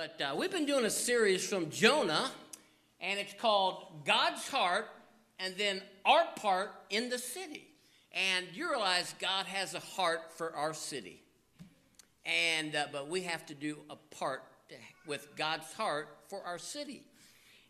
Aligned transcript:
but 0.00 0.18
uh, 0.22 0.34
we've 0.34 0.50
been 0.50 0.64
doing 0.64 0.86
a 0.86 0.90
series 0.90 1.46
from 1.46 1.68
Jonah, 1.68 2.30
and 3.02 3.20
it's 3.20 3.34
called 3.34 3.84
God's 4.06 4.48
Heart 4.48 4.88
and 5.38 5.54
then 5.58 5.82
Our 6.06 6.24
Part 6.36 6.70
in 6.88 7.10
the 7.10 7.18
City. 7.18 7.66
And 8.10 8.46
you 8.54 8.70
realize 8.70 9.14
God 9.20 9.44
has 9.44 9.74
a 9.74 9.78
heart 9.78 10.32
for 10.32 10.56
our 10.56 10.72
city. 10.72 11.22
And, 12.24 12.74
uh, 12.74 12.86
but 12.90 13.10
we 13.10 13.24
have 13.24 13.44
to 13.44 13.54
do 13.54 13.76
a 13.90 13.96
part 14.16 14.42
with 15.06 15.36
God's 15.36 15.70
heart 15.74 16.08
for 16.30 16.42
our 16.46 16.58
city. 16.58 17.02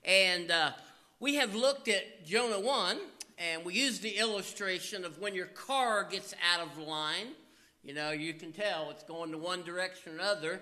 And 0.05 0.53
uh, 0.53 0.71
we 1.19 1.35
have 1.35 1.57
looked 1.57 1.89
at 1.89 2.25
Jonah 2.25 2.61
1, 2.61 2.97
and 3.39 3.65
we 3.65 3.75
used 3.75 4.03
the 4.03 4.19
illustration 4.19 5.05
of 5.05 5.19
when 5.19 5.35
your 5.35 5.47
car 5.47 6.07
gets 6.09 6.33
out 6.55 6.65
of 6.65 6.79
line. 6.79 7.33
You 7.83 7.93
know, 7.93 8.13
you 8.13 8.35
can 8.35 8.53
tell 8.53 8.89
it's 8.91 9.03
going 9.03 9.33
to 9.33 9.39
one 9.39 9.65
direction 9.65 10.13
or 10.13 10.15
another 10.15 10.61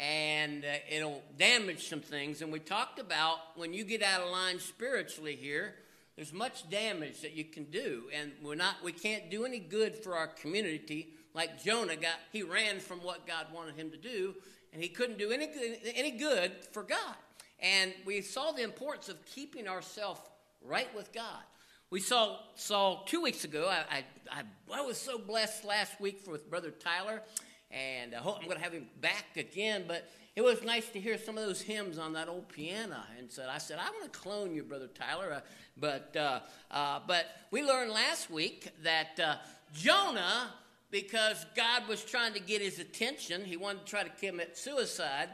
and 0.00 0.64
uh, 0.64 0.68
it'll 0.88 1.22
damage 1.36 1.88
some 1.88 2.00
things. 2.00 2.40
And 2.40 2.50
we 2.50 2.58
talked 2.58 2.98
about 2.98 3.36
when 3.54 3.74
you 3.74 3.84
get 3.84 4.02
out 4.02 4.22
of 4.22 4.30
line 4.30 4.58
spiritually 4.58 5.36
here, 5.36 5.74
there's 6.16 6.32
much 6.32 6.68
damage 6.70 7.20
that 7.20 7.36
you 7.36 7.44
can 7.44 7.64
do, 7.64 8.04
and 8.12 8.32
we're 8.42 8.54
not, 8.54 8.76
we 8.82 8.92
can't 8.92 9.30
do 9.30 9.44
any 9.44 9.58
good 9.58 9.94
for 9.94 10.16
our 10.16 10.26
community. 10.26 11.14
Like 11.34 11.62
Jonah 11.62 11.96
got, 11.96 12.16
he 12.32 12.42
ran 12.42 12.80
from 12.80 12.98
what 12.98 13.26
God 13.26 13.46
wanted 13.54 13.76
him 13.76 13.90
to 13.90 13.96
do, 13.96 14.34
and 14.72 14.82
he 14.82 14.88
couldn't 14.88 15.18
do 15.18 15.30
any 15.30 15.48
any 15.94 16.12
good 16.12 16.52
for 16.72 16.82
God. 16.82 17.14
And 17.60 17.92
we 18.06 18.22
saw 18.22 18.52
the 18.52 18.62
importance 18.62 19.08
of 19.08 19.24
keeping 19.26 19.68
ourselves 19.68 20.20
right 20.62 20.92
with 20.94 21.12
God. 21.12 21.42
We 21.90 22.00
saw 22.00 22.38
saw 22.54 23.02
two 23.04 23.20
weeks 23.22 23.44
ago. 23.44 23.68
I, 23.68 24.04
I, 24.30 24.42
I 24.72 24.80
was 24.82 24.98
so 24.98 25.18
blessed 25.18 25.64
last 25.64 26.00
week 26.00 26.22
with 26.26 26.50
Brother 26.50 26.70
Tyler 26.70 27.22
and 27.70 28.14
I 28.14 28.18
hope 28.18 28.38
I'm 28.38 28.46
going 28.46 28.56
to 28.56 28.62
have 28.62 28.72
him 28.72 28.88
back 29.00 29.36
again. 29.36 29.84
But 29.86 30.10
it 30.36 30.42
was 30.42 30.62
nice 30.62 30.88
to 30.90 31.00
hear 31.00 31.18
some 31.18 31.38
of 31.38 31.46
those 31.46 31.60
hymns 31.60 31.98
on 31.98 32.12
that 32.14 32.28
old 32.28 32.48
piano. 32.48 32.96
And 33.18 33.30
so 33.30 33.46
I 33.50 33.58
said, 33.58 33.78
I 33.78 33.90
want 33.90 34.12
to 34.12 34.18
clone 34.18 34.54
you, 34.54 34.62
Brother 34.62 34.88
Tyler. 34.88 35.32
Uh, 35.32 35.40
but, 35.76 36.16
uh, 36.16 36.40
uh, 36.70 37.00
but 37.06 37.26
we 37.50 37.62
learned 37.62 37.90
last 37.90 38.30
week 38.30 38.68
that 38.82 39.18
uh, 39.20 39.36
Jonah, 39.74 40.50
because 40.90 41.46
God 41.56 41.88
was 41.88 42.04
trying 42.04 42.32
to 42.34 42.40
get 42.40 42.60
his 42.60 42.78
attention, 42.78 43.44
he 43.44 43.56
wanted 43.56 43.86
to 43.86 43.90
try 43.90 44.02
to 44.02 44.10
commit 44.10 44.56
suicide. 44.56 45.28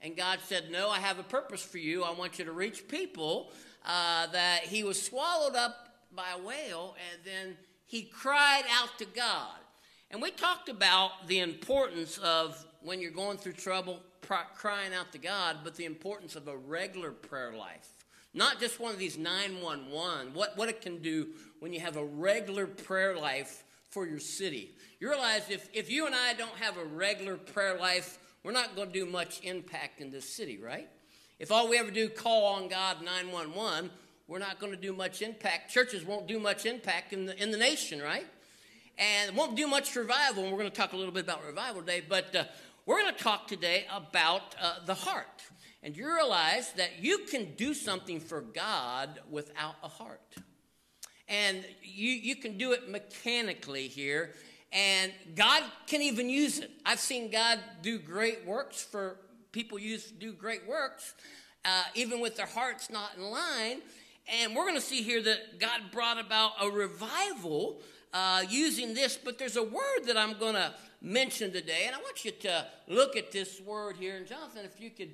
And 0.00 0.16
God 0.16 0.38
said, 0.44 0.70
No, 0.70 0.90
I 0.90 0.98
have 0.98 1.18
a 1.18 1.24
purpose 1.24 1.62
for 1.62 1.78
you. 1.78 2.04
I 2.04 2.12
want 2.12 2.38
you 2.38 2.44
to 2.44 2.52
reach 2.52 2.86
people. 2.88 3.50
Uh, 3.86 4.26
that 4.26 4.64
he 4.64 4.84
was 4.84 5.00
swallowed 5.00 5.56
up 5.56 5.88
by 6.14 6.26
a 6.36 6.42
whale, 6.42 6.94
and 7.10 7.24
then 7.24 7.56
he 7.86 8.02
cried 8.02 8.64
out 8.70 8.98
to 8.98 9.06
God. 9.06 9.56
And 10.10 10.22
we 10.22 10.30
talked 10.30 10.68
about 10.68 11.26
the 11.26 11.40
importance 11.40 12.18
of 12.18 12.64
when 12.82 13.00
you're 13.00 13.10
going 13.10 13.36
through 13.36 13.52
trouble, 13.52 14.00
crying 14.54 14.94
out 14.94 15.12
to 15.12 15.18
God, 15.18 15.58
but 15.64 15.74
the 15.74 15.84
importance 15.84 16.34
of 16.34 16.48
a 16.48 16.56
regular 16.56 17.10
prayer 17.10 17.52
life. 17.52 17.92
Not 18.34 18.60
just 18.60 18.80
one 18.80 18.92
of 18.92 18.98
these 18.98 19.18
911, 19.18 20.32
what, 20.34 20.56
what 20.56 20.68
it 20.68 20.80
can 20.80 20.98
do 21.02 21.28
when 21.60 21.72
you 21.72 21.80
have 21.80 21.96
a 21.96 22.04
regular 22.04 22.66
prayer 22.66 23.16
life 23.16 23.64
for 23.90 24.06
your 24.06 24.18
city. 24.18 24.70
You 25.00 25.08
realize 25.08 25.50
if, 25.50 25.68
if 25.72 25.90
you 25.90 26.06
and 26.06 26.14
I 26.14 26.34
don't 26.34 26.54
have 26.56 26.76
a 26.76 26.84
regular 26.84 27.36
prayer 27.36 27.78
life, 27.78 28.18
we're 28.44 28.52
not 28.52 28.76
going 28.76 28.88
to 28.88 28.94
do 28.94 29.06
much 29.06 29.42
impact 29.42 30.00
in 30.00 30.10
this 30.10 30.28
city, 30.28 30.58
right? 30.58 30.88
If 31.38 31.50
all 31.52 31.68
we 31.68 31.78
ever 31.78 31.90
do 31.90 32.08
call 32.08 32.54
on 32.54 32.68
God 32.68 33.02
911, 33.02 33.90
we're 34.26 34.38
not 34.38 34.58
going 34.58 34.72
to 34.72 34.78
do 34.78 34.92
much 34.92 35.22
impact. 35.22 35.70
Churches 35.70 36.04
won't 36.04 36.26
do 36.26 36.38
much 36.38 36.66
impact 36.66 37.12
in 37.12 37.26
the, 37.26 37.42
in 37.42 37.50
the 37.50 37.56
nation, 37.56 38.00
right? 38.00 38.26
And 38.98 39.36
won't 39.36 39.56
do 39.56 39.66
much 39.66 39.94
revival. 39.94 40.42
And 40.42 40.52
we're 40.52 40.58
going 40.58 40.70
to 40.70 40.76
talk 40.76 40.92
a 40.92 40.96
little 40.96 41.12
bit 41.12 41.24
about 41.24 41.44
revival 41.44 41.80
today, 41.80 42.02
but 42.06 42.34
uh, 42.34 42.44
we're 42.84 43.00
going 43.00 43.14
to 43.14 43.22
talk 43.22 43.46
today 43.46 43.86
about 43.94 44.54
uh, 44.60 44.76
the 44.84 44.94
heart. 44.94 45.42
And 45.82 45.96
you 45.96 46.12
realize 46.12 46.72
that 46.72 47.00
you 47.00 47.18
can 47.30 47.54
do 47.56 47.72
something 47.72 48.20
for 48.20 48.40
God 48.40 49.20
without 49.30 49.76
a 49.82 49.88
heart. 49.88 50.34
And 51.28 51.64
you, 51.82 52.10
you 52.10 52.36
can 52.36 52.58
do 52.58 52.72
it 52.72 52.90
mechanically 52.90 53.86
here, 53.86 54.32
and 54.72 55.12
God 55.34 55.62
can 55.86 56.02
even 56.02 56.28
use 56.30 56.58
it. 56.58 56.70
I've 56.84 57.00
seen 57.00 57.30
God 57.30 57.58
do 57.82 57.98
great 57.98 58.46
works 58.46 58.82
for 58.82 59.18
people 59.52 59.78
use 59.78 60.10
do 60.10 60.32
great 60.32 60.66
works, 60.66 61.14
uh, 61.64 61.84
even 61.94 62.20
with 62.20 62.36
their 62.36 62.46
hearts 62.46 62.90
not 62.90 63.10
in 63.16 63.22
line. 63.22 63.80
And 64.40 64.54
we're 64.54 64.64
going 64.64 64.74
to 64.74 64.80
see 64.80 65.02
here 65.02 65.22
that 65.22 65.58
God 65.58 65.80
brought 65.92 66.18
about 66.18 66.52
a 66.60 66.70
revival 66.70 67.80
uh, 68.12 68.42
using 68.48 68.94
this, 68.94 69.16
but 69.16 69.38
there's 69.38 69.56
a 69.56 69.62
word 69.62 70.04
that 70.06 70.16
I'm 70.16 70.38
going 70.38 70.54
to 70.54 70.72
mention 71.00 71.52
today, 71.52 71.84
and 71.86 71.94
I 71.94 71.98
want 71.98 72.24
you 72.24 72.30
to 72.30 72.66
look 72.88 73.16
at 73.16 73.32
this 73.32 73.60
word 73.60 73.96
here. 73.96 74.16
And 74.16 74.26
Jonathan, 74.26 74.64
if 74.64 74.80
you 74.80 74.90
could 74.90 75.10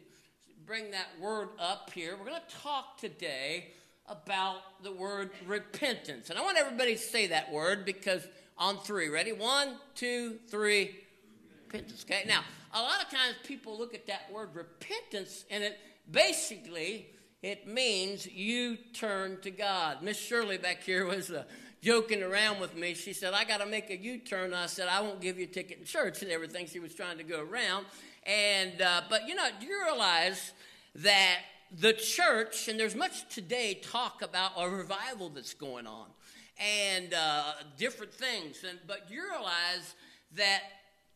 bring 0.66 0.91
that 0.93 1.09
word 1.21 1.49
up 1.59 1.91
here, 1.93 2.16
we're 2.19 2.27
going 2.27 2.41
to 2.49 2.56
talk 2.56 2.99
today 2.99 3.69
about 4.06 4.83
the 4.83 4.93
word 4.93 5.31
repentance. 5.47 6.31
And 6.31 6.38
I 6.38 6.43
want 6.43 6.59
everybody 6.59 6.94
to 6.94 7.00
say 7.00 7.28
that 7.28 7.53
word 7.53 7.84
because 7.84 8.27
on 8.56 8.78
three, 8.78 9.09
ready? 9.09 9.33
One, 9.33 9.77
two, 9.94 10.38
three, 10.49 10.97
repentance. 11.66 12.04
Okay, 12.09 12.25
now 12.27 12.43
a 12.72 12.81
lot 12.81 13.03
of 13.03 13.10
times 13.10 13.34
people 13.44 13.78
look 13.78 13.94
at 13.94 14.06
that 14.06 14.31
word 14.33 14.50
repentance 14.54 15.44
and 15.50 15.65
it 15.65 15.78
basically 16.10 17.09
it 17.43 17.69
means 17.69 18.27
you 18.27 18.77
turn 18.94 19.38
to 19.43 19.50
God. 19.50 20.03
Miss 20.03 20.19
Shirley 20.19 20.56
back 20.56 20.83
here 20.83 21.04
was 21.04 21.31
joking 21.84 22.22
around 22.22 22.61
with 22.61 22.75
me. 22.75 22.95
She 22.95 23.12
said, 23.12 23.34
I 23.34 23.45
got 23.45 23.59
to 23.59 23.67
make 23.67 23.91
a 23.91 23.97
U 23.97 24.19
turn. 24.19 24.55
I 24.55 24.67
said, 24.67 24.89
I 24.89 25.03
won't 25.03 25.21
give 25.21 25.39
you 25.39 25.45
a 25.45 25.49
ticket 25.49 25.78
in 25.81 25.84
church 25.84 26.22
and 26.22 26.31
everything. 26.31 26.67
She 26.67 26.78
was 26.78 26.95
trying 26.95 27.19
to 27.19 27.25
go 27.25 27.41
around. 27.43 27.84
And, 28.25 28.81
uh, 28.81 29.03
but 29.11 29.28
you 29.28 29.34
know, 29.34 29.47
do 29.61 29.67
you 29.67 29.84
realize 29.84 30.53
that 30.95 31.41
the 31.71 31.93
church, 31.93 32.69
and 32.69 32.81
there's 32.81 32.95
much 32.95 33.28
today 33.28 33.81
talk 33.83 34.22
about 34.22 34.53
a 34.56 34.69
revival 34.69 35.28
that's 35.28 35.53
going 35.53 35.87
on 35.87 36.06
and 36.59 37.12
uh, 37.12 37.53
different 37.77 38.15
things. 38.15 38.65
And, 38.69 38.78
but 38.87 39.11
you 39.11 39.22
realize 39.31 39.95
that 40.37 40.62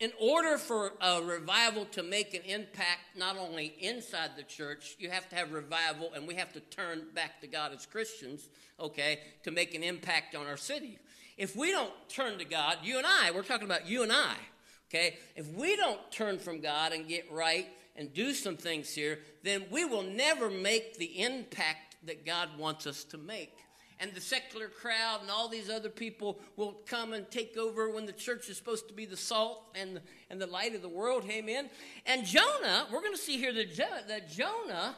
in 0.00 0.12
order 0.20 0.59
for 0.59 0.92
a 1.00 1.20
revival 1.22 1.84
to 1.86 2.03
make 2.03 2.32
an 2.32 2.42
impact 2.42 3.00
not 3.16 3.36
only 3.36 3.75
inside 3.81 4.31
the 4.36 4.44
church, 4.44 4.97
you 4.98 5.10
have 5.10 5.28
to 5.28 5.36
have 5.36 5.53
revival, 5.53 6.12
and 6.14 6.26
we 6.26 6.36
have 6.36 6.53
to 6.53 6.60
turn 6.60 7.03
back 7.14 7.41
to 7.41 7.48
God 7.48 7.72
as 7.75 7.84
Christians, 7.84 8.48
okay, 8.78 9.20
to 9.42 9.50
make 9.50 9.75
an 9.75 9.82
impact 9.82 10.37
on 10.37 10.47
our 10.47 10.56
city. 10.56 10.98
If 11.37 11.56
we 11.56 11.72
don't 11.72 11.92
turn 12.08 12.38
to 12.38 12.44
God, 12.44 12.78
you 12.82 12.98
and 12.98 13.06
I, 13.06 13.32
we're 13.32 13.42
talking 13.42 13.66
about 13.66 13.88
you 13.88 14.04
and 14.04 14.12
I, 14.12 14.34
okay, 14.88 15.19
if 15.34 15.48
we 15.54 15.75
don't 15.75 16.00
turn 16.12 16.38
from 16.38 16.60
God 16.60 16.92
and 16.92 17.08
get 17.08 17.31
right 17.32 17.66
and 17.97 18.12
do 18.14 18.32
some 18.32 18.56
things 18.56 18.94
here, 18.94 19.19
then 19.42 19.64
we 19.70 19.84
will 19.84 20.03
never 20.03 20.48
make 20.48 20.97
the 20.97 21.20
impact 21.20 21.97
that 22.04 22.25
God 22.25 22.50
wants 22.56 22.87
us 22.87 23.03
to 23.04 23.19
make 23.19 23.56
and 24.00 24.12
the 24.14 24.20
secular 24.20 24.69
crowd 24.69 25.20
and 25.22 25.31
all 25.31 25.48
these 25.48 25.69
other 25.69 25.88
people 25.88 26.38
will 26.56 26.81
come 26.86 27.12
and 27.12 27.31
take 27.31 27.56
over 27.56 27.91
when 27.91 28.06
the 28.06 28.12
church 28.12 28.48
is 28.48 28.56
supposed 28.56 28.88
to 28.88 28.94
be 28.94 29.06
the 29.06 29.16
salt 29.16 29.64
and, 29.75 30.00
and 30.31 30.41
the 30.41 30.47
light 30.47 30.75
of 30.75 30.82
the 30.82 30.88
world. 30.88 31.25
Amen. 31.28 31.69
And 32.06 32.25
Jonah, 32.25 32.87
we're 32.92 33.00
going 33.00 33.14
to 33.14 33.19
see 33.19 33.38
here 33.38 33.53
that, 33.53 33.75
jo- 33.75 33.84
that 34.06 34.31
Jonah, 34.31 34.97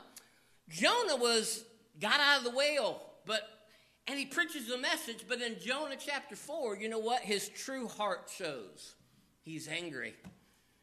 Jonah 0.68 1.16
was 1.16 1.64
got 2.00 2.20
out 2.20 2.38
of 2.38 2.44
the 2.44 2.56
whale, 2.56 3.00
but 3.26 3.42
and 4.06 4.18
he 4.18 4.26
preaches 4.26 4.66
the 4.66 4.78
message, 4.78 5.24
but 5.28 5.40
in 5.40 5.56
Jonah 5.60 5.94
chapter 5.96 6.34
4, 6.34 6.76
you 6.78 6.88
know 6.88 6.98
what? 6.98 7.22
His 7.22 7.48
true 7.48 7.86
heart 7.86 8.28
shows. 8.34 8.96
He's 9.42 9.68
angry. 9.68 10.14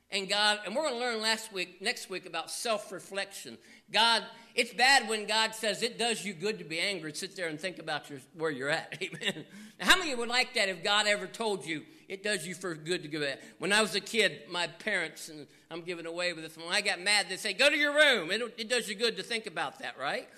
And 0.09 0.29
God, 0.29 0.59
and 0.66 0.73
we're 0.73 0.84
going 0.84 0.94
to 0.94 1.00
learn 1.00 1.22
last 1.22 1.51
week, 1.51 1.81
next 1.81 2.09
week 2.09 2.25
about 2.25 2.50
self 2.50 2.94
reflection. 2.94 3.57
God, 3.91 4.23
it's 4.56 4.73
bad 4.73 5.09
when 5.09 5.28
God 5.28 5.53
says 5.53 5.84
it 5.84 6.00
does 6.00 6.23
you 6.23 6.34
good 6.34 6.59
to 6.59 6.63
be 6.63 6.79
angry. 6.79 7.13
Sit 7.13 7.35
there 7.35 7.50
and 7.50 7.59
think 7.59 7.78
about 7.78 8.09
your, 8.09 8.19
where 8.34 8.50
you're 8.50 8.69
at. 8.69 8.97
Amen. 9.01 9.45
Now, 9.79 9.85
how 9.85 9.97
many 9.97 10.16
would 10.16 10.29
like 10.29 10.53
that 10.53 10.69
if 10.69 10.81
God 10.81 11.07
ever 11.07 11.28
told 11.28 11.66
you 11.66 11.84
it 12.07 12.23
does 12.23 12.47
you 12.47 12.56
for 12.56 12.73
good 12.73 13.03
to 13.03 13.09
go 13.09 13.19
back? 13.19 13.40
When 13.59 13.74
I 13.74 13.81
was 13.81 13.95
a 13.95 14.00
kid, 14.00 14.44
my 14.50 14.68
parents, 14.68 15.27
and 15.27 15.45
I'm 15.69 15.81
giving 15.81 16.06
away 16.06 16.31
with 16.31 16.45
this, 16.45 16.56
when 16.56 16.74
I 16.74 16.80
got 16.80 17.01
mad, 17.01 17.27
they'd 17.27 17.39
say, 17.39 17.51
Go 17.51 17.69
to 17.69 17.77
your 17.77 17.94
room. 17.94 18.31
It, 18.31 18.42
it 18.57 18.69
does 18.69 18.88
you 18.88 18.95
good 18.95 19.18
to 19.18 19.24
think 19.24 19.45
about 19.45 19.80
that, 19.80 20.00
right? 20.00 20.30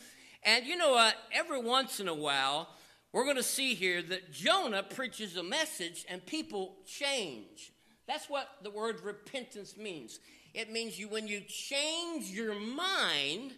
And 0.43 0.65
you 0.65 0.77
know 0.77 0.91
what? 0.91 1.15
Every 1.31 1.61
once 1.61 1.99
in 1.99 2.07
a 2.07 2.13
while, 2.13 2.69
we're 3.13 3.23
going 3.23 3.35
to 3.35 3.43
see 3.43 3.75
here 3.75 4.01
that 4.01 4.31
Jonah 4.31 4.81
preaches 4.81 5.35
a 5.35 5.43
message 5.43 6.05
and 6.09 6.25
people 6.25 6.77
change. 6.87 7.71
That's 8.09 8.27
what 8.27 8.49
the 8.63 8.71
word 8.71 9.01
repentance 9.03 9.77
means. 9.77 10.19
It 10.55 10.71
means 10.71 10.97
you 10.97 11.07
when 11.09 11.27
you 11.27 11.41
change 11.41 12.31
your 12.31 12.59
mind 12.59 13.51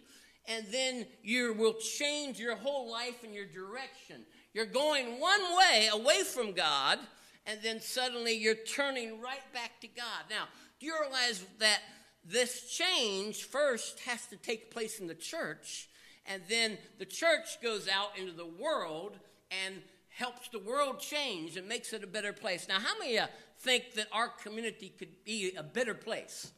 and 0.46 0.66
then 0.70 1.06
you 1.22 1.54
will 1.54 1.72
change 1.72 2.38
your 2.38 2.56
whole 2.56 2.92
life 2.92 3.24
and 3.24 3.34
your 3.34 3.46
direction. 3.46 4.26
You're 4.52 4.66
going 4.66 5.18
one 5.18 5.40
way 5.56 5.88
away 5.90 6.22
from 6.22 6.52
God 6.52 6.98
and 7.46 7.60
then 7.62 7.80
suddenly 7.80 8.34
you're 8.34 8.54
turning 8.54 9.22
right 9.22 9.40
back 9.54 9.80
to 9.80 9.86
God. 9.86 10.24
Now, 10.28 10.44
do 10.78 10.84
you 10.84 10.96
realize 11.00 11.42
that 11.58 11.80
this 12.22 12.70
change 12.76 13.44
first 13.44 14.00
has 14.00 14.26
to 14.26 14.36
take 14.36 14.70
place 14.70 15.00
in 15.00 15.06
the 15.06 15.14
church 15.14 15.88
and 16.26 16.42
then 16.50 16.76
the 16.98 17.06
church 17.06 17.58
goes 17.62 17.88
out 17.88 18.18
into 18.18 18.32
the 18.32 18.44
world 18.44 19.18
and 19.64 19.76
helps 20.10 20.48
the 20.48 20.58
world 20.58 21.00
change 21.00 21.56
and 21.56 21.66
makes 21.66 21.92
it 21.92 22.04
a 22.04 22.06
better 22.06 22.32
place. 22.34 22.68
Now, 22.68 22.78
how 22.78 22.98
many 22.98 23.18
uh, 23.18 23.26
think 23.62 23.94
that 23.94 24.08
our 24.12 24.28
community 24.28 24.92
could 24.98 25.24
be 25.24 25.54
a 25.56 25.62
better 25.62 25.94
place? 25.94 26.52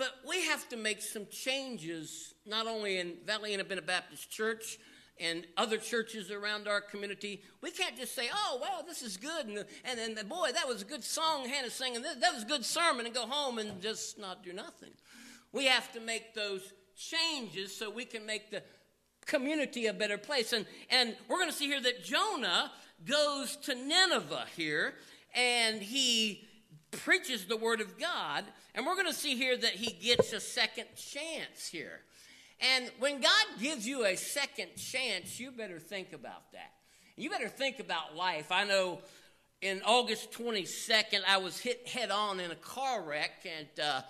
but 0.00 0.14
we 0.26 0.46
have 0.46 0.66
to 0.66 0.78
make 0.78 1.02
some 1.02 1.26
changes, 1.30 2.32
not 2.46 2.66
only 2.66 2.98
in 2.98 3.16
Valley 3.26 3.52
Independent 3.52 3.86
Baptist 3.86 4.30
Church 4.30 4.78
and 5.20 5.44
other 5.58 5.76
churches 5.76 6.30
around 6.30 6.66
our 6.66 6.80
community. 6.80 7.42
We 7.60 7.70
can't 7.70 7.98
just 7.98 8.14
say, 8.14 8.30
oh, 8.32 8.58
well, 8.62 8.82
this 8.82 9.02
is 9.02 9.18
good. 9.18 9.46
And, 9.46 9.66
and, 9.84 10.18
and 10.18 10.26
boy, 10.26 10.52
that 10.54 10.66
was 10.66 10.80
a 10.80 10.86
good 10.86 11.04
song 11.04 11.46
Hannah 11.46 11.68
sang, 11.68 11.96
and 11.96 12.04
that 12.06 12.32
was 12.32 12.44
a 12.44 12.46
good 12.46 12.64
sermon, 12.64 13.04
and 13.04 13.14
go 13.14 13.26
home 13.26 13.58
and 13.58 13.82
just 13.82 14.18
not 14.18 14.42
do 14.42 14.54
nothing. 14.54 14.92
We 15.52 15.66
have 15.66 15.92
to 15.92 16.00
make 16.00 16.32
those 16.32 16.72
changes 16.96 17.76
so 17.76 17.90
we 17.90 18.06
can 18.06 18.24
make 18.24 18.50
the 18.50 18.62
community 19.26 19.84
a 19.84 19.92
better 19.92 20.16
place. 20.16 20.54
And, 20.54 20.64
and 20.88 21.14
we're 21.28 21.36
going 21.36 21.50
to 21.50 21.54
see 21.54 21.66
here 21.66 21.82
that 21.82 22.02
Jonah 22.02 22.72
goes 23.04 23.56
to 23.56 23.74
Nineveh 23.74 24.46
here, 24.56 24.94
and 25.34 25.82
he 25.82 26.48
preaches 26.90 27.46
the 27.46 27.56
word 27.56 27.80
of 27.80 27.98
God. 27.98 28.44
And 28.74 28.86
we're 28.86 28.94
going 28.94 29.06
to 29.06 29.12
see 29.12 29.36
here 29.36 29.56
that 29.56 29.72
he 29.72 29.92
gets 29.92 30.32
a 30.32 30.40
second 30.40 30.86
chance 30.96 31.68
here. 31.68 32.00
And 32.60 32.90
when 32.98 33.20
God 33.20 33.46
gives 33.60 33.86
you 33.86 34.04
a 34.04 34.16
second 34.16 34.76
chance, 34.76 35.40
you 35.40 35.50
better 35.50 35.78
think 35.78 36.12
about 36.12 36.52
that. 36.52 36.72
You 37.16 37.30
better 37.30 37.48
think 37.48 37.80
about 37.80 38.16
life. 38.16 38.52
I 38.52 38.64
know 38.64 39.00
in 39.62 39.82
August 39.84 40.32
22nd, 40.32 41.20
I 41.26 41.38
was 41.38 41.58
hit 41.58 41.86
head 41.88 42.10
on 42.10 42.40
in 42.40 42.50
a 42.50 42.56
car 42.56 43.02
wreck 43.02 43.44
and 43.44 43.80
uh, 43.82 44.02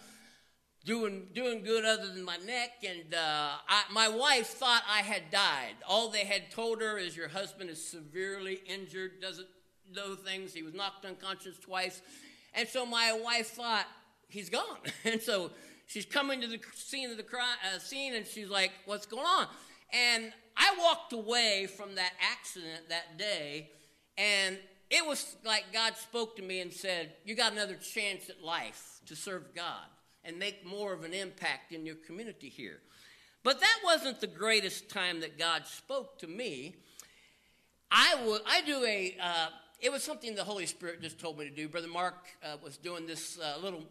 doing, 0.85 1.29
doing 1.33 1.63
good 1.63 1.85
other 1.85 2.09
than 2.09 2.25
my 2.25 2.37
neck. 2.39 2.85
And 2.89 3.15
uh, 3.15 3.51
I, 3.69 3.83
my 3.93 4.09
wife 4.09 4.49
thought 4.49 4.83
I 4.89 5.01
had 5.01 5.31
died. 5.31 5.75
All 5.89 6.09
they 6.09 6.25
had 6.25 6.51
told 6.51 6.81
her 6.81 6.99
is 6.99 7.17
your 7.17 7.29
husband 7.29 7.71
is 7.71 7.85
severely 7.85 8.61
injured, 8.67 9.21
doesn't 9.21 9.49
know 9.95 10.15
things. 10.15 10.53
He 10.53 10.63
was 10.63 10.75
knocked 10.75 11.05
unconscious 11.05 11.59
twice. 11.59 12.03
And 12.55 12.69
so 12.69 12.85
my 12.85 13.13
wife 13.13 13.49
thought, 13.49 13.87
he's 14.29 14.49
gone. 14.49 14.79
and 15.05 15.21
so 15.21 15.51
she's 15.87 16.07
coming 16.07 16.41
to 16.41 16.47
the 16.47 16.61
scene 16.75 17.11
of 17.11 17.17
the 17.17 17.23
crime, 17.23 17.57
uh, 17.75 17.79
scene 17.79 18.15
and 18.15 18.27
she's 18.27 18.49
like, 18.49 18.73
what's 18.87 19.07
going 19.07 19.27
on? 19.27 19.47
And 19.93 20.33
I 20.57 20.77
walked 20.79 21.13
away 21.13 21.67
from 21.67 21.95
that 21.97 22.13
accident 22.21 22.89
that 22.89 23.19
day, 23.19 23.71
and 24.17 24.59
it 24.91 25.07
was 25.07 25.37
like 25.45 25.73
God 25.73 25.97
spoke 25.97 26.37
to 26.37 26.43
me 26.43 26.61
and 26.61 26.73
said, 26.73 27.13
You 27.25 27.35
got 27.35 27.53
another 27.53 27.77
chance 27.77 28.29
at 28.29 28.43
life 28.43 29.01
to 29.07 29.17
serve 29.17 29.55
God 29.55 29.87
and 30.25 30.39
make 30.39 30.67
more 30.67 30.93
of 30.93 31.05
an 31.05 31.15
impact 31.15 31.73
in 31.73 31.87
your 31.87 31.95
community 31.95 32.49
here. 32.49 32.81
But 33.43 33.61
that 33.61 33.79
wasn't 33.85 34.21
the 34.21 34.27
greatest 34.27 34.91
time 34.91 35.21
that 35.21 35.39
God 35.39 35.67
spoke 35.67 36.19
to 36.19 36.27
me. 36.27 36.77
I 37.91 38.39
I 38.47 38.61
do 38.63 38.85
a 38.85 39.17
uh, 39.21 39.47
it 39.81 39.91
was 39.91 40.03
something 40.03 40.35
the 40.35 40.45
Holy 40.45 40.67
Spirit 40.67 41.01
just 41.01 41.19
told 41.19 41.39
me 41.39 41.49
to 41.49 41.55
do. 41.55 41.69
Brother 41.69 41.89
Mark 41.89 42.17
uh, 42.45 42.57
was 42.63 42.77
doing 42.77 43.07
this 43.07 43.39
uh, 43.39 43.59
little 43.63 43.83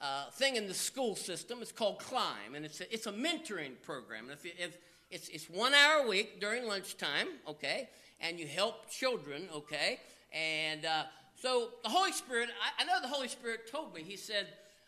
uh, 0.00 0.30
thing 0.30 0.56
in 0.56 0.66
the 0.68 0.74
school 0.74 1.16
system. 1.16 1.58
It's 1.60 1.72
called 1.72 1.98
Climb, 1.98 2.54
and 2.54 2.64
it's 2.64 2.80
a, 2.80 2.92
it's 2.92 3.06
a 3.06 3.12
mentoring 3.12 3.72
program. 3.82 4.24
And 4.24 4.32
if, 4.32 4.44
if 4.44 4.78
it's, 5.10 5.28
it's 5.28 5.50
one 5.50 5.74
hour 5.74 6.04
a 6.04 6.08
week 6.08 6.40
during 6.40 6.66
lunchtime, 6.66 7.28
okay, 7.48 7.88
and 8.20 8.38
you 8.38 8.46
help 8.46 8.88
children, 8.88 9.48
okay, 9.54 9.98
and 10.32 10.84
uh, 10.84 11.04
so 11.40 11.70
the 11.82 11.90
Holy 11.90 12.12
Spirit, 12.12 12.48
I, 12.62 12.82
I 12.82 12.86
know 12.86 13.00
the 13.00 13.12
Holy 13.12 13.28
Spirit 13.28 13.70
told 13.70 13.94
me. 13.94 14.02
He 14.02 14.16
said 14.16 14.46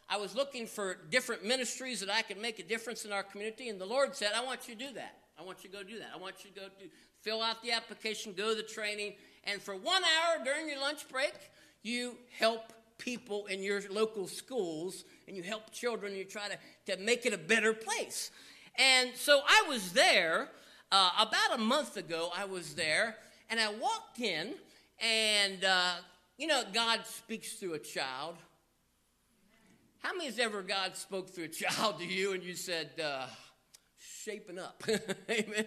I 0.09 0.17
was 0.19 0.37
looking 0.37 0.67
for 0.67 0.99
different 1.11 1.45
ministries 1.45 2.01
that 2.01 2.11
I 2.11 2.23
could 2.23 2.41
make 2.41 2.59
a 2.59 2.63
difference 2.63 3.05
in 3.05 3.13
our 3.13 3.23
community, 3.23 3.69
and 3.69 3.81
the 3.81 3.87
Lord 3.87 4.15
said, 4.15 4.33
I 4.37 4.45
want 4.45 4.69
you 4.69 4.75
to 4.75 4.87
do 4.87 4.93
that. 4.95 5.17
I 5.39 5.43
want 5.43 5.65
you 5.65 5.71
to 5.71 5.77
go 5.77 5.83
do 5.83 5.99
that. 5.99 6.11
I 6.15 6.19
want 6.19 6.45
you 6.45 6.51
to 6.51 6.61
go 6.61 6.67
to 6.67 6.85
fill 7.21 7.43
out 7.43 7.63
the 7.63 7.73
application, 7.73 8.35
go 8.37 8.51
to 8.51 8.55
the 8.55 8.63
training, 8.63 9.15
and 9.47 9.61
for 9.61 9.75
one 9.75 10.03
hour 10.03 10.45
during 10.45 10.69
your 10.69 10.81
lunch 10.81 11.09
break, 11.09 11.35
you 11.83 12.17
help 12.39 12.73
people 12.99 13.47
in 13.47 13.63
your 13.63 13.83
local 13.91 14.27
schools 14.27 15.05
and 15.27 15.37
you 15.37 15.43
help 15.43 15.71
children, 15.73 16.15
you 16.15 16.25
try 16.25 16.49
to, 16.49 16.97
to 16.97 17.03
make 17.03 17.27
it 17.27 17.33
a 17.33 17.39
better 17.39 17.73
place. 17.73 18.31
And 18.77 19.11
so 19.15 19.41
I 19.47 19.65
was 19.69 19.93
there 19.93 20.49
uh, 20.91 21.11
about 21.19 21.59
a 21.59 21.63
month 21.63 21.97
ago, 21.97 22.31
I 22.37 22.45
was 22.45 22.75
there, 22.75 23.17
and 23.51 23.61
I 23.61 23.73
walked 23.73 24.21
in, 24.21 24.55
and 25.01 25.65
uh, 25.65 25.95
you 26.39 26.47
know, 26.47 26.63
God 26.73 27.01
speaks 27.05 27.55
through 27.55 27.75
a 27.75 27.79
child. 27.79 28.37
How 30.01 30.13
many 30.13 30.27
has 30.27 30.39
ever 30.39 30.63
God 30.63 30.97
spoke 30.97 31.31
through 31.31 31.45
a 31.45 31.49
child 31.49 31.99
to 31.99 32.07
you 32.07 32.33
and 32.33 32.43
you 32.43 32.55
said, 32.55 32.91
uh, 33.03 33.27
shaping 33.99 34.59
up? 34.59 34.83
Amen. 35.31 35.67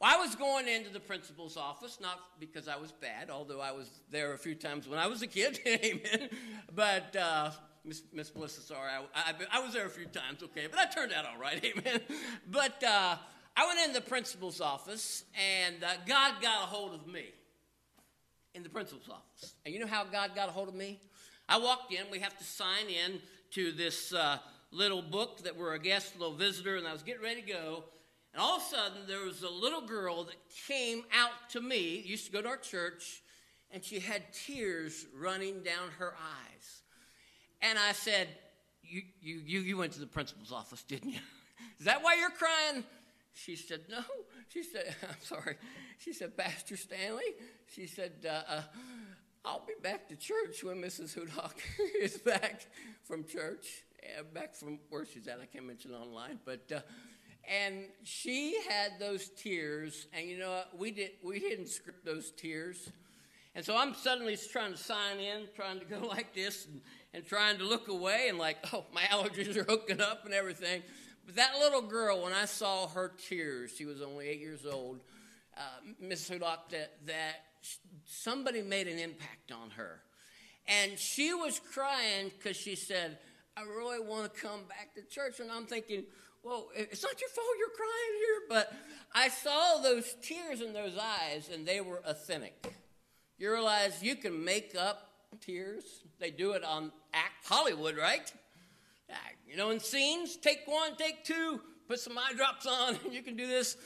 I 0.00 0.18
was 0.18 0.34
going 0.34 0.68
into 0.68 0.90
the 0.90 1.00
principal's 1.00 1.56
office, 1.56 1.98
not 2.00 2.18
because 2.38 2.68
I 2.68 2.76
was 2.76 2.92
bad, 2.92 3.30
although 3.30 3.60
I 3.60 3.72
was 3.72 3.88
there 4.10 4.34
a 4.34 4.38
few 4.38 4.54
times 4.54 4.88
when 4.88 4.98
I 4.98 5.06
was 5.06 5.22
a 5.22 5.26
kid. 5.26 5.58
Amen. 5.66 6.28
But 6.74 7.16
uh, 7.16 7.50
Miss, 7.84 8.02
Miss 8.12 8.34
Melissa, 8.34 8.60
sorry, 8.60 8.90
I, 8.90 9.02
I, 9.14 9.34
I, 9.52 9.60
was 9.60 9.72
there 9.72 9.86
a 9.86 9.90
few 9.90 10.06
times, 10.06 10.42
okay, 10.42 10.66
but 10.70 10.78
I 10.78 10.86
turned 10.86 11.12
out 11.12 11.24
all 11.24 11.40
right. 11.40 11.64
Amen. 11.78 12.00
But 12.50 12.82
uh, 12.84 13.16
I 13.56 13.66
went 13.66 13.80
into 13.80 13.94
the 13.94 14.06
principal's 14.06 14.60
office, 14.60 15.24
and 15.34 15.82
uh, 15.82 15.88
God 16.06 16.34
got 16.42 16.64
a 16.64 16.66
hold 16.66 16.94
of 16.94 17.06
me 17.06 17.26
in 18.54 18.62
the 18.62 18.68
principal's 18.68 19.08
office. 19.08 19.54
And 19.64 19.72
you 19.72 19.80
know 19.80 19.86
how 19.86 20.04
God 20.04 20.34
got 20.34 20.48
a 20.48 20.52
hold 20.52 20.68
of 20.68 20.74
me? 20.74 21.00
I 21.48 21.58
walked 21.58 21.92
in. 21.92 22.00
We 22.10 22.18
have 22.18 22.36
to 22.36 22.44
sign 22.44 22.88
in 22.88 23.20
to 23.52 23.72
this 23.72 24.12
uh, 24.12 24.38
little 24.72 25.00
book 25.00 25.44
that 25.44 25.56
we're 25.56 25.74
a 25.74 25.78
guest, 25.78 26.18
little 26.18 26.34
visitor, 26.34 26.76
and 26.76 26.86
I 26.86 26.92
was 26.92 27.02
getting 27.02 27.22
ready 27.22 27.40
to 27.42 27.48
go. 27.48 27.84
And 28.36 28.44
all 28.44 28.56
of 28.56 28.62
a 28.64 28.64
sudden, 28.66 28.98
there 29.08 29.24
was 29.24 29.42
a 29.42 29.48
little 29.48 29.80
girl 29.80 30.24
that 30.24 30.36
came 30.68 31.04
out 31.10 31.48
to 31.52 31.60
me, 31.62 32.02
used 32.04 32.26
to 32.26 32.32
go 32.32 32.42
to 32.42 32.48
our 32.48 32.58
church, 32.58 33.22
and 33.70 33.82
she 33.82 33.98
had 33.98 34.30
tears 34.30 35.06
running 35.18 35.62
down 35.62 35.88
her 35.98 36.12
eyes. 36.12 36.82
And 37.62 37.78
I 37.78 37.92
said, 37.92 38.28
You, 38.82 39.00
you, 39.22 39.40
you, 39.42 39.60
you 39.60 39.78
went 39.78 39.92
to 39.92 40.00
the 40.00 40.06
principal's 40.06 40.52
office, 40.52 40.82
didn't 40.82 41.12
you? 41.12 41.20
Is 41.78 41.86
that 41.86 42.02
why 42.02 42.16
you're 42.16 42.28
crying? 42.28 42.84
She 43.32 43.56
said, 43.56 43.80
No. 43.88 44.00
She 44.48 44.62
said, 44.62 44.94
I'm 45.02 45.16
sorry. 45.22 45.56
She 45.98 46.12
said, 46.12 46.36
Pastor 46.36 46.76
Stanley, 46.76 47.24
she 47.74 47.86
said, 47.86 48.12
uh, 48.24 48.42
uh, 48.48 48.62
I'll 49.44 49.64
be 49.66 49.74
back 49.82 50.08
to 50.08 50.16
church 50.16 50.62
when 50.62 50.76
Mrs. 50.76 51.18
Hudock 51.18 51.56
is 52.00 52.18
back 52.18 52.66
from 53.02 53.24
church, 53.24 53.66
back 54.32 54.54
from 54.54 54.78
where 54.88 55.04
she's 55.04 55.26
at. 55.26 55.40
I 55.40 55.46
can't 55.46 55.66
mention 55.66 55.92
online, 55.94 56.38
but 56.44 56.70
uh, 56.72 56.80
and 57.48 57.84
she 58.02 58.56
had 58.68 58.98
those 58.98 59.28
tears, 59.28 60.06
and 60.12 60.28
you 60.28 60.38
know 60.38 60.50
what? 60.50 60.78
We, 60.78 60.90
did, 60.90 61.10
we 61.22 61.38
didn't 61.38 61.68
script 61.68 62.04
those 62.04 62.32
tears. 62.32 62.90
And 63.54 63.64
so 63.64 63.76
I'm 63.76 63.94
suddenly 63.94 64.36
trying 64.36 64.72
to 64.72 64.78
sign 64.78 65.18
in, 65.18 65.48
trying 65.54 65.78
to 65.78 65.84
go 65.84 66.00
like 66.08 66.34
this, 66.34 66.66
and, 66.66 66.80
and 67.14 67.26
trying 67.26 67.58
to 67.58 67.64
look 67.64 67.88
away, 67.88 68.26
and 68.28 68.38
like, 68.38 68.58
oh, 68.72 68.84
my 68.92 69.02
allergies 69.10 69.56
are 69.56 69.64
hooking 69.64 70.00
up 70.00 70.24
and 70.24 70.34
everything. 70.34 70.82
But 71.24 71.36
that 71.36 71.58
little 71.58 71.82
girl, 71.82 72.22
when 72.22 72.32
I 72.32 72.44
saw 72.44 72.88
her 72.88 73.12
tears, 73.28 73.72
she 73.76 73.84
was 73.84 74.02
only 74.02 74.28
eight 74.28 74.40
years 74.40 74.64
old, 74.64 75.00
uh, 75.56 75.60
Miss 76.00 76.28
that, 76.28 76.92
that 77.06 77.34
somebody 78.04 78.62
made 78.62 78.86
an 78.88 78.98
impact 78.98 79.52
on 79.52 79.70
her. 79.70 80.00
And 80.68 80.98
she 80.98 81.32
was 81.32 81.60
crying 81.72 82.30
because 82.36 82.56
she 82.56 82.74
said, 82.74 83.18
I 83.56 83.62
really 83.62 84.00
want 84.00 84.32
to 84.32 84.40
come 84.40 84.64
back 84.68 84.94
to 84.94 85.02
church. 85.02 85.40
And 85.40 85.50
I'm 85.50 85.66
thinking, 85.66 86.04
well, 86.42 86.68
it's 86.74 87.02
not 87.02 87.20
your 87.20 87.30
fault 87.30 87.46
you're 87.58 87.68
crying 87.68 88.14
here, 88.18 88.42
but 88.48 88.72
I 89.14 89.28
saw 89.28 89.80
those 89.82 90.14
tears 90.22 90.60
in 90.60 90.72
those 90.72 90.96
eyes 90.98 91.48
and 91.52 91.66
they 91.66 91.80
were 91.80 92.02
authentic. 92.04 92.72
You 93.38 93.50
realize 93.50 94.02
you 94.02 94.16
can 94.16 94.44
make 94.44 94.74
up 94.78 95.10
tears. 95.40 95.84
They 96.18 96.30
do 96.30 96.52
it 96.52 96.64
on 96.64 96.92
Act 97.12 97.46
Hollywood, 97.46 97.96
right? 97.96 98.32
You 99.48 99.56
know, 99.56 99.70
in 99.70 99.80
scenes, 99.80 100.36
take 100.36 100.62
one, 100.66 100.96
take 100.96 101.24
two, 101.24 101.60
put 101.88 102.00
some 102.00 102.18
eye 102.18 102.32
drops 102.36 102.66
on, 102.66 102.98
and 103.04 103.12
you 103.14 103.22
can 103.22 103.36
do 103.36 103.46
this. 103.46 103.76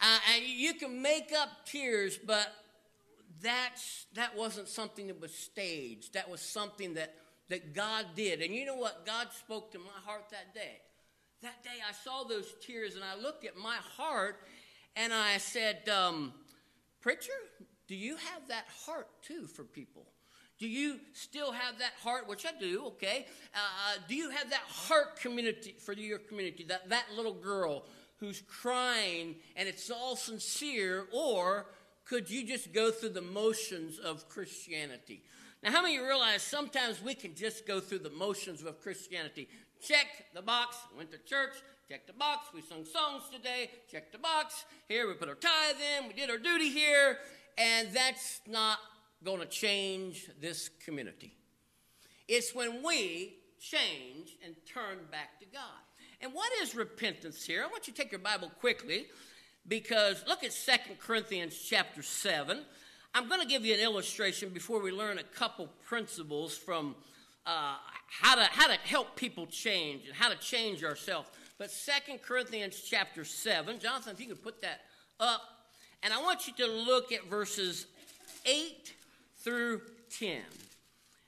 Uh, 0.00 0.18
and 0.34 0.44
you 0.44 0.74
can 0.74 1.02
make 1.02 1.30
up 1.38 1.66
tears, 1.66 2.18
but 2.18 2.52
that's, 3.42 4.06
that 4.14 4.36
wasn't 4.36 4.66
something 4.66 5.08
that 5.08 5.20
was 5.20 5.34
staged. 5.34 6.14
That 6.14 6.30
was 6.30 6.40
something 6.40 6.94
that, 6.94 7.14
that 7.50 7.74
God 7.74 8.06
did. 8.16 8.40
And 8.40 8.54
you 8.54 8.64
know 8.64 8.76
what? 8.76 9.04
God 9.04 9.28
spoke 9.38 9.70
to 9.72 9.78
my 9.78 10.00
heart 10.04 10.24
that 10.30 10.54
day 10.54 10.80
that 11.42 11.62
day 11.62 11.80
I 11.88 11.92
saw 11.92 12.24
those 12.24 12.54
tears 12.60 12.96
and 12.96 13.04
I 13.04 13.20
looked 13.20 13.44
at 13.44 13.56
my 13.56 13.76
heart 13.96 14.36
and 14.96 15.12
I 15.12 15.38
said, 15.38 15.88
um, 15.88 16.32
Preacher, 17.00 17.32
do 17.88 17.94
you 17.94 18.16
have 18.16 18.48
that 18.48 18.66
heart 18.84 19.08
too 19.22 19.46
for 19.46 19.64
people? 19.64 20.06
Do 20.58 20.68
you 20.68 21.00
still 21.14 21.52
have 21.52 21.78
that 21.78 21.92
heart, 22.02 22.28
which 22.28 22.44
I 22.44 22.50
do, 22.60 22.84
okay? 22.88 23.26
Uh, 23.54 23.98
do 24.06 24.14
you 24.14 24.28
have 24.28 24.50
that 24.50 24.64
heart 24.66 25.18
community 25.18 25.74
for 25.78 25.94
your 25.94 26.18
community, 26.18 26.64
that, 26.64 26.90
that 26.90 27.06
little 27.16 27.32
girl 27.32 27.84
who's 28.18 28.42
crying 28.42 29.36
and 29.56 29.66
it's 29.66 29.90
all 29.90 30.16
sincere, 30.16 31.06
or 31.12 31.66
could 32.04 32.28
you 32.28 32.46
just 32.46 32.74
go 32.74 32.90
through 32.90 33.10
the 33.10 33.22
motions 33.22 33.98
of 33.98 34.28
Christianity? 34.28 35.22
Now, 35.62 35.72
how 35.72 35.82
many 35.82 35.98
realize 35.98 36.42
sometimes 36.42 37.02
we 37.02 37.14
can 37.14 37.34
just 37.34 37.66
go 37.66 37.80
through 37.80 37.98
the 37.98 38.10
motions 38.10 38.62
of 38.62 38.80
Christianity? 38.80 39.48
Check 39.82 40.06
the 40.34 40.40
box. 40.40 40.76
Went 40.96 41.10
to 41.12 41.18
church. 41.18 41.52
Check 41.88 42.06
the 42.06 42.14
box. 42.14 42.48
We 42.54 42.62
sung 42.62 42.84
songs 42.84 43.24
today. 43.30 43.70
Check 43.90 44.10
the 44.10 44.18
box. 44.18 44.64
Here 44.88 45.06
we 45.06 45.14
put 45.14 45.28
our 45.28 45.34
tithe 45.34 45.76
in. 45.98 46.08
We 46.08 46.14
did 46.14 46.30
our 46.30 46.38
duty 46.38 46.70
here. 46.70 47.18
And 47.58 47.88
that's 47.92 48.40
not 48.46 48.78
going 49.22 49.40
to 49.40 49.46
change 49.46 50.30
this 50.40 50.70
community. 50.82 51.34
It's 52.26 52.54
when 52.54 52.82
we 52.82 53.34
change 53.60 54.36
and 54.42 54.54
turn 54.72 54.98
back 55.10 55.40
to 55.40 55.46
God. 55.46 55.62
And 56.22 56.32
what 56.32 56.50
is 56.62 56.74
repentance 56.74 57.44
here? 57.44 57.62
I 57.62 57.66
want 57.66 57.86
you 57.86 57.92
to 57.92 58.02
take 58.02 58.12
your 58.12 58.20
Bible 58.20 58.50
quickly 58.60 59.06
because 59.68 60.24
look 60.26 60.42
at 60.42 60.52
Second 60.52 60.98
Corinthians 61.00 61.58
chapter 61.58 62.02
7. 62.02 62.64
I'm 63.12 63.28
going 63.28 63.40
to 63.40 63.46
give 63.46 63.64
you 63.64 63.74
an 63.74 63.80
illustration 63.80 64.50
before 64.50 64.80
we 64.80 64.92
learn 64.92 65.18
a 65.18 65.24
couple 65.24 65.68
principles 65.84 66.56
from 66.56 66.94
uh, 67.44 67.74
how, 68.08 68.36
to, 68.36 68.44
how 68.44 68.68
to 68.68 68.74
help 68.84 69.16
people 69.16 69.46
change 69.46 70.06
and 70.06 70.14
how 70.14 70.28
to 70.28 70.36
change 70.36 70.84
ourselves. 70.84 71.28
But 71.58 71.72
Second 71.72 72.22
Corinthians 72.22 72.80
chapter 72.88 73.24
7, 73.24 73.80
Jonathan, 73.80 74.12
if 74.12 74.20
you 74.20 74.26
could 74.26 74.42
put 74.42 74.62
that 74.62 74.82
up. 75.18 75.42
And 76.04 76.14
I 76.14 76.22
want 76.22 76.46
you 76.46 76.52
to 76.64 76.66
look 76.66 77.10
at 77.10 77.26
verses 77.26 77.86
8 78.46 78.94
through 79.38 79.82
10. 80.16 80.30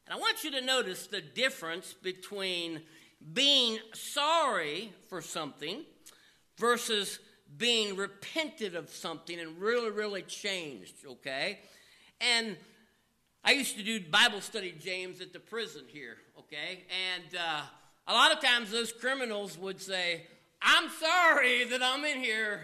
And 0.06 0.14
I 0.14 0.16
want 0.16 0.44
you 0.44 0.52
to 0.52 0.60
notice 0.60 1.08
the 1.08 1.20
difference 1.20 1.94
between 1.94 2.80
being 3.32 3.78
sorry 3.92 4.92
for 5.08 5.20
something 5.20 5.82
versus 6.58 7.18
being 7.58 7.96
repented 7.96 8.76
of 8.76 8.88
something 8.88 9.38
and 9.38 9.58
really, 9.60 9.90
really 9.90 10.22
changed, 10.22 10.94
okay? 11.06 11.58
And 12.22 12.56
I 13.44 13.52
used 13.52 13.76
to 13.76 13.82
do 13.82 14.00
Bible 14.00 14.40
study, 14.40 14.72
James, 14.78 15.20
at 15.20 15.32
the 15.32 15.40
prison 15.40 15.82
here, 15.88 16.18
okay? 16.38 16.84
And 17.12 17.36
uh, 17.36 17.62
a 18.06 18.12
lot 18.12 18.30
of 18.30 18.40
times 18.40 18.70
those 18.70 18.92
criminals 18.92 19.58
would 19.58 19.80
say, 19.80 20.22
I'm 20.62 20.88
sorry 20.90 21.64
that 21.64 21.82
I'm 21.82 22.04
in 22.04 22.18
here 22.18 22.60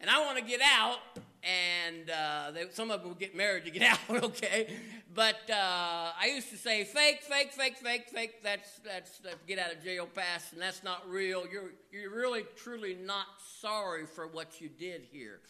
and 0.00 0.08
I 0.08 0.24
want 0.24 0.38
to 0.38 0.44
get 0.44 0.62
out. 0.62 0.98
And 1.42 2.10
uh, 2.10 2.50
they, 2.52 2.64
some 2.72 2.90
of 2.90 3.00
them 3.00 3.10
would 3.10 3.18
get 3.18 3.36
married 3.36 3.66
to 3.66 3.70
get 3.70 3.82
out, 4.10 4.24
okay? 4.24 4.74
But 5.14 5.48
uh, 5.50 6.12
I 6.18 6.32
used 6.34 6.50
to 6.50 6.56
say, 6.56 6.84
fake, 6.84 7.20
fake, 7.22 7.52
fake, 7.52 7.76
fake, 7.76 8.08
fake. 8.08 8.42
That's, 8.42 8.78
that's, 8.78 9.18
that's 9.18 9.36
get 9.46 9.58
out 9.58 9.72
of 9.72 9.84
jail 9.84 10.08
pass, 10.12 10.52
and 10.52 10.60
that's 10.60 10.82
not 10.82 11.08
real. 11.08 11.44
You're, 11.50 11.70
you're 11.92 12.10
really, 12.10 12.44
truly 12.56 12.94
not 12.94 13.26
sorry 13.60 14.06
for 14.06 14.26
what 14.26 14.60
you 14.60 14.68
did 14.68 15.02
here, 15.12 15.40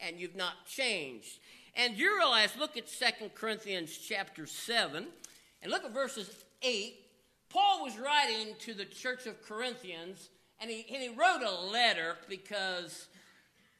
and 0.00 0.18
you've 0.18 0.34
not 0.34 0.66
changed. 0.66 1.38
And 1.76 1.96
you 1.96 2.16
realize, 2.16 2.56
look 2.58 2.76
at 2.76 2.88
Second 2.88 3.34
Corinthians 3.34 3.96
chapter 3.96 4.46
7, 4.46 5.06
and 5.62 5.72
look 5.72 5.84
at 5.84 5.92
verses 5.92 6.44
8. 6.62 6.94
Paul 7.48 7.84
was 7.84 7.98
writing 7.98 8.54
to 8.60 8.74
the 8.74 8.84
church 8.84 9.26
of 9.26 9.42
Corinthians, 9.42 10.30
and 10.60 10.70
he, 10.70 10.86
and 10.92 11.02
he 11.02 11.08
wrote 11.08 11.42
a 11.44 11.66
letter 11.66 12.16
because 12.28 13.08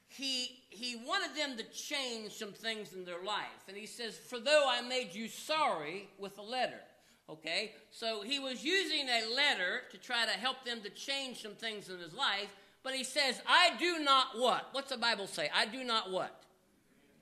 he, 0.08 0.62
he 0.70 0.96
wanted 0.96 1.36
them 1.36 1.56
to 1.56 1.64
change 1.72 2.32
some 2.32 2.52
things 2.52 2.94
in 2.94 3.04
their 3.04 3.22
life. 3.22 3.64
And 3.68 3.76
he 3.76 3.86
says, 3.86 4.16
For 4.16 4.38
though 4.38 4.64
I 4.68 4.80
made 4.80 5.14
you 5.14 5.28
sorry 5.28 6.08
with 6.18 6.38
a 6.38 6.42
letter. 6.42 6.80
Okay? 7.28 7.72
So 7.90 8.22
he 8.22 8.38
was 8.38 8.64
using 8.64 9.08
a 9.08 9.34
letter 9.34 9.82
to 9.90 9.98
try 9.98 10.24
to 10.24 10.32
help 10.32 10.64
them 10.64 10.82
to 10.82 10.90
change 10.90 11.42
some 11.42 11.54
things 11.54 11.88
in 11.88 11.98
his 11.98 12.12
life. 12.12 12.48
But 12.82 12.94
he 12.94 13.02
says, 13.02 13.40
I 13.46 13.72
do 13.78 14.00
not 14.00 14.38
what? 14.38 14.68
What's 14.72 14.90
the 14.90 14.98
Bible 14.98 15.26
say? 15.26 15.48
I 15.54 15.66
do 15.66 15.82
not 15.84 16.10
what? 16.10 16.43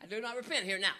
I 0.02 0.06
do 0.06 0.20
not 0.20 0.36
repent 0.36 0.64
here. 0.64 0.78
Now, 0.78 0.92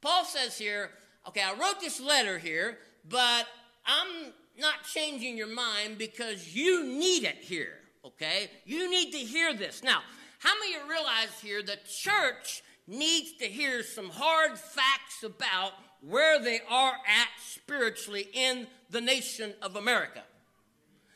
Paul 0.00 0.24
says 0.24 0.56
here, 0.56 0.90
okay, 1.26 1.42
I 1.42 1.52
wrote 1.52 1.80
this 1.80 2.00
letter 2.00 2.38
here, 2.38 2.78
but 3.08 3.46
I'm 3.84 4.32
not 4.58 4.84
changing 4.84 5.36
your 5.36 5.52
mind 5.52 5.98
because 5.98 6.54
you 6.54 6.84
need 6.84 7.24
it 7.24 7.38
here, 7.40 7.74
okay? 8.04 8.50
You 8.64 8.90
need 8.90 9.12
to 9.12 9.18
hear 9.18 9.54
this. 9.54 9.82
Now, 9.82 10.00
how 10.38 10.54
many 10.60 10.74
of 10.74 10.82
you 10.82 10.90
realize 10.90 11.40
here 11.42 11.62
the 11.62 11.78
church 11.86 12.62
needs 12.86 13.32
to 13.38 13.44
hear 13.44 13.82
some 13.82 14.08
hard 14.08 14.58
facts 14.58 15.22
about 15.22 15.72
where 16.00 16.40
they 16.40 16.60
are 16.70 16.92
at 16.92 17.28
spiritually 17.44 18.28
in 18.32 18.66
the 18.90 19.00
nation 19.00 19.52
of 19.60 19.76
America? 19.76 20.22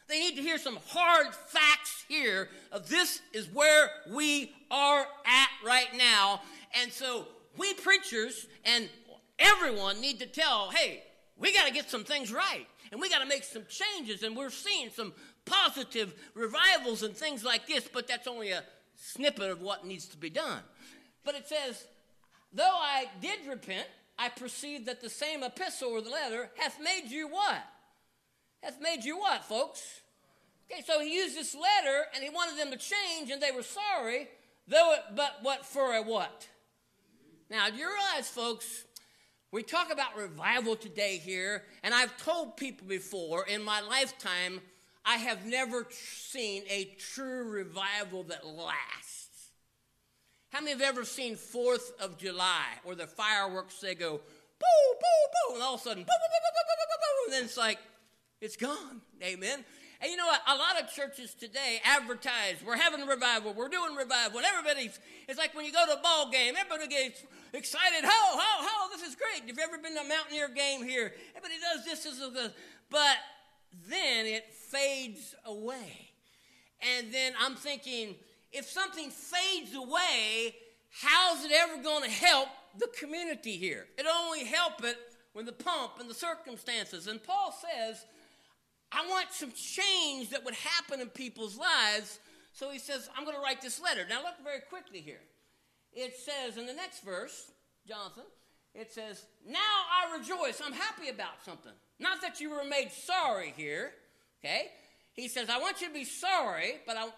They 0.08 0.18
need 0.18 0.36
to 0.36 0.42
hear 0.42 0.58
some 0.58 0.78
hard 0.88 1.28
facts 1.34 2.04
here 2.08 2.48
of 2.70 2.88
this 2.88 3.22
is 3.32 3.48
where 3.48 3.88
we 4.10 4.52
are 4.70 5.06
at 5.24 5.48
right 5.64 5.88
now. 5.96 6.42
And 6.80 6.92
so 6.92 7.26
we 7.56 7.74
preachers 7.74 8.46
and 8.64 8.88
everyone 9.38 10.00
need 10.00 10.20
to 10.20 10.26
tell, 10.26 10.70
hey, 10.70 11.02
we 11.36 11.52
got 11.52 11.66
to 11.66 11.72
get 11.72 11.90
some 11.90 12.04
things 12.04 12.32
right 12.32 12.66
and 12.90 13.00
we 13.00 13.08
got 13.08 13.20
to 13.20 13.26
make 13.26 13.44
some 13.44 13.64
changes. 13.68 14.22
And 14.22 14.36
we're 14.36 14.50
seeing 14.50 14.90
some 14.90 15.12
positive 15.44 16.14
revivals 16.34 17.02
and 17.02 17.16
things 17.16 17.44
like 17.44 17.66
this, 17.66 17.88
but 17.92 18.06
that's 18.06 18.26
only 18.26 18.50
a 18.50 18.62
snippet 18.96 19.50
of 19.50 19.60
what 19.60 19.86
needs 19.86 20.06
to 20.08 20.16
be 20.16 20.30
done. 20.30 20.60
But 21.24 21.34
it 21.34 21.48
says, 21.48 21.84
though 22.52 22.62
I 22.64 23.06
did 23.20 23.40
repent, 23.48 23.88
I 24.18 24.28
perceive 24.28 24.86
that 24.86 25.00
the 25.00 25.10
same 25.10 25.42
epistle 25.42 25.90
or 25.90 26.00
the 26.00 26.10
letter 26.10 26.50
hath 26.56 26.78
made 26.80 27.10
you 27.10 27.28
what? 27.28 27.64
Hath 28.62 28.80
made 28.80 29.04
you 29.04 29.18
what, 29.18 29.44
folks? 29.44 30.02
Okay, 30.70 30.82
so 30.86 31.00
he 31.00 31.14
used 31.14 31.36
this 31.36 31.54
letter 31.54 32.04
and 32.14 32.22
he 32.22 32.30
wanted 32.30 32.58
them 32.58 32.70
to 32.70 32.78
change 32.78 33.30
and 33.30 33.42
they 33.42 33.50
were 33.50 33.64
sorry, 33.64 34.28
though 34.68 34.92
it, 34.92 35.16
but 35.16 35.38
what 35.42 35.66
for 35.66 35.94
a 35.94 36.02
what? 36.02 36.46
Now, 37.52 37.68
do 37.68 37.76
you 37.76 37.86
realize, 37.86 38.30
folks, 38.30 38.86
we 39.50 39.62
talk 39.62 39.92
about 39.92 40.16
revival 40.16 40.74
today 40.74 41.18
here, 41.18 41.64
and 41.82 41.92
I've 41.92 42.16
told 42.16 42.56
people 42.56 42.88
before 42.88 43.46
in 43.46 43.62
my 43.62 43.82
lifetime, 43.82 44.62
I 45.04 45.18
have 45.18 45.44
never 45.44 45.86
seen 45.90 46.62
a 46.70 46.96
true 46.98 47.50
revival 47.50 48.22
that 48.22 48.46
lasts. 48.46 49.50
How 50.48 50.60
many 50.60 50.70
have 50.70 50.80
ever 50.80 51.04
seen 51.04 51.36
4th 51.36 51.94
of 52.00 52.16
July 52.16 52.64
or 52.86 52.94
the 52.94 53.06
fireworks, 53.06 53.80
they 53.80 53.94
go 53.94 54.12
boo, 54.12 54.94
boo, 54.94 55.50
boo, 55.50 55.54
and 55.56 55.62
all 55.62 55.74
of 55.74 55.80
a 55.80 55.82
sudden, 55.82 56.04
boo, 56.04 56.08
boo, 56.08 56.28
boo, 56.30 57.24
and 57.26 57.34
then 57.34 57.44
it's 57.44 57.58
like, 57.58 57.78
it's 58.40 58.56
gone. 58.56 59.02
Amen. 59.22 59.62
And 60.00 60.10
you 60.10 60.16
know 60.16 60.26
what? 60.26 60.40
A 60.48 60.56
lot 60.56 60.82
of 60.82 60.90
churches 60.90 61.34
today 61.34 61.80
advertise, 61.84 62.56
we're 62.66 62.78
having 62.78 63.06
revival, 63.06 63.52
we're 63.52 63.68
doing 63.68 63.94
revival, 63.94 64.38
and 64.38 64.46
everybody's, 64.46 64.98
it's 65.28 65.38
like 65.38 65.54
when 65.54 65.66
you 65.66 65.72
go 65.72 65.84
to 65.86 65.98
a 65.98 66.02
ball 66.02 66.30
game, 66.30 66.54
everybody 66.58 66.88
gets 66.88 67.22
excited, 67.58 68.04
ho, 68.04 68.38
ho, 68.38 68.66
ho, 68.66 68.88
this 68.96 69.06
is 69.06 69.14
great. 69.14 69.46
You've 69.46 69.58
ever 69.58 69.78
been 69.78 69.94
to 69.94 70.00
a 70.00 70.08
Mountaineer 70.08 70.48
game 70.48 70.82
here, 70.82 71.12
everybody 71.36 71.60
does 71.60 71.84
this, 71.84 72.04
this, 72.04 72.18
this, 72.18 72.52
but 72.90 73.16
then 73.88 74.26
it 74.26 74.52
fades 74.54 75.34
away. 75.44 76.10
And 76.96 77.12
then 77.12 77.32
I'm 77.40 77.54
thinking, 77.54 78.16
if 78.52 78.68
something 78.68 79.10
fades 79.10 79.74
away, 79.74 80.54
how's 80.90 81.44
it 81.44 81.52
ever 81.52 81.82
going 81.82 82.04
to 82.04 82.10
help 82.10 82.48
the 82.78 82.88
community 82.98 83.56
here? 83.56 83.86
It 83.96 84.06
only 84.10 84.44
help 84.44 84.84
it 84.84 84.96
when 85.32 85.46
the 85.46 85.52
pump 85.52 85.92
and 86.00 86.10
the 86.10 86.14
circumstances. 86.14 87.06
And 87.06 87.22
Paul 87.22 87.52
says, 87.52 88.04
I 88.90 89.06
want 89.08 89.32
some 89.32 89.52
change 89.52 90.30
that 90.30 90.44
would 90.44 90.54
happen 90.54 91.00
in 91.00 91.08
people's 91.08 91.56
lives. 91.56 92.18
So 92.52 92.70
he 92.70 92.78
says, 92.78 93.08
I'm 93.16 93.24
going 93.24 93.36
to 93.36 93.42
write 93.42 93.62
this 93.62 93.80
letter. 93.80 94.04
Now, 94.08 94.22
look 94.22 94.34
very 94.44 94.60
quickly 94.68 95.00
here. 95.00 95.20
It 95.94 96.14
says 96.16 96.56
in 96.56 96.66
the 96.66 96.72
next 96.72 97.04
verse, 97.04 97.50
Jonathan, 97.86 98.24
it 98.74 98.92
says, 98.92 99.24
Now 99.46 99.58
I 99.58 100.16
rejoice. 100.16 100.60
I'm 100.64 100.72
happy 100.72 101.08
about 101.08 101.44
something. 101.44 101.72
Not 101.98 102.22
that 102.22 102.40
you 102.40 102.50
were 102.50 102.64
made 102.64 102.90
sorry 102.90 103.52
here, 103.56 103.92
okay? 104.40 104.68
He 105.12 105.28
says, 105.28 105.50
I 105.50 105.58
want 105.58 105.80
you 105.80 105.88
to 105.88 105.94
be 105.94 106.04
sorry, 106.04 106.76
but 106.86 106.96
I, 106.96 107.08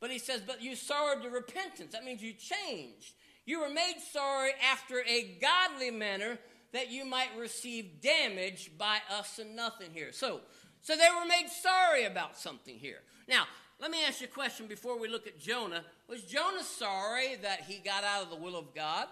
but 0.00 0.10
he 0.10 0.18
says, 0.18 0.42
but 0.46 0.62
you 0.62 0.76
sorrowed 0.76 1.22
to 1.22 1.30
repentance. 1.30 1.92
That 1.92 2.04
means 2.04 2.22
you 2.22 2.32
changed. 2.32 3.14
You 3.46 3.60
were 3.60 3.70
made 3.70 3.96
sorry 4.12 4.52
after 4.70 5.02
a 5.06 5.38
godly 5.40 5.90
manner 5.90 6.38
that 6.72 6.90
you 6.90 7.04
might 7.04 7.30
receive 7.38 8.00
damage 8.00 8.70
by 8.78 8.98
us 9.10 9.38
and 9.38 9.56
nothing 9.56 9.90
here. 9.92 10.12
So, 10.12 10.40
so 10.82 10.96
they 10.96 11.08
were 11.18 11.26
made 11.26 11.48
sorry 11.48 12.04
about 12.04 12.38
something 12.38 12.76
here. 12.76 13.00
Now, 13.28 13.44
let 13.80 13.90
me 13.90 13.98
ask 14.06 14.20
you 14.20 14.26
a 14.26 14.30
question 14.30 14.66
before 14.66 14.98
we 14.98 15.08
look 15.08 15.26
at 15.26 15.40
Jonah. 15.40 15.82
Was 16.08 16.22
Jonah 16.22 16.62
sorry 16.62 17.36
that 17.42 17.62
he 17.62 17.78
got 17.78 18.04
out 18.04 18.22
of 18.22 18.30
the 18.30 18.36
will 18.36 18.56
of 18.56 18.74
God? 18.74 19.06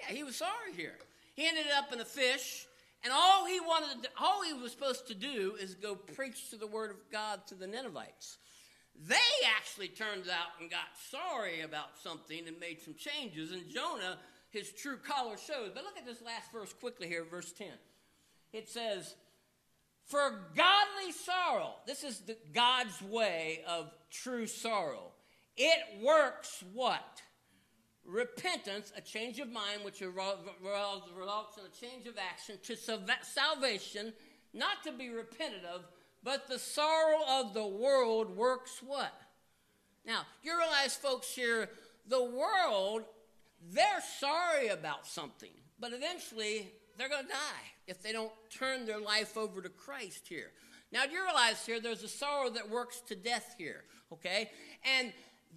Yeah, 0.00 0.14
he 0.14 0.22
was 0.22 0.36
sorry 0.36 0.72
here. 0.76 0.94
He 1.34 1.48
ended 1.48 1.66
up 1.76 1.92
in 1.92 2.00
a 2.00 2.04
fish, 2.04 2.66
and 3.02 3.12
all 3.12 3.46
he 3.46 3.58
wanted, 3.58 4.04
to, 4.04 4.08
all 4.20 4.42
he 4.42 4.52
was 4.52 4.70
supposed 4.70 5.08
to 5.08 5.14
do 5.14 5.56
is 5.60 5.74
go 5.74 5.96
preach 5.96 6.50
to 6.50 6.56
the 6.56 6.66
word 6.66 6.90
of 6.90 6.96
God 7.10 7.44
to 7.48 7.56
the 7.56 7.66
Ninevites. 7.66 8.38
They 9.08 9.16
actually 9.56 9.88
turned 9.88 10.28
out 10.28 10.60
and 10.60 10.70
got 10.70 10.96
sorry 11.10 11.62
about 11.62 11.98
something 12.00 12.46
and 12.46 12.60
made 12.60 12.80
some 12.80 12.94
changes, 12.94 13.50
and 13.50 13.68
Jonah, 13.68 14.18
his 14.50 14.70
true 14.72 14.98
color 14.98 15.36
shows. 15.36 15.70
But 15.74 15.82
look 15.82 15.98
at 15.98 16.06
this 16.06 16.22
last 16.22 16.52
verse 16.52 16.72
quickly 16.74 17.08
here, 17.08 17.24
verse 17.24 17.52
10. 17.52 17.68
It 18.52 18.68
says, 18.68 19.16
For 20.12 20.44
godly 20.54 21.10
sorrow, 21.24 21.76
this 21.86 22.04
is 22.04 22.20
the, 22.20 22.36
God's 22.52 23.00
way 23.00 23.62
of 23.66 23.90
true 24.10 24.46
sorrow. 24.46 25.12
It 25.56 26.04
works 26.04 26.62
what? 26.74 27.22
repentance, 28.04 28.92
a 28.94 29.00
change 29.00 29.38
of 29.38 29.48
mind, 29.48 29.80
which 29.84 30.02
results 30.02 31.56
in 31.56 31.64
a 31.64 31.80
change 31.80 32.06
of 32.06 32.18
action, 32.18 32.58
to 32.62 32.76
salvation, 33.22 34.12
not 34.52 34.82
to 34.84 34.92
be 34.92 35.08
repentant 35.08 35.64
of, 35.64 35.86
but 36.22 36.46
the 36.46 36.58
sorrow 36.58 37.20
of 37.26 37.54
the 37.54 37.66
world 37.66 38.36
works 38.36 38.82
what? 38.84 39.14
Now, 40.04 40.26
you 40.42 40.58
realize, 40.58 40.94
folks, 40.94 41.32
here, 41.34 41.70
the 42.06 42.22
world, 42.22 43.04
they're 43.70 44.02
sorry 44.18 44.68
about 44.68 45.06
something, 45.06 45.54
but 45.80 45.94
eventually 45.94 46.70
they're 46.98 47.08
going 47.08 47.24
to 47.24 47.30
die 47.30 47.71
if 47.86 48.02
they 48.02 48.12
don't 48.12 48.32
turn 48.50 48.86
their 48.86 49.00
life 49.00 49.36
over 49.36 49.60
to 49.60 49.68
Christ 49.68 50.28
here. 50.28 50.52
Now, 50.92 51.06
do 51.06 51.12
you 51.12 51.24
realize 51.24 51.64
here 51.64 51.80
there's 51.80 52.02
a 52.02 52.08
sorrow 52.08 52.50
that 52.50 52.68
works 52.68 53.00
to 53.08 53.14
death 53.14 53.54
here, 53.56 53.84
okay? 54.12 54.50
And 54.98 55.12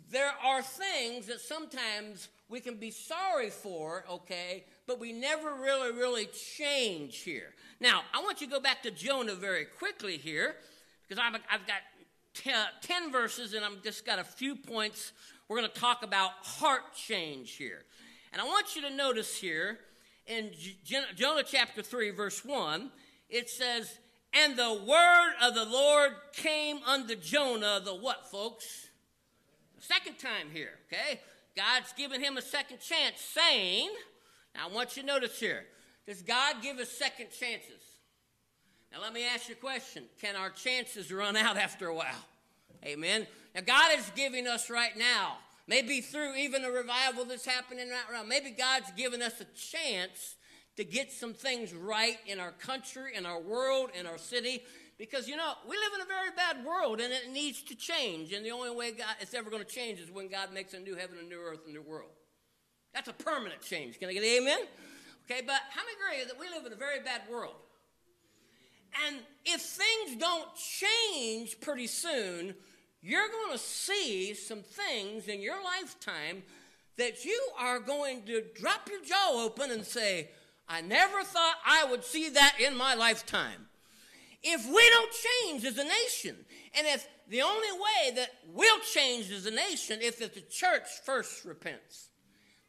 there 0.10 0.32
are 0.44 0.62
things 0.62 1.28
that 1.28 1.42
sometimes 1.42 2.30
we 2.48 2.60
can 2.60 2.76
be 2.76 2.92
sorry 2.92 3.50
for, 3.50 4.06
okay, 4.10 4.66
but 4.88 5.00
we 5.00 5.12
never 5.12 5.56
really, 5.56 5.92
really 5.92 6.28
change 6.58 7.20
here. 7.20 7.54
Now, 7.80 8.02
I 8.14 8.22
want 8.22 8.40
you 8.40 8.48
to 8.48 8.54
go 8.54 8.60
back 8.60 8.84
to 8.84 8.92
Jonah 8.92 9.36
very 9.36 9.66
quickly 9.66 10.18
here 10.18 10.56
because 11.08 11.22
I've, 11.24 11.40
I've 11.52 11.68
got 11.68 11.82
ten, 12.34 12.66
10 12.82 13.12
verses 13.12 13.54
and 13.54 13.66
I've 13.66 13.84
just 13.84 14.06
got 14.06 14.20
a 14.20 14.24
few 14.24 14.56
points. 14.56 15.12
We're 15.48 15.58
going 15.58 15.70
to 15.70 15.80
talk 15.80 16.04
about 16.04 16.32
heart 16.44 16.94
change 16.96 17.56
here. 17.56 17.84
And 18.32 18.42
I 18.42 18.46
want 18.46 18.76
you 18.76 18.82
to 18.84 18.90
notice 18.90 19.38
here 19.38 19.80
in 20.28 20.52
Jonah 21.16 21.44
chapter 21.46 21.82
3, 21.82 22.12
verse 22.12 22.44
1, 22.44 22.92
it 23.30 23.50
says, 23.50 24.00
And 24.34 24.58
the 24.58 24.82
word 24.88 25.34
of 25.44 25.56
the 25.56 25.66
Lord 25.66 26.12
came 26.34 26.80
unto 26.86 27.16
Jonah, 27.16 27.82
the 27.84 27.96
what, 27.96 28.30
folks? 28.30 28.88
Second 29.80 30.18
time 30.18 30.48
here, 30.52 30.80
okay? 30.88 31.20
God's 31.56 31.94
given 31.94 32.22
him 32.22 32.38
a 32.38 32.42
second 32.42 32.80
chance, 32.80 33.22
saying, 33.22 33.90
Now 34.56 34.68
I 34.68 34.74
want 34.74 34.98
you 34.98 35.04
to 35.04 35.08
notice 35.08 35.40
here, 35.40 35.66
does 36.08 36.22
God 36.22 36.58
give 36.62 36.78
us 36.78 36.92
second 36.92 37.28
chances? 37.28 37.82
Now 38.92 39.02
let 39.02 39.14
me 39.14 39.26
ask 39.26 39.50
you 39.50 39.56
a 39.56 39.58
question 39.58 40.06
Can 40.22 40.36
our 40.36 40.50
chances 40.50 41.12
run 41.12 41.36
out 41.36 41.58
after 41.66 41.88
a 41.88 41.96
while? 41.96 42.26
Amen. 42.84 43.28
Now 43.54 43.62
God 43.62 43.92
is 43.98 44.12
giving 44.16 44.48
us 44.48 44.70
right 44.70 44.98
now 44.98 45.38
Maybe 45.68 46.02
through 46.02 46.36
even 46.36 46.64
a 46.64 46.70
revival 46.70 47.26
that's 47.26 47.46
happening 47.46 47.90
right 47.90 48.04
now. 48.12 48.24
Maybe 48.24 48.52
God's 48.52 48.92
given 48.92 49.22
us 49.22 49.42
a 49.42 49.46
chance 49.46 50.36
to 50.78 50.84
get 50.84 51.12
some 51.12 51.34
things 51.34 51.74
right 51.74 52.18
in 52.28 52.40
our 52.40 52.52
country, 52.52 53.16
in 53.16 53.26
our 53.26 53.42
world, 53.42 53.90
in 53.98 54.06
our 54.06 54.18
city. 54.18 54.64
Because, 54.98 55.28
you 55.28 55.36
know, 55.36 55.54
we 55.68 55.76
live 55.76 55.92
in 55.96 56.02
a 56.02 56.06
very 56.06 56.30
bad 56.36 56.66
world 56.66 57.02
and 57.02 57.12
it 57.12 57.32
needs 57.32 57.64
to 57.64 57.76
change. 57.76 58.32
And 58.32 58.46
the 58.46 58.52
only 58.52 58.70
way 58.70 58.92
God, 58.92 59.16
it's 59.20 59.34
ever 59.34 59.50
going 59.50 59.64
to 59.64 59.70
change 59.70 60.00
is 60.00 60.12
when 60.12 60.28
God 60.28 60.54
makes 60.54 60.74
a 60.74 60.80
new 60.80 60.96
heaven, 60.96 61.18
a 61.20 61.28
new 61.28 61.40
earth, 61.40 61.62
a 61.68 61.72
new 61.72 61.82
world. 61.82 62.12
That's 62.94 63.10
a 63.10 63.14
permanent 63.14 63.62
change. 63.62 64.00
Can 64.00 64.10
I 64.10 64.14
get 64.14 64.24
an 64.24 64.30
amen? 64.30 64.60
Okay, 65.30 65.42
but 65.46 65.60
how 65.72 65.82
many 65.82 66.22
agree 66.22 66.26
that 66.28 66.40
we 66.40 66.48
live 66.56 66.66
in 66.66 66.72
a 66.72 66.78
very 66.78 67.02
bad 67.02 67.22
world? 67.30 67.56
And 69.08 69.18
if 69.44 69.62
things 69.62 70.18
don't 70.18 70.48
change 70.56 71.60
pretty 71.60 71.88
soon, 71.88 72.56
you're 73.06 73.28
going 73.28 73.52
to 73.52 73.64
see 73.64 74.34
some 74.34 74.64
things 74.64 75.28
in 75.28 75.40
your 75.40 75.64
lifetime 75.64 76.42
that 76.98 77.24
you 77.24 77.40
are 77.60 77.80
going 77.80 78.24
to 78.24 78.44
drop 78.60 78.90
your 78.90 79.04
jaw 79.04 79.44
open 79.46 79.70
and 79.70 79.86
say, 79.86 80.30
I 80.68 80.82
never 80.82 81.22
thought 81.22 81.56
I 81.64 81.86
would 81.86 82.04
see 82.04 82.30
that 82.30 82.56
in 82.60 82.76
my 82.76 82.96
lifetime. 82.96 83.68
If 84.42 84.66
we 84.66 84.90
don't 84.90 85.12
change 85.12 85.66
as 85.66 85.78
a 85.78 85.84
nation, 85.84 86.36
and 86.76 86.88
if 86.88 87.08
the 87.30 87.44
only 87.44 87.72
way 87.74 88.16
that 88.16 88.30
we'll 88.52 88.80
change 88.80 89.30
as 89.30 89.46
a 89.46 89.52
nation 89.52 90.00
is 90.02 90.20
if 90.20 90.34
the 90.34 90.42
church 90.42 90.88
first 91.06 91.46
repents, 91.46 92.10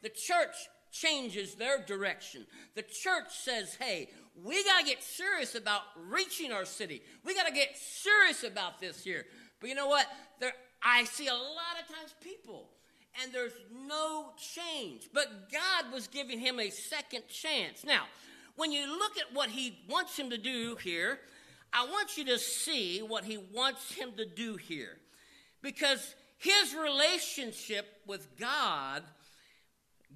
the 0.02 0.10
church 0.10 0.54
changes 0.92 1.54
their 1.54 1.82
direction. 1.82 2.46
The 2.74 2.82
church 2.82 3.30
says, 3.30 3.74
hey, 3.74 4.10
we 4.44 4.62
got 4.64 4.80
to 4.80 4.86
get 4.86 5.02
serious 5.02 5.54
about 5.54 5.80
reaching 6.10 6.52
our 6.52 6.66
city. 6.66 7.00
We 7.24 7.34
got 7.34 7.46
to 7.46 7.54
get 7.54 7.76
serious 7.76 8.44
about 8.44 8.80
this 8.80 9.02
here. 9.02 9.24
But 9.66 9.70
you 9.70 9.74
know 9.74 9.88
what? 9.88 10.06
There, 10.38 10.52
I 10.80 11.02
see 11.02 11.26
a 11.26 11.34
lot 11.34 11.74
of 11.82 11.92
times 11.92 12.14
people, 12.22 12.68
and 13.20 13.32
there's 13.32 13.50
no 13.88 14.26
change. 14.54 15.08
But 15.12 15.50
God 15.50 15.92
was 15.92 16.06
giving 16.06 16.38
him 16.38 16.60
a 16.60 16.70
second 16.70 17.24
chance. 17.26 17.82
Now, 17.84 18.04
when 18.54 18.70
you 18.70 18.86
look 18.86 19.18
at 19.18 19.34
what 19.34 19.48
he 19.50 19.76
wants 19.90 20.16
him 20.16 20.30
to 20.30 20.38
do 20.38 20.76
here, 20.76 21.18
I 21.72 21.84
want 21.84 22.16
you 22.16 22.24
to 22.26 22.38
see 22.38 23.00
what 23.00 23.24
he 23.24 23.38
wants 23.52 23.92
him 23.92 24.12
to 24.18 24.24
do 24.24 24.54
here. 24.54 24.98
Because 25.62 26.14
his 26.38 26.72
relationship 26.72 27.86
with 28.06 28.38
God 28.38 29.02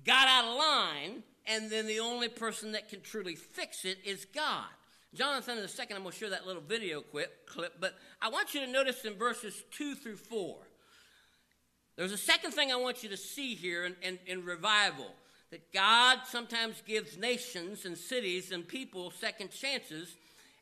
got 0.04 0.28
out 0.28 0.44
of 0.44 0.56
line, 0.56 1.24
and 1.44 1.68
then 1.68 1.88
the 1.88 1.98
only 1.98 2.28
person 2.28 2.70
that 2.70 2.88
can 2.88 3.00
truly 3.00 3.34
fix 3.34 3.84
it 3.84 3.98
is 4.04 4.26
God. 4.26 4.68
Jonathan, 5.14 5.58
in 5.58 5.64
a 5.64 5.68
second, 5.68 5.96
I'm 5.96 6.02
going 6.02 6.12
to 6.12 6.18
show 6.18 6.30
that 6.30 6.46
little 6.46 6.62
video 6.62 7.00
clip, 7.00 7.46
clip, 7.46 7.74
but 7.80 7.94
I 8.22 8.28
want 8.28 8.54
you 8.54 8.60
to 8.60 8.70
notice 8.70 9.04
in 9.04 9.14
verses 9.14 9.64
2 9.72 9.96
through 9.96 10.16
4. 10.16 10.56
There's 11.96 12.12
a 12.12 12.18
second 12.18 12.52
thing 12.52 12.70
I 12.70 12.76
want 12.76 13.02
you 13.02 13.08
to 13.08 13.16
see 13.16 13.54
here 13.54 13.84
in, 13.84 13.96
in, 14.02 14.18
in 14.26 14.44
revival 14.44 15.08
that 15.50 15.72
God 15.72 16.20
sometimes 16.26 16.82
gives 16.86 17.18
nations 17.18 17.84
and 17.84 17.98
cities 17.98 18.52
and 18.52 18.66
people 18.66 19.10
second 19.10 19.50
chances 19.50 20.16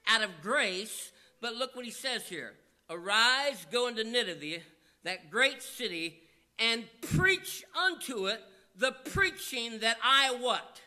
out 0.07 0.23
of 0.23 0.31
grace. 0.41 1.13
But 1.43 1.55
look 1.55 1.77
what 1.77 1.85
he 1.85 1.91
says 1.91 2.27
here 2.27 2.55
Arise, 2.89 3.67
go 3.71 3.87
into 3.87 4.03
Nineveh, 4.03 4.63
that 5.05 5.31
great 5.31 5.63
city, 5.63 6.21
and 6.59 6.85
preach 7.03 7.65
unto 7.87 8.27
it 8.27 8.43
the 8.77 8.93
preaching 9.13 9.81
that 9.81 9.99
I 10.03 10.35
what? 10.41 10.81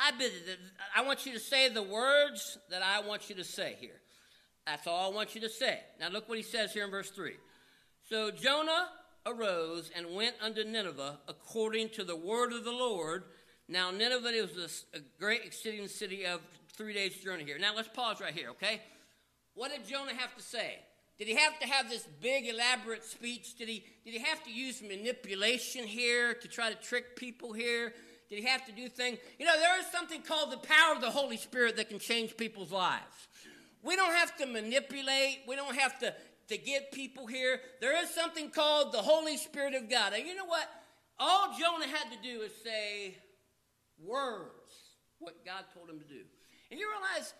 I, 0.00 0.12
I 0.96 1.02
want 1.02 1.26
you 1.26 1.34
to 1.34 1.38
say 1.38 1.68
the 1.68 1.82
words 1.82 2.58
that 2.70 2.82
I 2.82 3.06
want 3.06 3.28
you 3.28 3.36
to 3.36 3.44
say 3.44 3.76
here. 3.78 4.00
That's 4.66 4.86
all 4.86 5.12
I 5.12 5.14
want 5.14 5.34
you 5.34 5.42
to 5.42 5.48
say. 5.48 5.80
Now 6.00 6.08
look 6.08 6.28
what 6.28 6.38
he 6.38 6.42
says 6.42 6.72
here 6.72 6.84
in 6.84 6.90
verse 6.90 7.10
3. 7.10 7.32
So 8.08 8.30
Jonah 8.30 8.88
arose 9.26 9.90
and 9.94 10.14
went 10.14 10.36
unto 10.40 10.64
Nineveh 10.64 11.18
according 11.28 11.90
to 11.90 12.04
the 12.04 12.16
word 12.16 12.52
of 12.52 12.64
the 12.64 12.72
Lord. 12.72 13.24
Now 13.68 13.90
Nineveh 13.90 14.28
is 14.28 14.86
a, 14.94 15.00
great 15.18 15.42
exceeding 15.44 15.86
city 15.86 16.24
of 16.24 16.40
three 16.72 16.94
days' 16.94 17.16
journey 17.16 17.44
here. 17.44 17.58
Now 17.58 17.74
let's 17.76 17.88
pause 17.88 18.20
right 18.20 18.32
here, 18.32 18.50
okay? 18.50 18.80
What 19.54 19.70
did 19.70 19.86
Jonah 19.86 20.14
have 20.14 20.34
to 20.34 20.42
say? 20.42 20.78
Did 21.18 21.28
he 21.28 21.36
have 21.36 21.58
to 21.60 21.66
have 21.66 21.90
this 21.90 22.08
big 22.22 22.48
elaborate 22.48 23.04
speech? 23.04 23.58
Did 23.58 23.68
he, 23.68 23.84
did 24.04 24.14
he 24.14 24.20
have 24.20 24.42
to 24.44 24.50
use 24.50 24.80
manipulation 24.80 25.84
here 25.84 26.32
to 26.32 26.48
try 26.48 26.70
to 26.70 26.76
trick 26.76 27.16
people 27.16 27.52
here? 27.52 27.92
Did 28.30 28.38
he 28.38 28.46
have 28.46 28.64
to 28.66 28.72
do 28.72 28.88
things? 28.88 29.18
You 29.38 29.46
know, 29.46 29.58
there 29.58 29.78
is 29.80 29.86
something 29.86 30.22
called 30.22 30.52
the 30.52 30.58
power 30.58 30.94
of 30.94 31.00
the 31.00 31.10
Holy 31.10 31.36
Spirit 31.36 31.76
that 31.76 31.88
can 31.88 31.98
change 31.98 32.36
people's 32.36 32.70
lives. 32.70 33.28
We 33.82 33.96
don't 33.96 34.14
have 34.14 34.36
to 34.36 34.46
manipulate. 34.46 35.40
We 35.48 35.56
don't 35.56 35.76
have 35.76 35.98
to, 35.98 36.14
to 36.48 36.56
get 36.56 36.92
people 36.92 37.26
here. 37.26 37.60
There 37.80 38.00
is 38.02 38.08
something 38.10 38.50
called 38.50 38.92
the 38.92 38.98
Holy 38.98 39.36
Spirit 39.36 39.74
of 39.74 39.90
God. 39.90 40.12
And 40.12 40.26
you 40.26 40.36
know 40.36 40.44
what? 40.44 40.68
All 41.18 41.48
Jonah 41.58 41.88
had 41.88 42.10
to 42.12 42.18
do 42.22 42.42
is 42.42 42.52
say 42.62 43.16
words, 43.98 44.48
what 45.18 45.44
God 45.44 45.64
told 45.74 45.90
him 45.90 45.98
to 45.98 46.06
do. 46.06 46.20
And 46.70 46.78
you 46.78 46.88
realize 46.88 47.34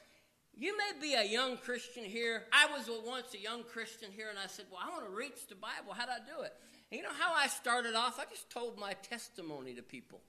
you 0.57 0.77
may 0.77 1.01
be 1.01 1.15
a 1.15 1.25
young 1.25 1.57
Christian 1.57 2.05
here. 2.05 2.45
I 2.53 2.67
was 2.67 2.91
once 3.07 3.33
a 3.35 3.39
young 3.39 3.63
Christian 3.63 4.11
here, 4.11 4.29
and 4.29 4.39
I 4.39 4.49
said, 4.49 4.67
Well, 4.71 4.81
I 4.85 4.91
want 4.91 5.05
to 5.05 5.17
reach 5.17 5.47
the 5.49 5.55
Bible. 5.55 5.95
How 5.95 6.07
do 6.07 6.13
I 6.13 6.19
do 6.19 6.43
it? 6.43 6.53
And 6.91 6.99
you 6.99 7.05
know 7.05 7.15
how 7.17 7.33
I 7.33 7.47
started 7.47 7.95
off? 7.95 8.19
I 8.19 8.25
just 8.29 8.51
told 8.51 8.77
my 8.77 8.95
testimony 8.95 9.75
to 9.75 9.83
people. 9.83 10.21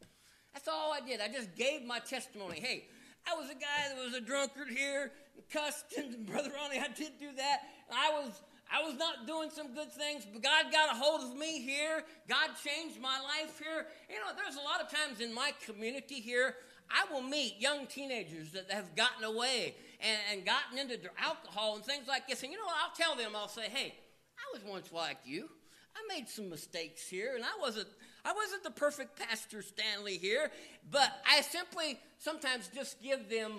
That's 0.53 0.67
all 0.67 0.93
I 0.93 1.05
did. 1.05 1.21
I 1.21 1.27
just 1.27 1.55
gave 1.55 1.85
my 1.85 1.99
testimony. 1.99 2.59
Hey, 2.59 2.85
I 3.29 3.35
was 3.35 3.49
a 3.49 3.53
guy 3.53 3.87
that 3.89 4.03
was 4.03 4.13
a 4.13 4.21
drunkard 4.21 4.69
here, 4.69 5.11
cussed, 5.51 5.85
and 5.97 6.25
Brother 6.25 6.51
Ronnie, 6.55 6.79
I 6.79 6.87
did 6.87 7.19
do 7.19 7.29
that. 7.37 7.61
I 7.91 8.11
was 8.23 8.41
I 8.73 8.81
was 8.83 8.95
not 8.97 9.27
doing 9.27 9.49
some 9.49 9.73
good 9.73 9.91
things, 9.91 10.25
but 10.31 10.41
God 10.41 10.71
got 10.71 10.95
a 10.95 10.97
hold 10.97 11.29
of 11.29 11.37
me 11.37 11.59
here. 11.59 12.03
God 12.29 12.51
changed 12.63 13.01
my 13.01 13.19
life 13.19 13.59
here. 13.59 13.87
You 14.09 14.15
know, 14.15 14.31
there's 14.33 14.55
a 14.55 14.63
lot 14.63 14.79
of 14.79 14.89
times 14.89 15.19
in 15.19 15.33
my 15.33 15.51
community 15.65 16.21
here, 16.21 16.55
I 16.89 17.11
will 17.11 17.21
meet 17.21 17.59
young 17.59 17.85
teenagers 17.85 18.53
that 18.53 18.71
have 18.71 18.95
gotten 18.95 19.25
away 19.25 19.75
and, 19.99 20.17
and 20.31 20.45
gotten 20.45 20.77
into 20.77 20.97
alcohol 21.17 21.75
and 21.75 21.83
things 21.83 22.07
like 22.07 22.27
this. 22.27 22.43
And 22.43 22.51
you 22.51 22.57
know? 22.57 22.63
I'll 22.65 22.95
tell 22.95 23.15
them, 23.15 23.35
I'll 23.35 23.49
say, 23.49 23.67
hey, 23.69 23.93
I 24.37 24.57
was 24.57 24.63
once 24.65 24.91
like 24.91 25.17
you. 25.25 25.49
I 25.95 26.15
made 26.15 26.29
some 26.29 26.49
mistakes 26.49 27.07
here, 27.07 27.35
and 27.35 27.43
I 27.43 27.59
wasn't 27.59 27.89
I 28.23 28.33
wasn't 28.33 28.63
the 28.63 28.71
perfect 28.71 29.19
Pastor 29.19 29.61
Stanley 29.61 30.17
here, 30.17 30.51
but 30.89 31.11
I 31.27 31.41
simply 31.41 31.99
sometimes 32.19 32.69
just 32.73 33.01
give 33.01 33.29
them 33.29 33.53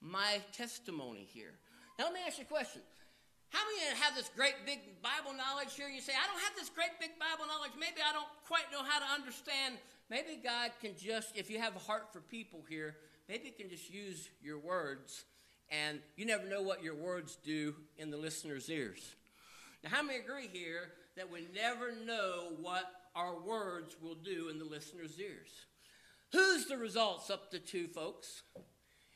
my 0.00 0.40
testimony 0.52 1.26
here. 1.32 1.52
Now, 1.98 2.06
let 2.06 2.14
me 2.14 2.20
ask 2.26 2.38
you 2.38 2.44
a 2.44 2.46
question. 2.46 2.82
How 3.50 3.60
many 3.66 4.00
have 4.00 4.16
this 4.16 4.30
great 4.34 4.54
big 4.66 4.80
Bible 5.00 5.36
knowledge 5.36 5.74
here? 5.76 5.88
You 5.88 6.00
say, 6.00 6.12
I 6.12 6.26
don't 6.26 6.42
have 6.42 6.56
this 6.56 6.70
great 6.70 6.98
big 6.98 7.10
Bible 7.20 7.46
knowledge. 7.46 7.70
Maybe 7.78 8.02
I 8.04 8.12
don't 8.12 8.26
quite 8.48 8.64
know 8.72 8.82
how 8.82 8.98
to 8.98 9.06
understand. 9.14 9.76
Maybe 10.10 10.40
God 10.42 10.72
can 10.80 10.92
just, 10.98 11.36
if 11.36 11.50
you 11.50 11.60
have 11.60 11.76
a 11.76 11.78
heart 11.78 12.12
for 12.12 12.20
people 12.20 12.64
here, 12.68 12.96
maybe 13.28 13.46
you 13.46 13.52
can 13.52 13.70
just 13.70 13.88
use 13.92 14.28
your 14.42 14.58
words, 14.58 15.24
and 15.70 16.00
you 16.16 16.26
never 16.26 16.46
know 16.46 16.62
what 16.62 16.82
your 16.82 16.96
words 16.96 17.38
do 17.44 17.74
in 17.96 18.10
the 18.10 18.16
listener's 18.16 18.68
ears. 18.68 19.14
Now, 19.84 19.90
how 19.90 20.02
many 20.02 20.18
agree 20.18 20.48
here 20.52 20.90
that 21.16 21.30
we 21.30 21.46
never 21.54 21.92
know 22.04 22.54
what 22.60 22.90
our 23.14 23.40
words 23.40 23.96
will 24.00 24.14
do 24.14 24.48
in 24.48 24.58
the 24.58 24.64
listener's 24.64 25.18
ears. 25.18 25.50
Who's 26.32 26.66
the 26.66 26.76
results 26.76 27.30
up 27.30 27.50
to 27.52 27.58
two, 27.58 27.88
folks? 27.88 28.42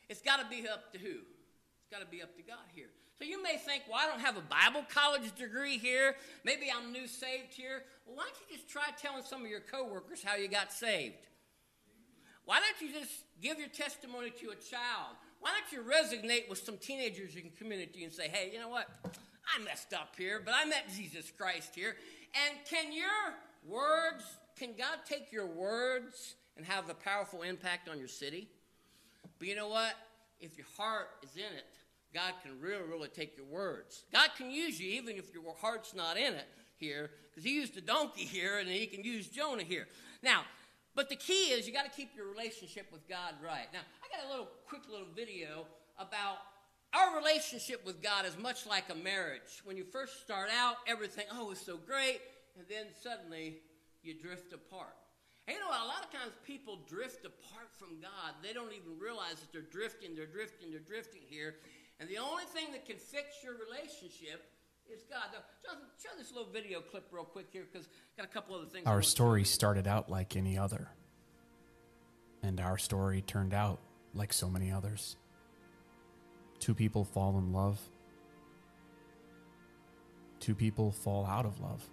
It's 0.07 0.21
got 0.21 0.37
to 0.37 0.45
be 0.49 0.67
up 0.67 0.93
to 0.93 0.99
who? 0.99 1.09
It's 1.09 1.89
got 1.91 1.99
to 1.99 2.07
be 2.07 2.21
up 2.21 2.35
to 2.37 2.43
God 2.43 2.65
here. 2.73 2.89
So 3.17 3.25
you 3.25 3.43
may 3.43 3.57
think, 3.57 3.83
well, 3.89 3.99
I 4.01 4.07
don't 4.07 4.21
have 4.21 4.37
a 4.37 4.41
Bible 4.41 4.85
college 4.87 5.35
degree 5.35 5.77
here. 5.77 6.15
Maybe 6.45 6.67
I'm 6.73 6.93
new 6.93 7.07
saved 7.07 7.53
here. 7.53 7.83
Well, 8.05 8.15
why 8.15 8.23
don't 8.23 8.35
you 8.49 8.57
just 8.57 8.69
try 8.69 8.83
telling 8.97 9.23
some 9.23 9.43
of 9.43 9.49
your 9.49 9.59
coworkers 9.59 10.23
how 10.23 10.35
you 10.35 10.47
got 10.47 10.71
saved? 10.71 11.27
Why 12.45 12.59
don't 12.61 12.89
you 12.89 12.97
just 12.97 13.11
give 13.41 13.59
your 13.59 13.67
testimony 13.67 14.29
to 14.29 14.51
a 14.51 14.55
child 14.55 15.17
why 15.39 15.51
don't 15.51 15.71
you 15.71 15.89
resonate 15.89 16.49
with 16.49 16.59
some 16.59 16.77
teenagers 16.77 17.35
in 17.35 17.51
community 17.57 18.03
and 18.03 18.11
say, 18.11 18.27
hey, 18.27 18.49
you 18.51 18.59
know 18.59 18.69
what? 18.69 18.87
I 19.05 19.63
messed 19.63 19.93
up 19.93 20.15
here, 20.17 20.41
but 20.43 20.53
I 20.53 20.65
met 20.65 20.89
Jesus 20.95 21.31
Christ 21.35 21.73
here. 21.73 21.95
And 22.47 22.59
can 22.69 22.91
your 22.91 23.07
words, 23.65 24.23
can 24.57 24.69
God 24.77 24.99
take 25.07 25.31
your 25.31 25.45
words 25.45 26.35
and 26.57 26.65
have 26.65 26.89
a 26.89 26.93
powerful 26.93 27.41
impact 27.41 27.89
on 27.89 27.99
your 27.99 28.07
city? 28.07 28.47
But 29.37 29.47
you 29.47 29.55
know 29.55 29.69
what? 29.69 29.93
If 30.39 30.57
your 30.57 30.67
heart 30.77 31.07
is 31.23 31.35
in 31.35 31.41
it, 31.57 31.65
God 32.13 32.33
can 32.43 32.59
really, 32.59 32.83
really 32.83 33.09
take 33.09 33.37
your 33.37 33.45
words. 33.45 34.03
God 34.11 34.29
can 34.37 34.49
use 34.49 34.79
you 34.79 34.89
even 34.91 35.17
if 35.17 35.33
your 35.33 35.43
heart's 35.61 35.93
not 35.93 36.17
in 36.17 36.33
it 36.33 36.47
here, 36.77 37.11
because 37.29 37.43
He 37.43 37.55
used 37.55 37.77
a 37.77 37.81
donkey 37.81 38.23
here 38.23 38.59
and 38.59 38.67
He 38.67 38.87
can 38.87 39.03
use 39.03 39.27
Jonah 39.27 39.63
here. 39.63 39.87
Now, 40.23 40.43
but 40.95 41.09
the 41.09 41.15
key 41.15 41.51
is 41.51 41.67
you 41.67 41.73
got 41.73 41.85
to 41.85 41.91
keep 41.91 42.15
your 42.15 42.27
relationship 42.27 42.87
with 42.91 43.07
God 43.07 43.35
right. 43.43 43.67
Now, 43.71 43.79
I 43.79 44.17
got 44.17 44.27
a 44.27 44.31
little 44.31 44.49
quick 44.67 44.81
little 44.89 45.07
video 45.15 45.65
about 45.97 46.37
our 46.93 47.15
relationship 47.17 47.85
with 47.85 48.01
God 48.01 48.25
is 48.25 48.37
much 48.37 48.65
like 48.65 48.85
a 48.89 48.95
marriage. 48.95 49.61
When 49.63 49.77
you 49.77 49.83
first 49.83 50.21
start 50.21 50.49
out, 50.57 50.77
everything, 50.87 51.25
oh, 51.31 51.51
it's 51.51 51.63
so 51.63 51.77
great, 51.77 52.19
and 52.59 52.67
then 52.67 52.91
suddenly 52.91 53.63
you 54.03 54.19
drift 54.19 54.51
apart. 54.51 54.99
And 55.47 55.55
you 55.55 55.63
know, 55.63 55.71
a 55.71 55.87
lot 55.87 56.03
of 56.03 56.11
times 56.11 56.35
people 56.45 56.83
drift 56.87 57.25
apart 57.25 57.71
from 57.79 58.03
God. 58.03 58.35
They 58.43 58.51
don't 58.51 58.73
even 58.75 58.99
realize 58.99 59.39
that 59.39 59.51
they're 59.51 59.71
drifting, 59.71 60.13
they're 60.13 60.27
drifting, 60.27 60.69
they're 60.69 60.83
drifting 60.83 61.21
here. 61.25 61.55
And 61.99 62.09
the 62.09 62.19
only 62.19 62.43
thing 62.51 62.71
that 62.73 62.85
can 62.85 62.97
fix 62.97 63.39
your 63.43 63.55
relationship 63.55 64.43
is 64.91 65.03
God. 65.09 65.31
Now, 65.31 65.39
Jonathan, 65.63 65.87
show 66.03 66.17
this 66.17 66.31
little 66.31 66.51
video 66.51 66.81
clip 66.81 67.07
real 67.11 67.23
quick 67.23 67.47
here 67.51 67.63
because 67.71 67.87
got 68.17 68.25
a 68.25 68.29
couple 68.29 68.55
other 68.55 68.65
things. 68.65 68.85
Our 68.85 69.01
story 69.01 69.43
started 69.43 69.87
out 69.87 70.09
like 70.09 70.35
any 70.35 70.57
other. 70.57 70.89
And 72.43 72.59
our 72.59 72.77
story 72.77 73.21
turned 73.21 73.53
out 73.53 73.79
like 74.13 74.33
so 74.33 74.49
many 74.49 74.71
others. 74.71 75.15
Two 76.59 76.73
people 76.73 77.05
fall 77.05 77.37
in 77.37 77.53
love. 77.53 77.79
Two 80.39 80.55
people 80.55 80.91
fall 80.91 81.25
out 81.25 81.45
of 81.45 81.59
love. 81.59 81.83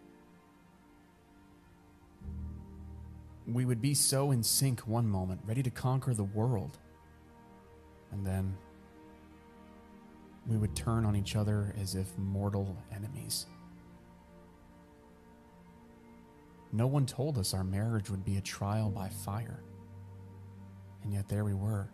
We 3.46 3.64
would 3.64 3.80
be 3.80 3.94
so 3.94 4.32
in 4.32 4.42
sync 4.42 4.80
one 4.80 5.08
moment, 5.08 5.40
ready 5.44 5.62
to 5.62 5.70
conquer 5.70 6.14
the 6.14 6.24
world. 6.24 6.78
And 8.12 8.26
then 8.26 8.56
we 10.46 10.56
would 10.56 10.74
turn 10.74 11.04
on 11.04 11.16
each 11.16 11.36
other 11.36 11.74
as 11.80 11.94
if 11.94 12.16
mortal 12.18 12.76
enemies. 12.94 13.46
No 16.72 16.86
one 16.86 17.06
told 17.06 17.38
us 17.38 17.54
our 17.54 17.64
marriage 17.64 18.10
would 18.10 18.24
be 18.24 18.36
a 18.36 18.40
trial 18.40 18.90
by 18.90 19.08
fire. 19.08 19.62
And 21.02 21.12
yet 21.12 21.28
there 21.28 21.44
we 21.44 21.54
were, 21.54 21.88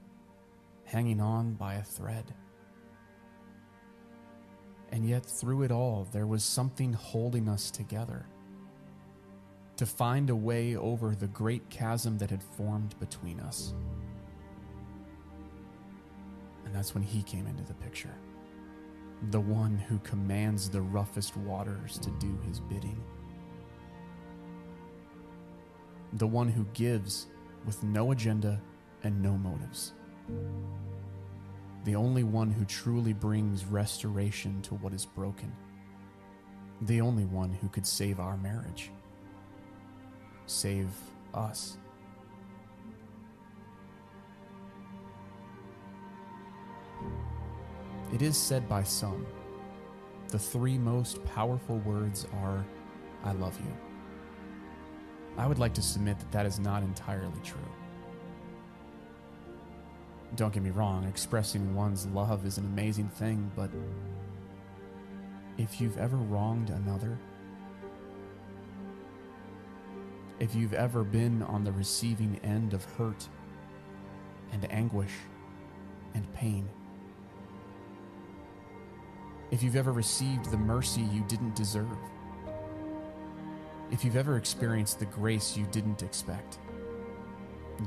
hanging 0.85 1.21
on 1.21 1.53
by 1.55 1.75
a 1.75 1.83
thread. 1.83 2.35
And 4.91 5.09
yet, 5.09 5.25
through 5.25 5.63
it 5.63 5.71
all, 5.71 6.07
there 6.13 6.27
was 6.27 6.45
something 6.45 6.93
holding 6.93 7.49
us 7.49 7.71
together 7.71 8.27
to 9.83 9.87
find 9.87 10.31
a 10.31 10.37
way 10.37 10.77
over 10.77 11.13
the 11.13 11.27
great 11.27 11.69
chasm 11.69 12.17
that 12.17 12.31
had 12.31 12.41
formed 12.41 12.95
between 13.01 13.41
us. 13.41 13.75
And 16.65 16.73
that's 16.73 16.95
when 16.95 17.03
he 17.03 17.21
came 17.25 17.49
into 17.49 17.65
the 17.65 17.75
picture. 17.75 18.15
The 19.33 19.41
one 19.41 19.77
who 19.77 19.99
commands 19.99 20.71
the 20.71 20.81
roughest 20.81 21.37
waters 21.37 21.99
to 21.99 22.11
do 22.21 22.39
his 22.47 22.61
bidding, 22.61 23.03
the 26.13 26.29
one 26.29 26.47
who 26.47 26.65
gives 26.75 27.27
with 27.67 27.83
no 27.83 28.13
agenda 28.13 28.63
and 29.03 29.21
no 29.21 29.37
motives, 29.37 29.95
the 31.83 31.97
only 31.97 32.23
one 32.23 32.53
who 32.53 32.65
truly 32.67 33.15
brings 33.15 33.65
restoration 33.65 34.63
to 34.63 34.77
what 34.77 34.95
is 34.95 35.05
broken, 35.05 35.53
the 36.83 37.01
only 37.01 37.25
one 37.25 37.53
who 37.53 37.69
could 37.69 37.85
save 37.85 38.21
our 38.21 38.37
marriage, 38.37 38.93
save 40.47 40.89
us. 41.35 41.77
It 48.13 48.21
is 48.21 48.37
said 48.37 48.69
by 48.69 48.83
some 48.83 49.27
the 50.29 50.39
three 50.39 50.79
most 50.79 51.23
powerful 51.25 51.79
words 51.81 52.27
are, 52.43 52.65
I 53.23 53.33
love 53.33 53.59
you. 53.61 53.77
I 55.37 55.47
would 55.47 55.59
like 55.59 55.75
to 55.75 55.83
submit 55.83 56.19
that 56.19 56.33
that 56.33 56.47
is 56.47 56.59
not 56.59 56.83
entirely 56.83 57.41
true. 57.45 57.61
Don't 60.37 60.53
get 60.53 60.63
me 60.63 60.71
wrong, 60.71 61.05
expressing 61.05 61.75
one's 61.75 62.07
love 62.07 62.47
is 62.47 62.57
an 62.57 62.65
amazing 62.65 63.09
thing, 63.11 63.51
but 63.55 63.71
if 65.59 65.81
you've 65.83 65.99
ever 65.99 66.17
wronged 66.17 66.71
another, 66.71 67.19
if 70.43 70.57
you've 70.57 70.75
ever 70.75 71.05
been 71.05 71.41
on 71.45 71.63
the 71.63 71.71
receiving 71.71 72.37
end 72.43 72.75
of 72.75 72.85
hurt 72.97 73.29
and 74.51 74.71
anguish 74.73 75.13
and 76.15 76.35
pain, 76.35 76.69
if 79.53 79.63
you've 79.63 79.77
ever 79.77 79.93
received 79.93 80.51
the 80.51 80.57
mercy 80.57 81.03
you 81.13 81.23
didn't 81.29 81.55
deserve, 81.55 81.97
if 83.93 84.05
you've 84.05 84.17
ever 84.17 84.37
experienced 84.37 84.99
the 84.99 85.05
grace 85.05 85.57
you 85.57 85.65
didn't 85.71 86.03
expect, 86.03 86.59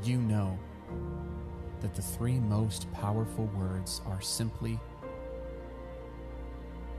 you 0.06 0.18
know 0.18 0.58
that 1.82 1.94
the 1.94 2.02
three 2.02 2.40
most 2.40 2.90
powerful 2.94 3.48
words 3.48 4.02
are 4.06 4.22
simply, 4.22 4.80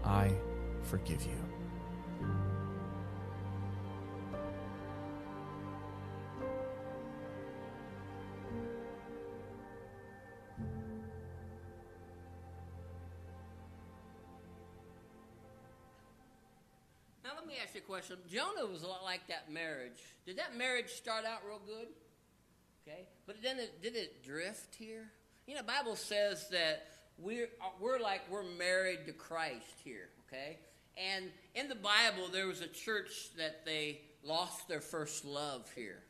I 0.04 0.32
forgive 0.82 1.22
you. 1.22 1.55
Did 20.26 20.38
that 20.38 20.56
marriage 20.56 20.90
start 20.90 21.24
out 21.24 21.38
real 21.46 21.60
good? 21.64 21.86
Okay, 22.82 23.06
but 23.26 23.36
then 23.42 23.58
it, 23.58 23.80
did 23.80 23.94
it 23.94 24.24
drift 24.24 24.74
here? 24.74 25.08
You 25.46 25.54
know, 25.54 25.62
Bible 25.62 25.94
says 25.94 26.48
that 26.50 26.88
we're 27.16 27.48
uh, 27.62 27.68
we're 27.80 28.00
like 28.00 28.22
we're 28.28 28.42
married 28.42 29.06
to 29.06 29.12
Christ 29.12 29.80
here. 29.84 30.08
Okay, 30.26 30.58
and 30.96 31.26
in 31.54 31.68
the 31.68 31.76
Bible 31.76 32.28
there 32.32 32.48
was 32.48 32.60
a 32.60 32.66
church 32.66 33.30
that 33.38 33.64
they 33.64 34.00
lost 34.24 34.66
their 34.66 34.80
first 34.80 35.24
love 35.24 35.70
here, 35.76 36.02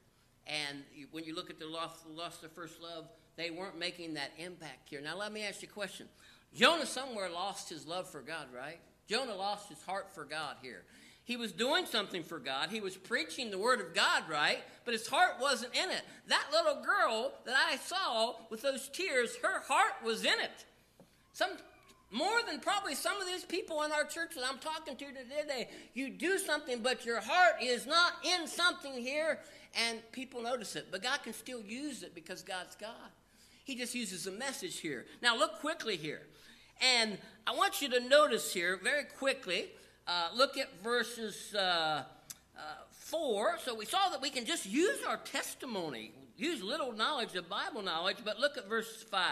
and 0.46 0.82
when 1.10 1.24
you 1.24 1.34
look 1.34 1.50
at 1.50 1.58
the 1.58 1.66
lost 1.66 2.06
lost 2.08 2.40
their 2.40 2.50
first 2.50 2.80
love, 2.80 3.08
they 3.36 3.50
weren't 3.50 3.78
making 3.78 4.14
that 4.14 4.32
impact 4.38 4.88
here. 4.88 5.02
Now 5.02 5.18
let 5.18 5.30
me 5.30 5.44
ask 5.44 5.60
you 5.60 5.68
a 5.70 5.72
question. 5.72 6.08
Jonah 6.54 6.86
somewhere 6.86 7.28
lost 7.28 7.68
his 7.68 7.86
love 7.86 8.10
for 8.10 8.22
God, 8.22 8.46
right? 8.54 8.80
Jonah 9.06 9.34
lost 9.34 9.68
his 9.68 9.82
heart 9.82 10.14
for 10.14 10.24
God 10.24 10.56
here. 10.62 10.84
He 11.26 11.36
was 11.36 11.50
doing 11.50 11.86
something 11.86 12.22
for 12.22 12.38
God. 12.38 12.70
He 12.70 12.80
was 12.80 12.96
preaching 12.96 13.50
the 13.50 13.58
word 13.58 13.80
of 13.80 13.92
God, 13.94 14.22
right? 14.30 14.60
But 14.84 14.94
his 14.94 15.08
heart 15.08 15.34
wasn't 15.40 15.74
in 15.74 15.90
it. 15.90 16.02
That 16.28 16.46
little 16.52 16.80
girl 16.84 17.32
that 17.44 17.56
I 17.68 17.76
saw 17.78 18.34
with 18.48 18.62
those 18.62 18.88
tears, 18.88 19.36
her 19.42 19.60
heart 19.62 19.94
was 20.04 20.24
in 20.24 20.38
it. 20.38 20.64
Some 21.32 21.50
more 22.12 22.38
than 22.48 22.60
probably 22.60 22.94
some 22.94 23.20
of 23.20 23.26
these 23.26 23.44
people 23.44 23.82
in 23.82 23.90
our 23.90 24.04
church 24.04 24.36
that 24.36 24.44
I'm 24.48 24.60
talking 24.60 24.96
to 24.96 25.04
today. 25.06 25.68
You 25.94 26.10
do 26.10 26.38
something, 26.38 26.78
but 26.80 27.04
your 27.04 27.20
heart 27.20 27.56
is 27.60 27.86
not 27.86 28.12
in 28.22 28.46
something 28.46 28.92
here, 28.92 29.40
and 29.74 29.98
people 30.12 30.40
notice 30.44 30.76
it. 30.76 30.86
But 30.92 31.02
God 31.02 31.24
can 31.24 31.34
still 31.34 31.60
use 31.60 32.04
it 32.04 32.14
because 32.14 32.42
God's 32.42 32.76
God. 32.76 33.10
He 33.64 33.74
just 33.74 33.96
uses 33.96 34.28
a 34.28 34.30
message 34.30 34.78
here. 34.78 35.06
Now, 35.22 35.36
look 35.36 35.58
quickly 35.58 35.96
here. 35.96 36.22
And 36.80 37.18
I 37.48 37.52
want 37.56 37.82
you 37.82 37.88
to 37.88 38.00
notice 38.00 38.52
here 38.52 38.78
very 38.80 39.04
quickly 39.04 39.70
uh, 40.06 40.28
look 40.34 40.56
at 40.56 40.68
verses 40.82 41.54
uh, 41.54 42.04
uh, 42.56 42.60
4. 42.90 43.58
So 43.64 43.74
we 43.74 43.84
saw 43.84 44.08
that 44.10 44.20
we 44.20 44.30
can 44.30 44.44
just 44.44 44.66
use 44.66 44.98
our 45.06 45.16
testimony, 45.18 46.12
use 46.36 46.62
little 46.62 46.92
knowledge 46.92 47.34
of 47.34 47.48
Bible 47.48 47.82
knowledge, 47.82 48.18
but 48.24 48.38
look 48.38 48.56
at 48.56 48.68
verse 48.68 49.02
5. 49.02 49.22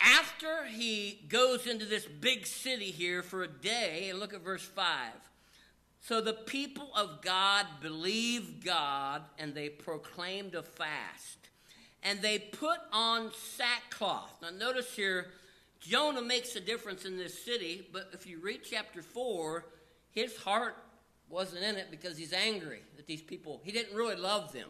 After 0.00 0.66
he 0.66 1.20
goes 1.28 1.66
into 1.66 1.86
this 1.86 2.04
big 2.04 2.46
city 2.46 2.90
here 2.90 3.22
for 3.22 3.42
a 3.42 3.48
day, 3.48 4.08
and 4.10 4.18
look 4.18 4.34
at 4.34 4.42
verse 4.42 4.64
5. 4.64 5.12
So 6.00 6.20
the 6.20 6.34
people 6.34 6.90
of 6.94 7.22
God 7.22 7.66
believed 7.80 8.62
God 8.62 9.22
and 9.38 9.54
they 9.54 9.70
proclaimed 9.70 10.54
a 10.54 10.62
fast. 10.62 11.38
And 12.02 12.20
they 12.20 12.38
put 12.38 12.78
on 12.92 13.30
sackcloth. 13.32 14.36
Now, 14.42 14.50
notice 14.50 14.94
here, 14.94 15.28
Jonah 15.86 16.22
makes 16.22 16.56
a 16.56 16.60
difference 16.60 17.04
in 17.04 17.16
this 17.16 17.44
city, 17.44 17.86
but 17.92 18.10
if 18.12 18.26
you 18.26 18.40
read 18.40 18.60
chapter 18.68 19.02
4, 19.02 19.64
his 20.10 20.36
heart 20.38 20.76
wasn't 21.28 21.62
in 21.62 21.76
it 21.76 21.88
because 21.90 22.16
he's 22.16 22.32
angry 22.32 22.80
that 22.96 23.06
these 23.06 23.22
people, 23.22 23.60
he 23.64 23.72
didn't 23.72 23.96
really 23.96 24.16
love 24.16 24.52
them. 24.52 24.68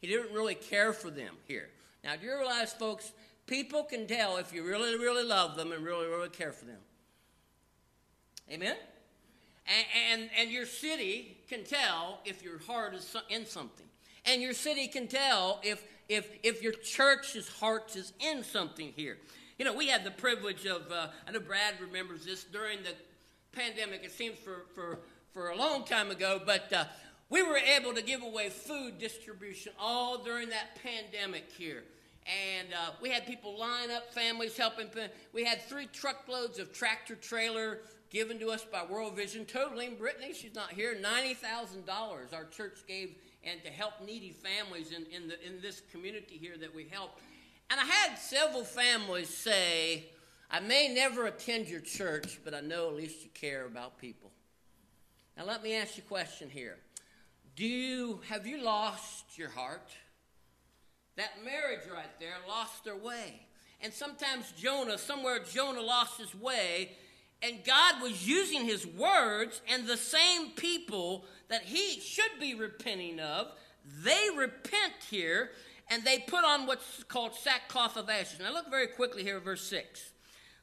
He 0.00 0.06
didn't 0.06 0.32
really 0.32 0.54
care 0.54 0.92
for 0.92 1.10
them 1.10 1.34
here. 1.46 1.68
Now, 2.04 2.16
do 2.16 2.26
you 2.26 2.36
realize, 2.36 2.72
folks, 2.72 3.12
People 3.46 3.84
can 3.84 4.06
tell 4.08 4.38
if 4.38 4.52
you 4.52 4.64
really, 4.64 4.96
really 4.98 5.24
love 5.24 5.56
them 5.56 5.70
and 5.70 5.84
really, 5.84 6.06
really 6.06 6.28
care 6.28 6.52
for 6.52 6.64
them. 6.64 6.80
Amen? 8.50 8.76
And, 9.66 10.20
and, 10.20 10.30
and 10.38 10.50
your 10.50 10.66
city 10.66 11.38
can 11.48 11.64
tell 11.64 12.20
if 12.24 12.42
your 12.42 12.58
heart 12.58 12.94
is 12.94 13.16
in 13.28 13.46
something. 13.46 13.86
And 14.24 14.42
your 14.42 14.52
city 14.52 14.88
can 14.88 15.06
tell 15.06 15.60
if, 15.62 15.84
if, 16.08 16.28
if 16.42 16.62
your 16.62 16.72
church's 16.72 17.48
heart 17.48 17.94
is 17.94 18.12
in 18.18 18.42
something 18.42 18.92
here. 18.96 19.18
You 19.58 19.64
know, 19.64 19.72
we 19.72 19.88
had 19.88 20.04
the 20.04 20.10
privilege 20.10 20.66
of, 20.66 20.90
uh, 20.92 21.08
I 21.26 21.30
know 21.30 21.40
Brad 21.40 21.80
remembers 21.80 22.26
this, 22.26 22.44
during 22.44 22.82
the 22.82 22.92
pandemic, 23.52 24.04
it 24.04 24.12
seems 24.12 24.38
for, 24.38 24.66
for, 24.74 24.98
for 25.32 25.48
a 25.48 25.56
long 25.56 25.84
time 25.84 26.10
ago, 26.10 26.40
but 26.44 26.70
uh, 26.72 26.84
we 27.30 27.42
were 27.42 27.56
able 27.56 27.94
to 27.94 28.02
give 28.02 28.22
away 28.22 28.50
food 28.50 28.98
distribution 28.98 29.72
all 29.78 30.22
during 30.22 30.50
that 30.50 30.78
pandemic 30.82 31.50
here. 31.56 31.84
And 32.58 32.68
uh, 32.74 32.90
we 33.00 33.08
had 33.08 33.26
people 33.26 33.58
line 33.58 33.90
up, 33.90 34.12
families 34.12 34.58
helping. 34.58 34.88
We 35.32 35.44
had 35.44 35.62
three 35.62 35.86
truckloads 35.86 36.58
of 36.58 36.72
tractor 36.74 37.14
trailer 37.14 37.78
given 38.10 38.38
to 38.40 38.50
us 38.50 38.64
by 38.64 38.84
World 38.84 39.16
Vision, 39.16 39.46
totaling 39.46 39.96
Brittany, 39.96 40.32
she's 40.34 40.54
not 40.54 40.72
here, 40.72 40.94
$90,000 40.94 42.34
our 42.34 42.44
church 42.44 42.80
gave 42.86 43.14
and 43.42 43.62
to 43.62 43.70
help 43.70 43.94
needy 44.04 44.32
families 44.32 44.90
in, 44.90 45.06
in, 45.06 45.28
the, 45.28 45.46
in 45.46 45.60
this 45.62 45.82
community 45.92 46.36
here 46.36 46.56
that 46.58 46.74
we 46.74 46.88
help. 46.90 47.20
And 47.70 47.80
I 47.80 47.84
had 47.84 48.18
several 48.18 48.64
families 48.64 49.28
say, 49.28 50.06
I 50.50 50.60
may 50.60 50.92
never 50.92 51.26
attend 51.26 51.68
your 51.68 51.80
church, 51.80 52.38
but 52.44 52.54
I 52.54 52.60
know 52.60 52.88
at 52.88 52.94
least 52.94 53.24
you 53.24 53.30
care 53.34 53.66
about 53.66 53.98
people. 53.98 54.30
Now 55.36 55.44
let 55.44 55.62
me 55.62 55.74
ask 55.74 55.96
you 55.96 56.02
a 56.06 56.08
question 56.08 56.48
here. 56.48 56.78
Do 57.56 57.66
you 57.66 58.20
have 58.28 58.46
you 58.46 58.62
lost 58.62 59.36
your 59.36 59.48
heart? 59.48 59.90
That 61.16 61.44
marriage 61.44 61.86
right 61.92 62.20
there 62.20 62.34
lost 62.48 62.84
their 62.84 62.96
way. 62.96 63.40
And 63.80 63.92
sometimes 63.92 64.52
Jonah, 64.52 64.98
somewhere 64.98 65.40
Jonah 65.40 65.80
lost 65.80 66.20
his 66.20 66.34
way, 66.34 66.92
and 67.42 67.64
God 67.64 68.02
was 68.02 68.26
using 68.26 68.64
his 68.64 68.86
words, 68.86 69.60
and 69.70 69.86
the 69.86 69.96
same 69.96 70.50
people 70.50 71.24
that 71.48 71.62
he 71.62 72.00
should 72.00 72.40
be 72.40 72.54
repenting 72.54 73.20
of, 73.20 73.48
they 74.02 74.28
repent 74.36 74.94
here, 75.10 75.50
and 75.88 76.04
they 76.04 76.18
put 76.18 76.44
on 76.44 76.66
what's 76.66 77.04
called 77.04 77.34
sackcloth 77.34 77.96
of 77.96 78.10
ashes. 78.10 78.40
Now, 78.40 78.52
look 78.52 78.70
very 78.70 78.88
quickly 78.88 79.22
here, 79.22 79.38
verse 79.40 79.62
6. 79.68 80.12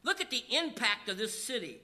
Look 0.03 0.19
at 0.19 0.29
the 0.29 0.43
impact 0.49 1.09
of 1.09 1.17
this 1.17 1.43
city. 1.43 1.77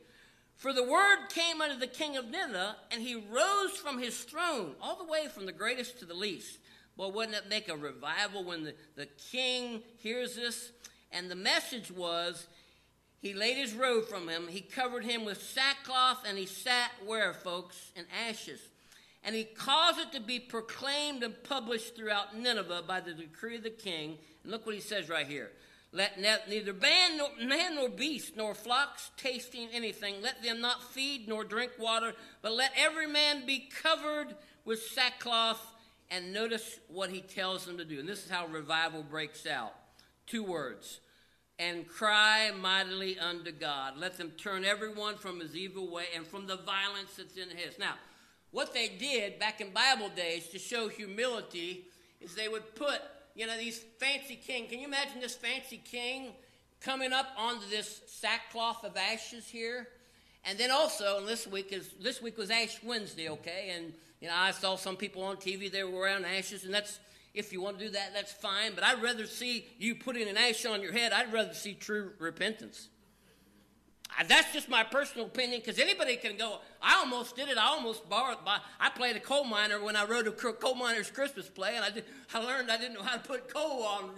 For 0.56 0.74
the 0.74 0.84
word 0.84 1.30
came 1.30 1.62
unto 1.62 1.80
the 1.80 1.88
king 1.88 2.18
of 2.18 2.30
Nineveh, 2.30 2.76
and 2.92 3.02
he 3.02 3.16
rose 3.16 3.78
from 3.78 3.98
his 3.98 4.24
throne, 4.24 4.76
all 4.82 4.98
the 4.98 5.10
way 5.10 5.28
from 5.34 5.46
the 5.46 5.54
greatest 5.54 6.00
to 6.00 6.06
the 6.06 6.14
least. 6.14 6.60
Well, 6.98 7.14
wouldn't 7.14 7.38
it 7.38 7.50
make 7.50 7.70
a 7.70 7.78
revival 7.78 8.44
when 8.44 8.66
the, 8.66 8.76
the 8.98 9.06
king 9.32 9.84
hears 10.00 10.36
this? 10.36 10.74
And 11.14 11.32
the 11.32 11.36
message 11.36 11.90
was, 11.90 12.46
he 13.22 13.34
laid 13.34 13.56
his 13.56 13.74
robe 13.74 14.10
from 14.10 14.28
him, 14.28 14.50
he 14.50 14.60
covered 14.60 15.06
him 15.06 15.24
with 15.24 15.42
sackcloth, 15.42 16.26
and 16.28 16.38
he 16.38 16.46
sat 16.46 16.92
where, 17.06 17.34
folks? 17.34 17.94
In 17.96 18.04
ashes. 18.28 18.60
And 19.24 19.36
he 19.36 19.44
caused 19.44 20.00
it 20.00 20.12
to 20.14 20.22
be 20.22 20.40
proclaimed 20.40 21.24
and 21.24 21.44
published 21.44 21.96
throughout 21.96 22.38
Nineveh 22.38 22.84
by 22.88 23.02
the 23.02 23.14
decree 23.14 23.58
of 23.58 23.64
the 23.64 23.70
king. 23.70 24.18
And 24.44 24.52
look 24.52 24.66
what 24.66 24.76
he 24.76 24.82
says 24.82 25.10
right 25.10 25.28
here. 25.28 25.52
Let 25.92 26.20
neither 26.20 26.74
man 26.74 27.18
nor, 27.76 27.90
beast 27.90 28.38
nor 28.38 28.54
flocks 28.54 29.10
tasting 29.18 29.70
anything, 29.74 30.22
let 30.22 30.44
them 30.44 30.62
not 30.62 30.84
feed 30.84 31.28
nor 31.28 31.44
drink 31.44 31.72
water, 31.80 32.14
but 32.42 32.54
let 32.54 32.72
every 32.78 33.08
man 33.08 33.46
be 33.46 33.68
covered 33.82 34.36
with 34.66 34.84
sackcloth. 34.84 35.62
And 36.12 36.34
notice 36.34 36.80
what 36.88 37.10
he 37.10 37.22
tells 37.22 37.66
them 37.66 37.78
to 37.78 37.86
do. 37.86 38.00
And 38.00 38.08
this 38.08 38.26
is 38.26 38.32
how 38.32 38.48
revival 38.48 39.04
breaks 39.04 39.46
out. 39.46 39.74
Two 40.26 40.44
words. 40.44 41.02
And 41.60 41.88
cry 41.88 42.52
mightily 42.58 43.20
unto 43.20 43.52
God. 43.52 43.98
Let 43.98 44.18
them 44.18 44.32
turn 44.32 44.66
everyone 44.66 45.18
from 45.18 45.40
his 45.40 45.56
evil 45.56 45.92
way 45.92 46.06
and 46.16 46.26
from 46.26 46.48
the 46.48 46.58
violence 46.58 47.16
that's 47.18 47.36
in 47.36 47.50
his. 47.50 47.78
Now, 47.78 47.96
what 48.52 48.74
they 48.74 48.88
did 48.88 49.40
back 49.40 49.62
in 49.62 49.72
Bible 49.72 50.10
days 50.10 50.48
to 50.50 50.60
show 50.60 50.88
humility 50.88 51.86
is 52.22 52.36
they 52.36 52.48
would 52.48 52.76
put 52.76 53.02
you 53.36 53.48
know, 53.48 53.58
these 53.58 53.80
fancy 54.00 54.36
king. 54.36 54.68
Can 54.68 54.80
you 54.80 54.88
imagine 54.88 55.22
this 55.22 55.36
fancy 55.36 55.78
king 55.78 56.34
coming 56.82 57.14
up 57.14 57.28
onto 57.38 57.70
this 57.70 58.02
sackcloth 58.08 58.84
of 58.84 58.98
ashes 58.98 59.48
here? 59.48 59.88
And 60.46 60.58
then 60.58 60.72
also, 60.72 61.20
and 61.20 61.28
this 61.28 61.48
week 61.48 61.72
is 61.72 61.90
this 62.02 62.22
week 62.22 62.38
was 62.38 62.50
Ash 62.50 62.82
Wednesday, 62.84 63.30
okay? 63.30 63.74
And 63.76 63.94
you 64.20 64.28
know, 64.28 64.36
I 64.36 64.52
saw 64.52 64.76
some 64.76 64.96
people 64.96 65.24
on 65.24 65.38
TV 65.38 65.72
they 65.72 65.84
were 65.84 65.92
wearing 65.92 66.26
ashes, 66.26 66.64
and 66.64 66.74
that's 66.74 67.00
if 67.34 67.54
you 67.54 67.62
want 67.62 67.78
to 67.80 67.86
do 67.86 67.92
that, 67.92 68.14
that's 68.14 68.32
fine. 68.32 68.74
But 68.74 68.84
I'd 68.84 69.02
rather 69.02 69.26
see 69.26 69.66
you 69.78 69.96
putting 69.96 70.28
an 70.28 70.38
ash 70.38 70.66
on 70.66 70.82
your 70.82 70.92
head. 70.92 71.14
I'd 71.14 71.32
rather 71.32 71.54
see 71.54 71.74
true 71.74 72.12
repentance. 72.20 72.90
That's 74.28 74.52
just 74.52 74.68
my 74.68 74.84
personal 74.84 75.28
opinion 75.28 75.62
because 75.64 75.80
anybody 75.80 76.18
can 76.18 76.36
go. 76.36 76.60
I 76.82 76.98
almost 76.98 77.36
did 77.36 77.48
it. 77.48 77.58
I 77.58 77.68
almost 77.68 78.10
borrowed. 78.10 78.38
I 78.80 78.90
played 78.90 79.16
a 79.16 79.20
coal 79.20 79.46
miner 79.46 79.82
when 79.82 79.96
I 79.96 80.06
wrote 80.06 80.28
a 80.28 80.32
coal 80.32 80.76
miner's 80.76 81.10
Christmas 81.10 81.48
play, 81.48 81.76
and 81.76 81.86
I, 81.86 81.90
did, 81.90 82.04
I 82.34 82.40
learned 82.44 82.70
I 82.70 82.78
didn't 82.78 82.96
know 82.96 83.04
how 83.04 83.16
to 83.16 83.24
put 83.24 83.54
coal 83.54 83.84
on. 83.84 84.12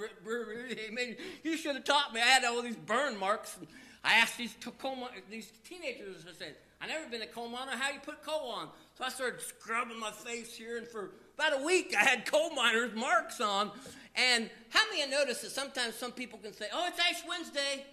You 1.43 1.57
should 1.57 1.75
have 1.75 1.83
taught 1.83 2.13
me. 2.13 2.21
I 2.21 2.25
had 2.25 2.43
all 2.45 2.61
these 2.61 2.75
burn 2.75 3.17
marks. 3.17 3.57
And 3.57 3.67
I 4.03 4.15
asked 4.15 4.37
these 4.37 4.55
coal 4.79 5.07
these 5.29 5.51
teenagers. 5.63 6.25
I 6.27 6.33
said, 6.33 6.55
"I 6.81 6.87
never 6.87 7.07
been 7.07 7.21
a 7.21 7.27
coal 7.27 7.49
miner. 7.49 7.71
How 7.71 7.91
you 7.91 7.99
put 7.99 8.23
coal 8.23 8.49
on?" 8.49 8.69
So 8.97 9.03
I 9.03 9.09
started 9.09 9.41
scrubbing 9.41 9.99
my 9.99 10.11
face 10.11 10.55
here, 10.55 10.77
and 10.77 10.87
for 10.87 11.11
about 11.35 11.61
a 11.61 11.63
week, 11.63 11.93
I 11.95 12.03
had 12.03 12.25
coal 12.25 12.49
miners 12.51 12.95
marks 12.95 13.39
on. 13.39 13.71
And 14.15 14.49
how 14.69 14.83
many 14.89 15.03
of 15.03 15.09
you 15.09 15.15
notice 15.15 15.41
that 15.41 15.51
sometimes 15.51 15.95
some 15.95 16.11
people 16.11 16.39
can 16.39 16.53
say, 16.53 16.67
"Oh, 16.73 16.87
it's 16.87 16.99
Ash 16.99 17.23
Wednesday." 17.27 17.85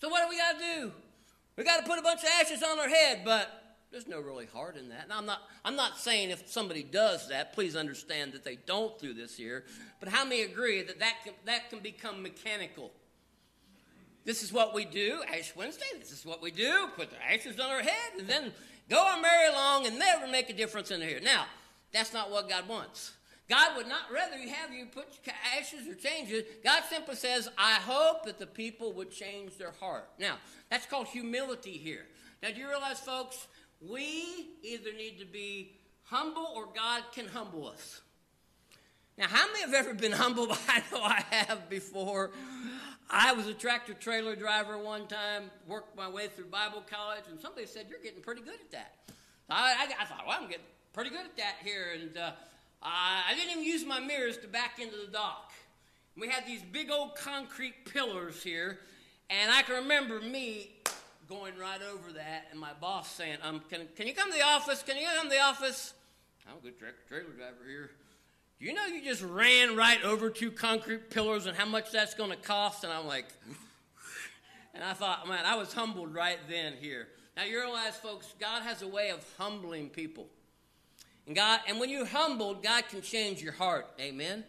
So 0.00 0.10
what 0.10 0.22
do 0.22 0.28
we 0.28 0.36
got 0.36 0.58
to 0.58 0.58
do? 0.58 0.92
We 1.56 1.64
got 1.64 1.78
to 1.78 1.88
put 1.88 1.98
a 1.98 2.02
bunch 2.02 2.22
of 2.22 2.28
ashes 2.40 2.62
on 2.62 2.78
our 2.78 2.88
head, 2.88 3.22
but 3.24 3.76
there's 3.92 4.08
no 4.08 4.20
really 4.20 4.46
heart 4.46 4.76
in 4.76 4.88
that. 4.88 5.08
Now, 5.08 5.18
I'm 5.18 5.26
not, 5.26 5.42
I'm 5.64 5.76
not 5.76 5.98
saying 5.98 6.30
if 6.30 6.48
somebody 6.48 6.82
does 6.82 7.28
that, 7.28 7.52
please 7.52 7.76
understand 7.76 8.32
that 8.32 8.44
they 8.44 8.56
don't 8.56 8.98
do 8.98 9.14
this 9.14 9.36
here. 9.36 9.64
But 10.00 10.08
how 10.08 10.24
many 10.24 10.42
agree 10.42 10.82
that 10.82 10.98
that 10.98 11.14
can, 11.22 11.32
that 11.44 11.70
can 11.70 11.78
become 11.78 12.22
mechanical? 12.22 12.90
This 14.24 14.42
is 14.42 14.52
what 14.52 14.74
we 14.74 14.84
do, 14.84 15.22
Ash 15.32 15.54
Wednesday. 15.54 15.86
This 15.98 16.10
is 16.10 16.26
what 16.26 16.42
we 16.42 16.50
do. 16.50 16.88
Put 16.96 17.10
the 17.10 17.24
ashes 17.24 17.60
on 17.60 17.70
our 17.70 17.82
head 17.82 18.18
and 18.18 18.26
then 18.26 18.52
go 18.88 18.98
our 18.98 19.20
merry 19.20 19.52
long 19.52 19.86
and 19.86 19.98
never 19.98 20.26
make 20.26 20.50
a 20.50 20.54
difference 20.54 20.90
in 20.90 21.00
here. 21.00 21.20
Now, 21.22 21.44
that's 21.92 22.12
not 22.12 22.30
what 22.30 22.48
God 22.48 22.66
wants. 22.66 23.12
God 23.48 23.76
would 23.76 23.88
not 23.88 24.10
rather 24.12 24.38
you 24.38 24.48
have 24.50 24.72
you 24.72 24.86
put 24.86 25.06
ashes 25.56 25.86
or 25.86 25.94
change 25.94 26.30
it. 26.32 26.64
God 26.64 26.82
simply 26.88 27.14
says, 27.14 27.48
I 27.58 27.74
hope 27.74 28.24
that 28.24 28.38
the 28.38 28.46
people 28.46 28.92
would 28.94 29.10
change 29.10 29.58
their 29.58 29.72
heart. 29.80 30.08
Now, 30.18 30.36
that's 30.70 30.86
called 30.86 31.08
humility 31.08 31.72
here. 31.72 32.06
Now, 32.42 32.50
do 32.50 32.60
you 32.60 32.68
realize, 32.68 33.00
folks, 33.00 33.46
we 33.80 34.48
either 34.62 34.92
need 34.92 35.18
to 35.18 35.26
be 35.26 35.72
humble 36.04 36.46
or 36.54 36.68
God 36.74 37.02
can 37.12 37.26
humble 37.28 37.68
us. 37.68 38.00
Now, 39.16 39.26
how 39.28 39.46
many 39.46 39.60
have 39.60 39.74
ever 39.74 39.94
been 39.94 40.12
humbled? 40.24 40.50
I 40.68 40.82
know 40.90 41.02
I 41.02 41.22
have 41.30 41.68
before. 41.68 42.30
I 43.10 43.32
was 43.32 43.46
a 43.46 43.54
tractor 43.54 43.92
trailer 43.94 44.34
driver 44.34 44.78
one 44.78 45.06
time, 45.06 45.50
worked 45.68 45.96
my 45.96 46.08
way 46.08 46.28
through 46.28 46.46
Bible 46.46 46.82
college, 46.90 47.24
and 47.30 47.38
somebody 47.38 47.66
said, 47.66 47.86
You're 47.90 48.00
getting 48.00 48.22
pretty 48.22 48.40
good 48.40 48.54
at 48.54 48.70
that. 48.72 48.94
I, 49.50 49.86
I, 49.98 50.02
I 50.02 50.04
thought, 50.06 50.24
Well, 50.26 50.38
I'm 50.40 50.48
getting 50.48 50.64
pretty 50.92 51.10
good 51.10 51.24
at 51.24 51.36
that 51.36 51.56
here. 51.62 51.96
And 52.00 52.16
uh, 52.16 52.32
I 52.84 53.34
didn't 53.34 53.52
even 53.52 53.64
use 53.64 53.84
my 53.84 54.00
mirrors 54.00 54.36
to 54.38 54.48
back 54.48 54.78
into 54.78 54.96
the 54.96 55.10
dock. 55.10 55.52
We 56.16 56.28
had 56.28 56.46
these 56.46 56.62
big 56.62 56.90
old 56.90 57.16
concrete 57.16 57.86
pillars 57.86 58.42
here, 58.42 58.78
and 59.30 59.50
I 59.50 59.62
can 59.62 59.76
remember 59.76 60.20
me 60.20 60.70
going 61.28 61.56
right 61.58 61.80
over 61.92 62.12
that, 62.12 62.48
and 62.50 62.60
my 62.60 62.72
boss 62.80 63.10
saying, 63.10 63.38
um, 63.42 63.62
can, 63.70 63.88
can 63.96 64.06
you 64.06 64.14
come 64.14 64.30
to 64.30 64.36
the 64.36 64.44
office? 64.44 64.82
Can 64.82 64.96
you 64.96 65.06
come 65.16 65.28
to 65.28 65.34
the 65.34 65.40
office? 65.40 65.94
I'm 66.46 66.58
a 66.58 66.60
good 66.60 66.74
trailer 67.08 67.30
driver 67.30 67.64
here. 67.66 67.90
Do 68.60 68.66
you 68.66 68.74
know 68.74 68.86
you 68.86 69.02
just 69.02 69.22
ran 69.22 69.76
right 69.76 70.02
over 70.04 70.30
two 70.30 70.50
concrete 70.50 71.10
pillars 71.10 71.46
and 71.46 71.56
how 71.56 71.66
much 71.66 71.90
that's 71.90 72.14
going 72.14 72.30
to 72.30 72.36
cost? 72.36 72.84
And 72.84 72.92
I'm 72.92 73.06
like, 73.06 73.26
and 74.74 74.84
I 74.84 74.92
thought, 74.92 75.26
man, 75.26 75.44
I 75.46 75.56
was 75.56 75.72
humbled 75.72 76.14
right 76.14 76.38
then 76.48 76.74
here. 76.80 77.08
Now 77.36 77.44
you 77.44 77.58
realize, 77.58 77.96
folks, 77.96 78.34
God 78.38 78.62
has 78.62 78.82
a 78.82 78.88
way 78.88 79.10
of 79.10 79.24
humbling 79.38 79.88
people. 79.88 80.26
And 81.26 81.34
God, 81.34 81.60
and 81.68 81.80
when 81.80 81.90
you're 81.90 82.06
humbled, 82.06 82.62
God 82.62 82.88
can 82.88 83.02
change 83.02 83.42
your 83.42 83.52
heart. 83.52 83.86
Amen. 84.00 84.44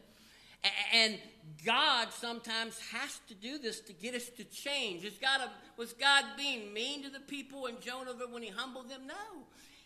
And 0.94 1.18
God 1.66 2.08
sometimes 2.12 2.80
has 2.92 3.20
to 3.28 3.34
do 3.34 3.58
this 3.58 3.80
to 3.82 3.94
get 3.94 4.16
us 4.16 4.30
to 4.38 4.44
change. 4.44 5.04
Is 5.04 5.18
God 5.18 5.42
a, 5.42 5.52
was 5.80 5.94
God 5.94 6.24
being 6.38 6.74
mean 6.74 7.04
to 7.04 7.10
the 7.10 7.20
people 7.20 7.68
in 7.68 7.80
Jonah 7.80 8.14
when 8.30 8.44
he 8.44 8.50
humbled 8.50 8.90
them? 8.90 9.08
No. 9.08 9.44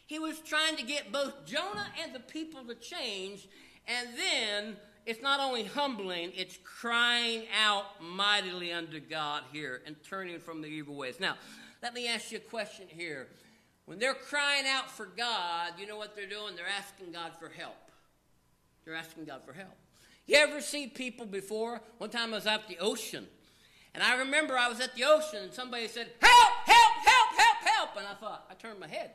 He 0.08 0.19
was 0.19 0.39
trying 0.39 0.75
to 0.78 0.84
get 0.84 1.12
both 1.12 1.45
Jonah 1.45 1.88
and 2.02 2.15
the 2.15 2.19
people 2.19 2.63
to 2.63 2.75
change. 2.75 3.47
And 3.88 4.10
then 4.15 4.78
it's 5.06 5.21
not 5.21 5.39
only 5.39 5.65
humbling, 5.65 6.32
it's 6.36 6.58
crying 6.63 7.43
out 7.63 8.02
mightily 8.02 8.71
unto 8.71 8.99
God 8.99 9.43
here 9.52 9.82
and 9.86 9.95
turning 10.04 10.39
from 10.39 10.62
the 10.62 10.67
evil 10.67 10.95
ways. 10.95 11.19
Now, 11.19 11.36
let 11.84 11.93
me 11.93 12.08
ask 12.08 12.32
you 12.32 12.38
a 12.38 12.41
question 12.41 12.88
here. 12.89 13.28
When 13.89 13.97
they're 13.97 14.13
crying 14.13 14.65
out 14.67 14.91
for 14.91 15.08
God, 15.08 15.73
you 15.80 15.88
know 15.88 15.97
what 15.97 16.15
they're 16.15 16.30
doing? 16.30 16.56
They're 16.56 16.67
asking 16.78 17.12
God 17.12 17.32
for 17.39 17.49
help. 17.49 17.89
They're 18.86 18.93
asking 18.93 19.25
God 19.25 19.41
for 19.43 19.52
help. 19.52 19.75
You 20.28 20.36
ever 20.36 20.62
see 20.62 20.86
people 20.86 21.25
before? 21.25 21.82
One 21.97 22.12
time 22.12 22.32
I 22.32 22.36
was 22.36 22.45
out 22.45 22.62
at 22.62 22.67
the 22.67 22.78
ocean, 22.78 23.25
And 23.95 24.04
I 24.04 24.17
remember 24.17 24.56
I 24.56 24.67
was 24.67 24.80
at 24.80 24.93
the 24.93 25.06
ocean 25.06 25.41
and 25.41 25.52
somebody 25.52 25.88
said, 25.88 26.12
Help, 26.21 26.54
help, 26.65 26.93
help, 27.04 27.30
help, 27.36 27.58
help. 27.75 27.89
And 27.97 28.06
I 28.06 28.13
thought, 28.13 28.45
I 28.52 28.54
turned 28.54 28.80
my 28.80 28.88
head. 28.88 29.10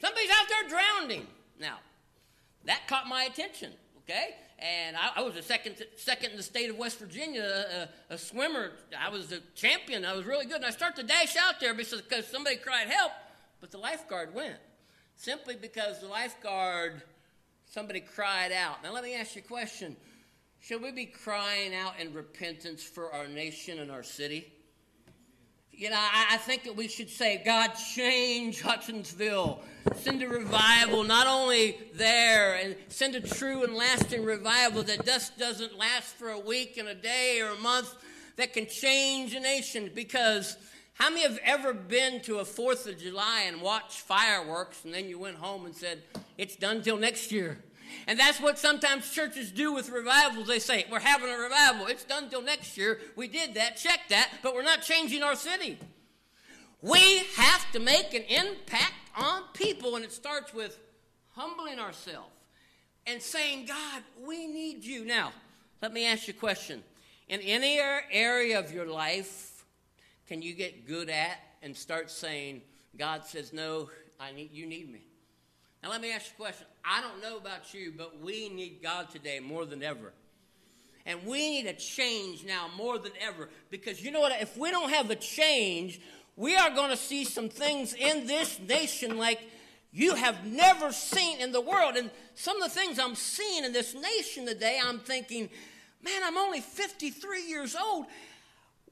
Somebody's 0.00 0.30
out 0.30 0.48
there 0.48 0.68
drowning. 0.68 1.28
Now, 1.60 1.78
that 2.64 2.88
caught 2.88 3.06
my 3.06 3.22
attention, 3.22 3.70
okay? 3.98 4.30
And 4.58 4.96
I, 4.96 5.20
I 5.20 5.22
was 5.22 5.36
a 5.36 5.42
second, 5.42 5.76
second 5.94 6.32
in 6.32 6.36
the 6.36 6.42
state 6.42 6.70
of 6.70 6.76
West 6.76 6.98
Virginia, 6.98 7.88
a, 8.10 8.14
a, 8.14 8.18
swimmer. 8.18 8.72
I 8.98 9.10
was 9.10 9.30
a 9.30 9.38
champion. 9.54 10.04
I 10.04 10.16
was 10.16 10.26
really 10.26 10.46
good. 10.46 10.56
And 10.56 10.64
I 10.64 10.70
start 10.70 10.96
to 10.96 11.04
dash 11.04 11.36
out 11.36 11.60
there 11.60 11.72
because 11.72 12.02
somebody 12.26 12.56
cried 12.56 12.88
help, 12.88 13.12
but 13.60 13.70
the 13.70 13.78
lifeguard 13.78 14.34
went. 14.34 14.58
Simply 15.16 15.56
because 15.56 16.00
the 16.00 16.08
lifeguard, 16.08 17.02
somebody 17.64 18.00
cried 18.00 18.52
out. 18.52 18.82
Now, 18.82 18.92
let 18.92 19.02
me 19.02 19.14
ask 19.14 19.34
you 19.34 19.42
a 19.44 19.48
question 19.48 19.96
should 20.60 20.82
we 20.82 20.90
be 20.90 21.06
crying 21.06 21.74
out 21.74 21.94
in 22.00 22.12
repentance 22.12 22.82
for 22.82 23.12
our 23.12 23.28
nation 23.28 23.78
and 23.78 23.90
our 23.90 24.02
city? 24.02 24.52
You 25.70 25.90
know, 25.90 25.96
I, 25.96 26.28
I, 26.32 26.36
think 26.38 26.64
that 26.64 26.74
we 26.74 26.88
should 26.88 27.10
say, 27.10 27.42
God, 27.44 27.68
change 27.94 28.62
Hutchinsville. 28.62 29.60
Send 29.94 30.22
a 30.22 30.28
revival, 30.28 31.04
not 31.04 31.26
only 31.26 31.76
there, 31.94 32.54
and 32.54 32.74
send 32.88 33.14
a 33.14 33.20
true 33.20 33.62
and 33.62 33.74
lasting 33.74 34.24
revival 34.24 34.82
that 34.84 35.04
just 35.04 35.38
doesn't 35.38 35.76
last 35.76 36.14
for 36.14 36.30
a 36.30 36.40
week 36.40 36.78
and 36.78 36.88
a 36.88 36.94
day 36.94 37.40
or 37.42 37.50
a 37.50 37.60
month, 37.60 37.94
that 38.36 38.54
can 38.54 38.66
change 38.66 39.34
a 39.34 39.40
nation. 39.40 39.90
Because 39.94 40.56
how 40.98 41.10
many 41.10 41.22
have 41.22 41.38
ever 41.44 41.74
been 41.74 42.22
to 42.22 42.38
a 42.38 42.44
4th 42.44 42.88
of 42.88 42.98
July 42.98 43.44
and 43.46 43.60
watched 43.60 44.00
fireworks 44.00 44.84
and 44.84 44.94
then 44.94 45.08
you 45.08 45.18
went 45.18 45.36
home 45.36 45.66
and 45.66 45.74
said, 45.74 46.02
it's 46.38 46.56
done 46.56 46.82
till 46.82 46.96
next 46.96 47.30
year? 47.30 47.58
And 48.06 48.18
that's 48.18 48.40
what 48.40 48.58
sometimes 48.58 49.10
churches 49.10 49.50
do 49.50 49.72
with 49.72 49.90
revivals. 49.90 50.48
They 50.48 50.58
say, 50.58 50.86
We're 50.90 51.00
having 51.00 51.30
a 51.30 51.38
revival. 51.38 51.86
It's 51.86 52.04
done 52.04 52.28
till 52.28 52.42
next 52.42 52.76
year. 52.76 52.98
We 53.14 53.28
did 53.28 53.54
that, 53.54 53.76
check 53.76 54.00
that, 54.10 54.30
but 54.42 54.54
we're 54.54 54.62
not 54.62 54.82
changing 54.82 55.22
our 55.22 55.36
city. 55.36 55.78
We 56.82 57.18
have 57.36 57.70
to 57.72 57.80
make 57.80 58.14
an 58.14 58.22
impact 58.22 58.92
on 59.16 59.42
people, 59.54 59.96
and 59.96 60.04
it 60.04 60.12
starts 60.12 60.52
with 60.52 60.78
humbling 61.32 61.78
ourselves 61.78 62.30
and 63.06 63.22
saying, 63.22 63.66
God, 63.66 64.02
we 64.24 64.46
need 64.46 64.84
you. 64.84 65.04
Now, 65.04 65.32
let 65.80 65.92
me 65.92 66.06
ask 66.06 66.28
you 66.28 66.34
a 66.34 66.36
question. 66.36 66.82
In 67.28 67.40
any 67.40 67.78
area 67.78 68.58
of 68.58 68.72
your 68.72 68.86
life, 68.86 69.45
can 70.26 70.42
you 70.42 70.54
get 70.54 70.86
good 70.86 71.08
at 71.08 71.38
and 71.62 71.76
start 71.76 72.10
saying, 72.10 72.62
God 72.96 73.24
says, 73.24 73.52
No, 73.52 73.90
I 74.18 74.32
need 74.32 74.50
you 74.52 74.66
need 74.66 74.90
me? 74.92 75.02
Now, 75.82 75.90
let 75.90 76.00
me 76.00 76.12
ask 76.12 76.26
you 76.26 76.32
a 76.44 76.48
question. 76.48 76.66
I 76.84 77.00
don't 77.00 77.22
know 77.22 77.36
about 77.36 77.72
you, 77.72 77.92
but 77.96 78.20
we 78.20 78.48
need 78.48 78.80
God 78.82 79.10
today 79.10 79.40
more 79.40 79.64
than 79.64 79.82
ever. 79.82 80.12
And 81.04 81.24
we 81.24 81.50
need 81.50 81.66
a 81.66 81.72
change 81.72 82.44
now 82.44 82.68
more 82.76 82.98
than 82.98 83.12
ever. 83.20 83.48
Because 83.70 84.02
you 84.02 84.10
know 84.10 84.20
what? 84.20 84.32
If 84.40 84.56
we 84.56 84.70
don't 84.72 84.90
have 84.90 85.10
a 85.10 85.14
change, 85.14 86.00
we 86.34 86.56
are 86.56 86.70
going 86.70 86.90
to 86.90 86.96
see 86.96 87.24
some 87.24 87.48
things 87.48 87.94
in 87.94 88.26
this 88.26 88.58
nation 88.58 89.16
like 89.16 89.40
you 89.92 90.16
have 90.16 90.44
never 90.44 90.90
seen 90.90 91.40
in 91.40 91.52
the 91.52 91.60
world. 91.60 91.96
And 91.96 92.10
some 92.34 92.60
of 92.60 92.64
the 92.64 92.80
things 92.80 92.98
I'm 92.98 93.14
seeing 93.14 93.64
in 93.64 93.72
this 93.72 93.94
nation 93.94 94.44
today, 94.44 94.80
I'm 94.84 94.98
thinking, 94.98 95.48
man, 96.02 96.22
I'm 96.24 96.36
only 96.36 96.60
53 96.60 97.48
years 97.48 97.76
old. 97.76 98.06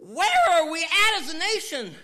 Where 0.07 0.53
are 0.53 0.71
we 0.71 0.85
at 0.85 1.23
as 1.23 1.33
a 1.33 1.39
nation? 1.39 1.95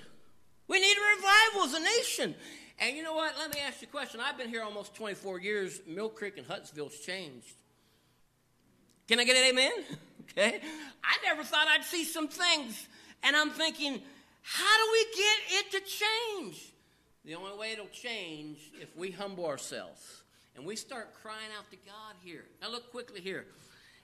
We 0.69 0.81
need 0.81 0.97
a 0.97 1.17
revival 1.17 1.63
as 1.65 1.75
a 1.75 1.85
nation. 1.85 2.35
And 2.79 2.97
you 2.97 3.03
know 3.03 3.13
what? 3.13 3.35
Let 3.39 3.53
me 3.53 3.61
ask 3.61 3.83
you 3.83 3.89
a 3.89 3.91
question. 3.91 4.21
I've 4.21 4.39
been 4.39 4.49
here 4.49 4.63
almost 4.63 4.95
24 4.95 5.41
years. 5.41 5.83
Mill 5.87 6.09
Creek 6.09 6.39
and 6.39 6.47
Huntsville's 6.47 6.99
changed. 6.99 7.53
Can 9.07 9.21
I 9.21 9.25
get 9.25 9.37
an 9.37 9.45
amen? 9.45 9.73
Okay. 10.31 10.61
I 11.03 11.17
never 11.25 11.43
thought 11.43 11.67
I'd 11.67 11.83
see 11.83 12.05
some 12.05 12.29
things. 12.29 12.87
And 13.25 13.35
I'm 13.35 13.51
thinking, 13.51 14.01
how 14.43 14.77
do 14.77 14.93
we 14.93 15.05
get 15.17 15.59
it 15.59 15.71
to 15.73 15.81
change? 15.81 16.73
The 17.25 17.35
only 17.35 17.59
way 17.59 17.73
it'll 17.73 17.89
change 17.89 18.71
if 18.81 18.97
we 18.97 19.11
humble 19.11 19.45
ourselves 19.45 20.23
and 20.55 20.65
we 20.65 20.77
start 20.77 21.15
crying 21.21 21.51
out 21.59 21.69
to 21.73 21.77
God 21.79 22.15
here. 22.23 22.45
Now 22.63 22.71
look 22.71 22.93
quickly 22.93 23.21
here. 23.21 23.47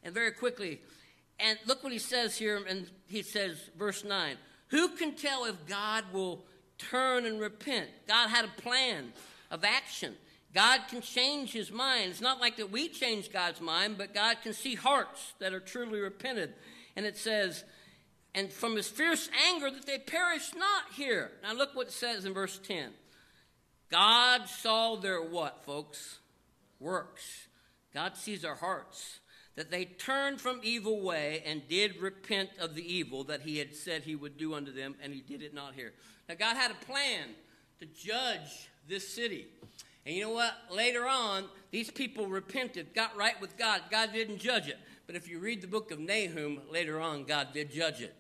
And 0.03 0.13
very 0.13 0.33
quickly. 0.33 0.81
And 1.39 1.59
look 1.67 1.83
what 1.83 1.93
he 1.93 1.99
says 1.99 2.37
here. 2.37 2.63
And 2.69 2.89
he 3.07 3.23
says, 3.23 3.71
verse 3.79 4.05
9 4.05 4.37
Who 4.69 4.89
can 4.91 5.15
tell 5.15 5.45
if 5.45 5.67
God 5.67 6.05
will 6.13 6.45
turn 6.79 7.27
and 7.27 7.41
repent. 7.41 7.89
God 8.07 8.29
had 8.29 8.45
a 8.45 8.61
plan 8.61 9.13
of 9.51 9.65
action. 9.65 10.15
God 10.55 10.83
can 10.89 11.01
change 11.03 11.53
his 11.53 11.71
mind. 11.71 12.11
It's 12.11 12.21
not 12.21 12.41
like 12.41 12.57
that 12.57 12.71
we 12.71 12.89
change 12.89 13.33
God's 13.33 13.61
mind, 13.61 13.99
but 13.99 14.15
God 14.15 14.39
can 14.43 14.53
see 14.53 14.75
hearts 14.75 15.35
that 15.39 15.53
are 15.53 15.61
truly 15.61 16.01
repented. 16.01 16.55
And 16.97 17.05
it 17.05 17.17
says, 17.17 17.65
and 18.35 18.53
from 18.53 18.77
his 18.77 18.89
fierce 18.89 19.29
anger 19.49 19.71
that 19.71 19.87
they 19.87 19.99
perish 19.99 20.55
not 20.55 20.85
here. 20.95 21.33
Now 21.43 21.55
look 21.55 21.75
what 21.75 21.89
it 21.89 21.93
says 21.93 22.25
in 22.25 22.33
verse 22.35 22.59
10. 22.59 22.91
God 23.91 24.49
saw 24.49 24.97
their 24.97 25.23
what, 25.23 25.65
folks? 25.65 26.19
Works. 26.81 27.49
God 27.95 28.17
sees 28.17 28.45
our 28.45 28.55
hearts. 28.55 29.21
That 29.57 29.71
they 29.71 29.87
turned 29.87 30.41
from 30.41 30.61
evil 30.63 31.01
way 31.01 31.43
and 31.47 31.67
did 31.67 31.97
repent 31.97 32.51
of 32.61 32.75
the 32.75 32.95
evil 32.95 33.25
that 33.25 33.41
he 33.41 33.59
had 33.59 33.75
said 33.75 34.03
he 34.03 34.15
would 34.15 34.37
do 34.37 34.55
unto 34.55 34.73
them, 34.73 34.95
and 35.03 35.13
he 35.13 35.21
did 35.21 35.43
it 35.43 35.55
not 35.55 35.75
here. 35.75 35.93
Now, 36.29 36.35
God 36.35 36.57
had 36.57 36.71
a 36.71 36.85
plan 36.85 37.29
to 37.81 37.87
judge 37.87 38.69
this 38.89 39.09
city. 39.09 39.47
And 40.05 40.15
you 40.15 40.23
know 40.23 40.31
what? 40.31 40.55
Later 40.71 41.09
on, 41.09 41.47
these 41.71 41.91
people 41.91 42.27
repented, 42.27 42.95
got 42.95 43.17
right 43.17 43.41
with 43.41 43.57
God. 43.57 43.83
God 43.91 44.13
didn't 44.13 44.39
judge 44.39 44.69
it. 44.69 44.79
But 45.07 45.17
if 45.17 45.29
you 45.29 45.39
read 45.39 45.61
the 45.63 45.67
book 45.67 45.91
of 45.91 45.99
Nahum, 45.99 46.61
later 46.71 47.01
on, 47.01 47.25
God 47.25 47.49
did 47.53 47.73
judge 47.73 48.01
it. 48.01 48.15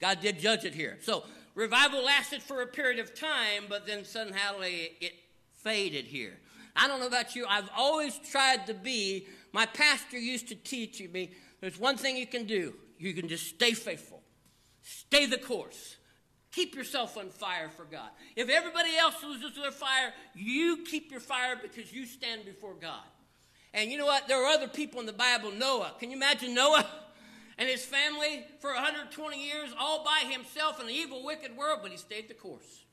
God 0.00 0.20
did 0.20 0.38
judge 0.38 0.64
it 0.64 0.74
here. 0.74 0.98
So, 1.02 1.24
revival 1.54 2.04
lasted 2.04 2.42
for 2.42 2.62
a 2.62 2.66
period 2.66 2.98
of 2.98 3.14
time, 3.14 3.64
but 3.68 3.86
then 3.86 4.04
suddenly 4.04 4.92
it 5.00 5.12
faded 5.52 6.04
here. 6.06 6.34
I 6.76 6.88
don't 6.88 7.00
know 7.00 7.06
about 7.06 7.36
you, 7.36 7.46
I've 7.48 7.70
always 7.76 8.18
tried 8.18 8.66
to 8.66 8.74
be, 8.74 9.26
my 9.54 9.66
pastor 9.66 10.18
used 10.18 10.48
to 10.48 10.56
teach 10.56 11.00
me, 11.00 11.30
there's 11.60 11.78
one 11.78 11.96
thing 11.96 12.16
you 12.16 12.26
can 12.26 12.44
do. 12.44 12.74
You 12.98 13.14
can 13.14 13.28
just 13.28 13.46
stay 13.46 13.72
faithful, 13.72 14.22
stay 14.82 15.26
the 15.26 15.38
course. 15.38 15.96
Keep 16.50 16.76
yourself 16.76 17.16
on 17.16 17.30
fire 17.30 17.68
for 17.68 17.84
God. 17.84 18.10
If 18.36 18.48
everybody 18.48 18.96
else 18.96 19.16
loses 19.24 19.56
their 19.56 19.72
fire, 19.72 20.12
you 20.36 20.84
keep 20.88 21.10
your 21.10 21.18
fire 21.18 21.56
because 21.60 21.92
you 21.92 22.06
stand 22.06 22.44
before 22.44 22.74
God. 22.74 23.02
And 23.72 23.90
you 23.90 23.98
know 23.98 24.06
what? 24.06 24.28
There 24.28 24.40
are 24.40 24.52
other 24.52 24.68
people 24.68 25.00
in 25.00 25.06
the 25.06 25.12
Bible. 25.12 25.50
Noah. 25.50 25.94
Can 25.98 26.10
you 26.12 26.16
imagine 26.16 26.54
Noah 26.54 26.86
and 27.58 27.68
his 27.68 27.84
family 27.84 28.44
for 28.60 28.72
120 28.72 29.44
years, 29.44 29.70
all 29.76 30.04
by 30.04 30.30
himself 30.30 30.80
in 30.80 30.86
an 30.86 30.92
evil, 30.92 31.24
wicked 31.24 31.56
world, 31.56 31.80
but 31.82 31.90
he 31.90 31.96
stayed 31.96 32.28
the 32.28 32.34
course. 32.34 32.84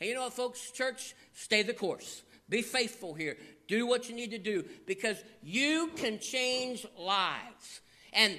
And 0.00 0.08
you 0.08 0.14
know 0.14 0.22
what, 0.22 0.32
folks? 0.32 0.70
Church, 0.70 1.14
stay 1.34 1.62
the 1.62 1.74
course. 1.74 2.22
Be 2.48 2.62
faithful 2.62 3.14
here. 3.14 3.36
Do 3.70 3.86
what 3.86 4.08
you 4.08 4.16
need 4.16 4.32
to 4.32 4.38
do 4.38 4.64
because 4.84 5.22
you 5.44 5.92
can 5.94 6.18
change 6.18 6.84
lives. 6.98 7.80
And 8.12 8.36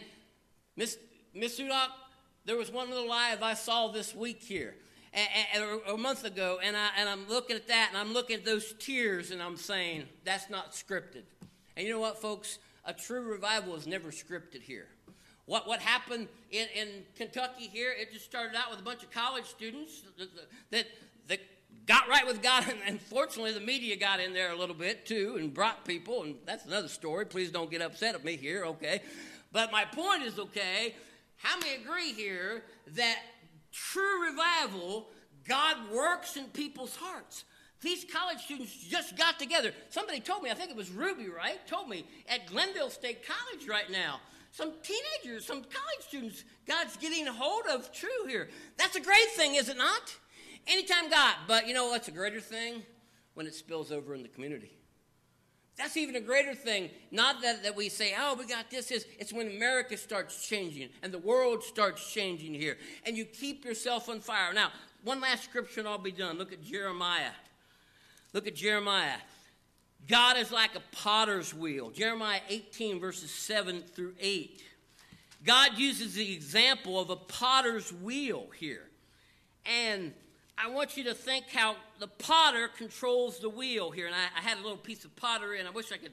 Miss 0.76 0.98
Miss 1.34 1.58
there 2.44 2.58
was 2.58 2.70
one 2.70 2.89
little 2.89 3.08
live 3.08 3.41
I 3.41 3.54
saw 3.54 3.88
this 3.88 4.13
week 4.13 4.44
here, 4.44 4.76
a, 5.13 5.94
a 5.94 5.98
month 5.98 6.26
ago, 6.26 6.60
and, 6.62 6.76
I, 6.76 6.89
and 6.98 7.08
I'm 7.08 7.30
looking 7.30 7.56
at 7.56 7.70
that, 7.70 7.88
and 7.91 7.98
I'm 7.98 8.12
looking 8.12 8.36
at 8.36 8.44
those 8.44 8.74
tears, 8.78 9.32
and 9.32 9.41
I'm 9.41 9.56
saying, 9.56 10.04
that's 10.26 10.50
not 10.50 10.74
scripted. 10.74 11.24
And 11.78 11.88
you 11.88 11.94
know 11.94 12.02
what, 12.02 12.22
folks? 12.22 12.60
A 12.84 12.91
true 12.91 13.22
revival 13.22 13.78
is 13.78 13.88
never 13.88 14.10
scripted 14.10 14.63
here. 14.63 14.88
What, 15.46 15.65
what 15.65 15.80
happened 15.80 16.28
in, 16.50 16.67
in 16.76 16.88
Kentucky 17.15 17.67
here, 17.67 17.94
it 17.98 18.12
just 18.12 18.26
started 18.26 18.58
out 18.58 18.70
with 18.70 18.82
a 18.82 18.84
bunch 18.84 19.02
of 19.02 19.12
college 19.12 19.46
students 19.46 20.02
that, 20.17 20.28
that, 20.72 20.88
that 21.30 21.39
got 21.86 22.07
right 22.07 22.25
with 22.25 22.41
God, 22.41 22.65
and, 22.88 23.01
fortunately, 23.01 23.53
the 23.53 23.60
media 23.60 23.95
got 23.95 24.19
in 24.19 24.34
there 24.34 24.51
a 24.51 24.55
little 24.55 24.75
bit 24.75 25.05
too 25.05 25.36
and 25.39 25.53
brought 25.53 25.86
people, 25.86 26.23
and 26.23 26.36
that's 26.45 26.65
another 26.65 26.88
story. 26.88 27.25
Please 27.25 27.51
don't 27.51 27.69
get 27.69 27.81
upset 27.81 28.15
at 28.15 28.23
me 28.23 28.36
here, 28.36 28.65
okay? 28.65 29.01
But 29.51 29.72
my 29.72 29.86
point 29.86 30.24
is, 30.24 30.39
okay, 30.39 30.95
how 31.38 31.57
many 31.59 31.76
agree 31.76 32.13
here 32.13 32.63
that 32.95 33.19
true 33.72 34.30
revival, 34.30 35.07
God 35.47 35.78
works 35.91 36.38
in 36.38 36.45
people's 36.45 36.95
hearts? 36.95 37.43
These 37.82 38.05
college 38.13 38.39
students 38.39 38.76
just 38.88 39.17
got 39.17 39.39
together. 39.39 39.74
Somebody 39.89 40.19
told 40.19 40.43
me, 40.43 40.51
I 40.51 40.53
think 40.53 40.69
it 40.69 40.78
was 40.78 40.91
Ruby, 40.91 41.30
right? 41.30 41.65
Told 41.67 41.89
me 41.89 42.05
at 42.30 42.45
Glenville 42.45 42.91
State 42.91 43.26
College 43.26 43.67
right 43.67 43.89
now. 43.89 44.19
Some 44.51 44.74
teenagers, 44.84 45.45
some 45.45 45.61
college 45.61 46.05
students, 46.07 46.43
God's 46.67 46.95
getting 46.97 47.28
a 47.28 47.34
hold 47.34 47.63
of 47.72 47.91
true 47.91 48.28
here. 48.28 48.49
That's 48.78 48.95
a 48.95 49.01
great 49.01 49.30
thing, 49.36 49.55
is 49.55 49.69
it 49.69 49.78
not? 49.78 50.15
Anytime 50.68 51.09
God, 51.09 51.36
but 51.47 51.68
you 51.68 51.74
know 51.74 51.88
what's 51.88 52.07
a 52.07 52.12
greater 52.12 52.39
thing? 52.39 52.84
When 53.34 53.47
it 53.47 53.55
spills 53.55 53.91
over 53.91 54.14
in 54.14 54.24
the 54.24 54.30
community. 54.30 54.72
That's 55.78 55.97
even 55.97 56.16
a 56.16 56.22
greater 56.22 56.53
thing. 56.53 56.89
Not 57.12 57.41
that, 57.41 57.64
that 57.64 57.76
we 57.76 57.89
say, 57.89 58.14
oh, 58.20 58.36
we 58.36 58.45
got 58.45 58.70
this, 58.70 58.88
this. 58.88 59.05
It's 59.18 59.34
when 59.34 59.47
America 59.47 59.97
starts 59.97 60.47
changing 60.47 60.89
and 61.01 61.14
the 61.14 61.18
world 61.18 61.64
starts 61.64 62.12
changing 62.12 62.53
here. 62.53 62.78
And 63.05 63.18
you 63.18 63.26
keep 63.26 63.66
yourself 63.66 64.09
on 64.09 64.20
fire. 64.20 64.53
Now, 64.53 64.72
one 65.03 65.22
last 65.22 65.45
scripture 65.45 65.80
and 65.80 65.89
I'll 65.89 65.97
be 65.97 66.12
done. 66.12 66.38
Look 66.38 66.53
at 66.53 66.62
Jeremiah. 66.62 67.32
Look 68.34 68.47
at 68.47 68.55
Jeremiah. 68.55 69.18
God 70.07 70.38
is 70.38 70.51
like 70.51 70.76
a 70.76 70.82
potter's 70.91 71.53
wheel. 71.53 71.89
Jeremiah 71.89 72.41
18, 72.49 72.99
verses 72.99 73.32
7 73.32 73.82
through 73.82 74.14
8. 74.20 74.62
God 75.43 75.78
uses 75.78 76.14
the 76.14 76.34
example 76.34 76.99
of 76.99 77.09
a 77.09 77.16
potter's 77.16 77.91
wheel 77.91 78.47
here. 78.59 78.88
And 79.66 80.14
I 80.64 80.70
want 80.70 80.95
you 80.95 81.03
to 81.05 81.14
think 81.14 81.45
how 81.51 81.76
the 81.99 82.07
potter 82.07 82.70
controls 82.78 83.39
the 83.39 83.49
wheel 83.49 83.89
here. 83.89 84.05
And 84.05 84.16
I, 84.16 84.38
I 84.38 84.41
had 84.41 84.57
a 84.57 84.62
little 84.62 84.78
piece 84.78 85.05
of 85.05 85.16
pottery, 85.16 85.59
and 85.59 85.68
I 85.68 85.72
wish 85.72 85.91
I 85.91 85.97
could 85.97 86.12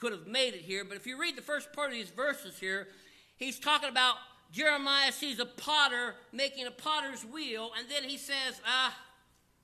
could 0.00 0.12
have 0.12 0.26
made 0.26 0.54
it 0.54 0.62
here. 0.62 0.84
But 0.84 0.96
if 0.96 1.06
you 1.06 1.20
read 1.20 1.36
the 1.36 1.42
first 1.42 1.72
part 1.72 1.88
of 1.88 1.94
these 1.94 2.08
verses 2.08 2.58
here, 2.58 2.88
he's 3.36 3.58
talking 3.58 3.88
about 3.88 4.16
Jeremiah 4.50 5.12
sees 5.12 5.38
a 5.38 5.46
potter 5.46 6.14
making 6.32 6.66
a 6.66 6.70
potter's 6.70 7.24
wheel, 7.24 7.70
and 7.78 7.88
then 7.88 8.08
he 8.08 8.16
says, 8.16 8.60
ah, 8.66 8.96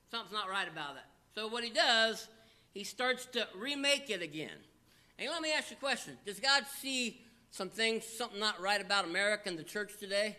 something's 0.09 0.31
not 0.31 0.49
right 0.49 0.67
about 0.67 0.95
that. 0.95 1.07
So 1.35 1.47
what 1.47 1.63
he 1.63 1.69
does, 1.69 2.27
he 2.73 2.83
starts 2.83 3.25
to 3.27 3.47
remake 3.55 4.09
it 4.09 4.21
again. 4.21 4.51
And 5.19 5.29
let 5.29 5.41
me 5.41 5.51
ask 5.51 5.71
you 5.71 5.77
a 5.77 5.79
question 5.79 6.17
Does 6.25 6.39
God 6.39 6.63
see 6.79 7.21
some 7.51 7.69
things, 7.69 8.05
something 8.05 8.39
not 8.39 8.61
right 8.61 8.79
about 8.79 9.05
America 9.05 9.49
and 9.49 9.57
the 9.57 9.63
church 9.63 9.93
today? 9.99 10.37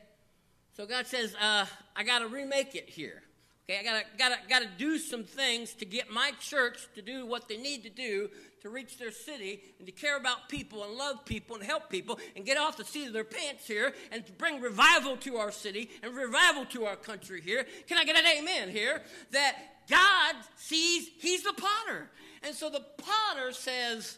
So 0.77 0.87
God 0.87 1.07
says, 1.09 1.35
uh, 1.35 1.67
I 1.97 2.05
got 2.05 2.21
to 2.21 2.29
remake 2.29 2.77
it 2.77 2.89
here. 2.89 3.25
Okay, 3.71 3.81
I 3.81 3.83
gotta, 3.83 4.05
gotta, 4.17 4.37
gotta 4.49 4.69
do 4.79 4.97
some 4.97 5.25
things 5.25 5.75
to 5.75 5.85
get 5.85 6.11
my 6.11 6.33
church 6.41 6.89
to 6.95 7.03
do 7.03 7.27
what 7.27 7.49
they 7.49 7.59
need 7.59 7.83
to 7.83 7.91
do 7.91 8.31
to 8.63 8.71
reach 8.71 8.97
their 8.97 9.11
city 9.11 9.61
and 9.79 9.87
to 9.87 9.93
care 9.93 10.17
about 10.17 10.49
people 10.49 10.85
and 10.85 10.95
love 10.95 11.27
people 11.27 11.55
and 11.55 11.63
help 11.63 11.91
people 11.91 12.19
and 12.35 12.47
get 12.47 12.57
off 12.57 12.79
the 12.79 12.85
seat 12.85 13.09
of 13.09 13.13
their 13.13 13.25
pants 13.25 13.67
here 13.67 13.93
and 14.11 14.25
bring 14.39 14.63
revival 14.63 15.19
to 15.19 15.37
our 15.37 15.53
city 15.53 15.91
and 16.03 16.17
revival 16.17 16.65
to 16.65 16.87
our 16.87 16.97
country 16.97 17.43
here. 17.43 17.67
Can 17.87 17.99
I 17.99 18.05
get 18.05 18.17
an 18.17 18.25
amen 18.39 18.71
here? 18.71 19.03
That 19.33 19.57
God 19.87 20.37
sees 20.57 21.11
He's 21.19 21.43
the 21.43 21.53
potter. 21.53 22.09
And 22.43 22.55
so 22.55 22.71
the 22.71 22.87
potter 22.97 23.53
says, 23.53 24.17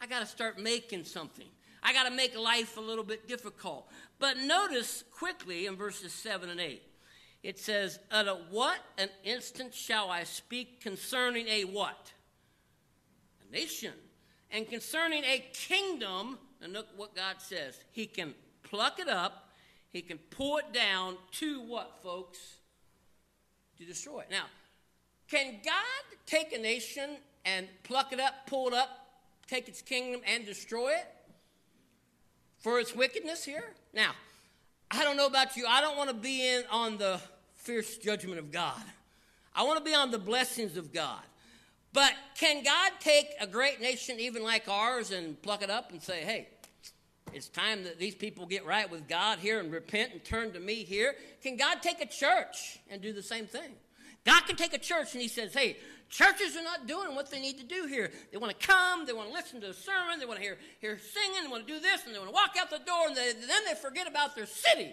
I 0.00 0.06
gotta 0.06 0.26
start 0.26 0.60
making 0.60 1.06
something. 1.06 1.46
I 1.82 1.92
gotta 1.92 2.14
make 2.14 2.38
life 2.38 2.76
a 2.76 2.80
little 2.80 3.04
bit 3.04 3.26
difficult. 3.26 3.88
But 4.20 4.36
notice 4.36 5.02
quickly 5.10 5.66
in 5.66 5.74
verses 5.74 6.12
7 6.12 6.48
and 6.48 6.60
8 6.60 6.82
it 7.46 7.60
says, 7.60 8.00
At 8.10 8.26
a 8.26 8.38
what 8.50 8.80
an 8.98 9.08
instant 9.22 9.72
shall 9.72 10.10
I 10.10 10.24
speak 10.24 10.80
concerning 10.80 11.46
a 11.46 11.62
what? 11.62 12.12
A 13.48 13.52
nation. 13.52 13.92
And 14.50 14.68
concerning 14.68 15.22
a 15.22 15.44
kingdom, 15.52 16.38
and 16.60 16.72
look 16.72 16.88
what 16.96 17.14
God 17.14 17.36
says. 17.38 17.78
He 17.92 18.06
can 18.06 18.34
pluck 18.64 18.98
it 18.98 19.08
up, 19.08 19.50
he 19.92 20.02
can 20.02 20.18
pull 20.18 20.58
it 20.58 20.72
down 20.72 21.18
to 21.38 21.60
what, 21.60 22.00
folks? 22.02 22.38
To 23.78 23.84
destroy 23.84 24.20
it. 24.22 24.28
Now, 24.28 24.46
can 25.30 25.60
God 25.64 26.18
take 26.26 26.52
a 26.52 26.58
nation 26.58 27.10
and 27.44 27.68
pluck 27.84 28.12
it 28.12 28.18
up, 28.18 28.48
pull 28.48 28.66
it 28.68 28.74
up, 28.74 28.88
take 29.46 29.68
its 29.68 29.82
kingdom, 29.82 30.20
and 30.26 30.44
destroy 30.44 30.94
it 30.94 31.06
for 32.58 32.80
its 32.80 32.92
wickedness 32.92 33.44
here? 33.44 33.72
Now, 33.94 34.10
I 34.90 35.04
don't 35.04 35.16
know 35.16 35.26
about 35.26 35.56
you. 35.56 35.64
I 35.68 35.80
don't 35.80 35.96
want 35.96 36.10
to 36.10 36.16
be 36.16 36.48
in 36.48 36.64
on 36.72 36.98
the 36.98 37.20
fierce 37.66 37.98
judgment 37.98 38.38
of 38.38 38.52
God. 38.52 38.80
I 39.54 39.64
want 39.64 39.78
to 39.78 39.84
be 39.84 39.94
on 39.94 40.12
the 40.12 40.18
blessings 40.18 40.76
of 40.76 40.92
God. 40.92 41.20
But 41.92 42.12
can 42.38 42.62
God 42.62 42.92
take 43.00 43.26
a 43.40 43.46
great 43.46 43.80
nation, 43.80 44.20
even 44.20 44.44
like 44.44 44.68
ours, 44.68 45.10
and 45.10 45.40
pluck 45.42 45.62
it 45.62 45.70
up 45.70 45.90
and 45.90 46.00
say, 46.00 46.20
hey, 46.20 46.48
it's 47.32 47.48
time 47.48 47.82
that 47.84 47.98
these 47.98 48.14
people 48.14 48.46
get 48.46 48.64
right 48.64 48.88
with 48.88 49.08
God 49.08 49.40
here 49.40 49.58
and 49.58 49.72
repent 49.72 50.12
and 50.12 50.22
turn 50.22 50.52
to 50.52 50.60
me 50.60 50.84
here? 50.84 51.16
Can 51.42 51.56
God 51.56 51.82
take 51.82 52.00
a 52.00 52.06
church 52.06 52.78
and 52.88 53.02
do 53.02 53.12
the 53.12 53.22
same 53.22 53.46
thing? 53.46 53.72
God 54.24 54.42
can 54.46 54.56
take 54.56 54.74
a 54.74 54.78
church 54.78 55.14
and 55.14 55.22
He 55.22 55.28
says, 55.28 55.52
hey, 55.52 55.76
churches 56.08 56.56
are 56.56 56.62
not 56.62 56.86
doing 56.86 57.16
what 57.16 57.30
they 57.30 57.40
need 57.40 57.58
to 57.58 57.64
do 57.64 57.86
here. 57.86 58.12
They 58.30 58.38
want 58.38 58.58
to 58.58 58.66
come, 58.66 59.06
they 59.06 59.12
want 59.12 59.28
to 59.28 59.34
listen 59.34 59.60
to 59.62 59.70
a 59.70 59.74
sermon, 59.74 60.20
they 60.20 60.26
want 60.26 60.38
to 60.38 60.44
hear, 60.44 60.58
hear 60.80 60.98
singing, 60.98 61.42
they 61.42 61.48
want 61.48 61.66
to 61.66 61.72
do 61.72 61.80
this, 61.80 62.04
and 62.04 62.14
they 62.14 62.18
want 62.18 62.30
to 62.30 62.34
walk 62.34 62.54
out 62.60 62.70
the 62.70 62.84
door, 62.84 63.06
and 63.08 63.16
they, 63.16 63.32
then 63.32 63.62
they 63.66 63.74
forget 63.74 64.06
about 64.06 64.36
their 64.36 64.46
city. 64.46 64.92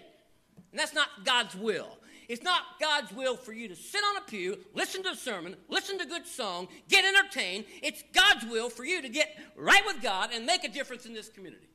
And 0.72 0.80
that's 0.80 0.94
not 0.94 1.08
God's 1.24 1.54
will. 1.54 1.98
It's 2.28 2.42
not 2.42 2.62
God's 2.80 3.12
will 3.12 3.36
for 3.36 3.52
you 3.52 3.68
to 3.68 3.76
sit 3.76 4.02
on 4.02 4.16
a 4.16 4.20
pew, 4.22 4.58
listen 4.74 5.02
to 5.02 5.10
a 5.10 5.16
sermon, 5.16 5.56
listen 5.68 5.98
to 5.98 6.04
a 6.04 6.08
good 6.08 6.26
song, 6.26 6.68
get 6.88 7.04
entertained. 7.04 7.64
It's 7.82 8.02
God's 8.12 8.44
will 8.46 8.70
for 8.70 8.84
you 8.84 9.02
to 9.02 9.08
get 9.08 9.36
right 9.56 9.82
with 9.86 10.02
God 10.02 10.30
and 10.32 10.46
make 10.46 10.64
a 10.64 10.68
difference 10.68 11.06
in 11.06 11.14
this 11.14 11.28
community. 11.28 11.68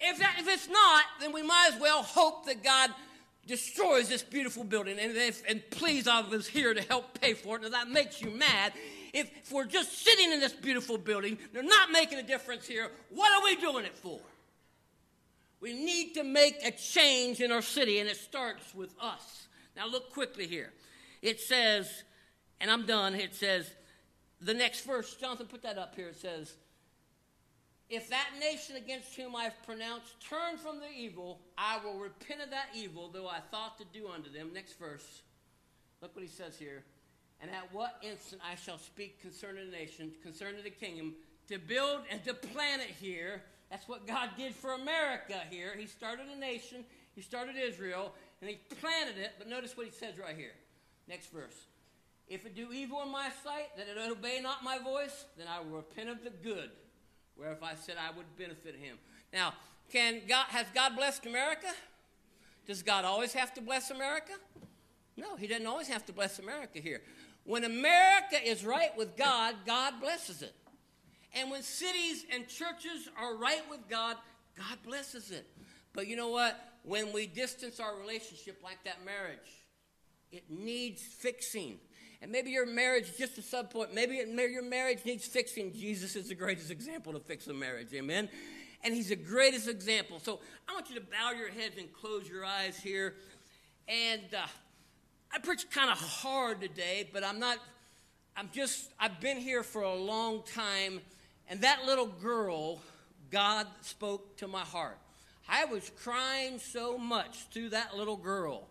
If, 0.00 0.18
that, 0.18 0.36
if 0.38 0.48
it's 0.48 0.68
not, 0.68 1.04
then 1.20 1.32
we 1.32 1.42
might 1.42 1.70
as 1.74 1.80
well 1.80 2.02
hope 2.02 2.46
that 2.46 2.62
God 2.62 2.90
destroys 3.46 4.08
this 4.08 4.22
beautiful 4.22 4.64
building. 4.64 4.98
And, 4.98 5.16
if, 5.16 5.42
and 5.48 5.62
please, 5.70 6.08
I 6.08 6.20
was 6.20 6.46
here 6.46 6.74
to 6.74 6.82
help 6.82 7.20
pay 7.20 7.34
for 7.34 7.56
it, 7.56 7.64
and 7.64 7.72
that 7.72 7.88
makes 7.88 8.20
you 8.20 8.30
mad. 8.30 8.72
If, 9.12 9.30
if 9.42 9.52
we're 9.52 9.64
just 9.64 10.04
sitting 10.04 10.32
in 10.32 10.40
this 10.40 10.52
beautiful 10.52 10.98
building, 10.98 11.38
they're 11.52 11.62
not 11.62 11.90
making 11.90 12.18
a 12.18 12.22
difference 12.22 12.66
here, 12.66 12.90
what 13.10 13.32
are 13.32 13.44
we 13.44 13.56
doing 13.56 13.84
it 13.84 13.96
for? 13.96 14.20
We 15.60 15.72
need 15.72 16.14
to 16.14 16.24
make 16.24 16.56
a 16.64 16.70
change 16.70 17.40
in 17.40 17.50
our 17.50 17.62
city, 17.62 18.00
and 18.00 18.08
it 18.08 18.16
starts 18.16 18.74
with 18.74 18.94
us. 19.00 19.46
Now 19.76 19.86
look 19.86 20.12
quickly 20.12 20.46
here. 20.46 20.72
It 21.22 21.40
says, 21.40 22.04
and 22.60 22.70
I'm 22.70 22.86
done, 22.86 23.14
it 23.14 23.34
says, 23.34 23.70
the 24.40 24.54
next 24.54 24.84
verse, 24.84 25.14
Jonathan, 25.14 25.46
put 25.46 25.62
that 25.62 25.78
up 25.78 25.94
here. 25.94 26.08
It 26.08 26.16
says, 26.16 26.54
If 27.88 28.08
that 28.10 28.30
nation 28.38 28.76
against 28.76 29.14
whom 29.14 29.34
I 29.34 29.44
have 29.44 29.62
pronounced 29.64 30.20
turn 30.20 30.56
from 30.58 30.80
the 30.80 30.90
evil, 30.94 31.40
I 31.56 31.78
will 31.82 31.98
repent 31.98 32.42
of 32.42 32.50
that 32.50 32.68
evil, 32.74 33.10
though 33.12 33.28
I 33.28 33.40
thought 33.50 33.78
to 33.78 33.84
do 33.92 34.08
unto 34.08 34.30
them. 34.30 34.50
Next 34.52 34.78
verse. 34.78 35.22
Look 36.02 36.14
what 36.14 36.22
he 36.22 36.30
says 36.30 36.58
here. 36.58 36.84
And 37.40 37.50
at 37.50 37.72
what 37.72 37.98
instant 38.02 38.42
I 38.44 38.54
shall 38.56 38.78
speak 38.78 39.20
concerning 39.20 39.70
the 39.70 39.76
nation, 39.76 40.12
concerning 40.22 40.62
the 40.62 40.70
kingdom, 40.70 41.14
to 41.48 41.58
build 41.58 42.00
and 42.10 42.22
to 42.24 42.34
plant 42.34 42.82
it 42.82 42.94
here. 43.00 43.42
That's 43.70 43.88
what 43.88 44.06
God 44.06 44.30
did 44.36 44.54
for 44.54 44.74
America 44.74 45.40
here. 45.50 45.74
He 45.78 45.86
started 45.86 46.26
a 46.34 46.38
nation, 46.38 46.84
He 47.14 47.22
started 47.22 47.56
Israel, 47.56 48.12
and 48.40 48.50
he 48.50 48.56
planted 48.80 49.18
it. 49.18 49.32
But 49.38 49.48
notice 49.48 49.76
what 49.76 49.86
he 49.86 49.92
says 49.92 50.18
right 50.18 50.36
here. 50.36 50.52
Next 51.08 51.32
verse. 51.32 51.66
If 52.28 52.44
it 52.44 52.56
do 52.56 52.72
evil 52.72 53.02
in 53.02 53.10
my 53.10 53.30
sight, 53.44 53.76
that 53.76 53.86
it 53.88 54.10
obey 54.10 54.40
not 54.42 54.64
my 54.64 54.78
voice, 54.78 55.26
then 55.38 55.46
I 55.48 55.60
will 55.60 55.76
repent 55.76 56.08
of 56.08 56.24
the 56.24 56.30
good, 56.30 56.70
whereof 57.36 57.58
I 57.62 57.76
said 57.76 57.96
I 57.98 58.16
would 58.16 58.26
benefit 58.36 58.74
him. 58.74 58.98
Now, 59.32 59.54
can 59.92 60.22
God 60.28 60.46
has 60.48 60.66
God 60.74 60.96
blessed 60.96 61.26
America? 61.26 61.68
Does 62.66 62.82
God 62.82 63.04
always 63.04 63.32
have 63.34 63.54
to 63.54 63.60
bless 63.60 63.90
America? 63.92 64.32
No, 65.16 65.36
he 65.36 65.46
doesn't 65.46 65.66
always 65.66 65.88
have 65.88 66.04
to 66.06 66.12
bless 66.12 66.40
America 66.40 66.80
here. 66.80 67.00
When 67.44 67.62
America 67.62 68.44
is 68.44 68.64
right 68.64 68.90
with 68.96 69.16
God, 69.16 69.54
God 69.64 70.00
blesses 70.00 70.42
it. 70.42 70.54
And 71.32 71.50
when 71.50 71.62
cities 71.62 72.26
and 72.32 72.48
churches 72.48 73.08
are 73.16 73.36
right 73.36 73.62
with 73.70 73.88
God, 73.88 74.16
God 74.58 74.78
blesses 74.84 75.30
it. 75.30 75.46
But 75.92 76.08
you 76.08 76.16
know 76.16 76.28
what? 76.28 76.58
When 76.86 77.12
we 77.12 77.26
distance 77.26 77.80
our 77.80 77.98
relationship 77.98 78.60
like 78.62 78.78
that 78.84 79.04
marriage, 79.04 79.38
it 80.30 80.44
needs 80.48 81.02
fixing. 81.02 81.78
And 82.22 82.30
maybe 82.30 82.50
your 82.50 82.64
marriage 82.64 83.16
just 83.18 83.36
a 83.38 83.42
sub 83.42 83.70
point. 83.70 83.92
Maybe, 83.92 84.24
maybe 84.24 84.52
your 84.52 84.62
marriage 84.62 85.00
needs 85.04 85.26
fixing. 85.26 85.72
Jesus 85.72 86.14
is 86.14 86.28
the 86.28 86.34
greatest 86.36 86.70
example 86.70 87.12
to 87.12 87.18
fix 87.18 87.48
a 87.48 87.54
marriage. 87.54 87.92
Amen. 87.92 88.28
And 88.84 88.94
he's 88.94 89.08
the 89.08 89.16
greatest 89.16 89.68
example. 89.68 90.20
So 90.20 90.38
I 90.68 90.74
want 90.74 90.88
you 90.88 90.94
to 90.94 91.00
bow 91.00 91.32
your 91.36 91.50
heads 91.50 91.76
and 91.76 91.92
close 91.92 92.28
your 92.28 92.44
eyes 92.44 92.78
here. 92.78 93.14
And 93.88 94.22
uh, 94.32 94.46
I 95.34 95.40
preach 95.40 95.68
kind 95.70 95.90
of 95.90 95.98
hard 95.98 96.60
today, 96.60 97.08
but 97.12 97.24
I'm 97.24 97.40
not, 97.40 97.58
I'm 98.36 98.48
just, 98.52 98.90
I've 99.00 99.20
been 99.20 99.38
here 99.38 99.64
for 99.64 99.82
a 99.82 99.94
long 99.94 100.44
time. 100.54 101.00
And 101.48 101.62
that 101.62 101.84
little 101.84 102.06
girl, 102.06 102.80
God 103.32 103.66
spoke 103.80 104.36
to 104.36 104.46
my 104.46 104.60
heart. 104.62 104.98
I 105.48 105.64
was 105.64 105.90
crying 106.02 106.58
so 106.58 106.98
much 106.98 107.48
to 107.50 107.68
that 107.70 107.96
little 107.96 108.16
girl. 108.16 108.66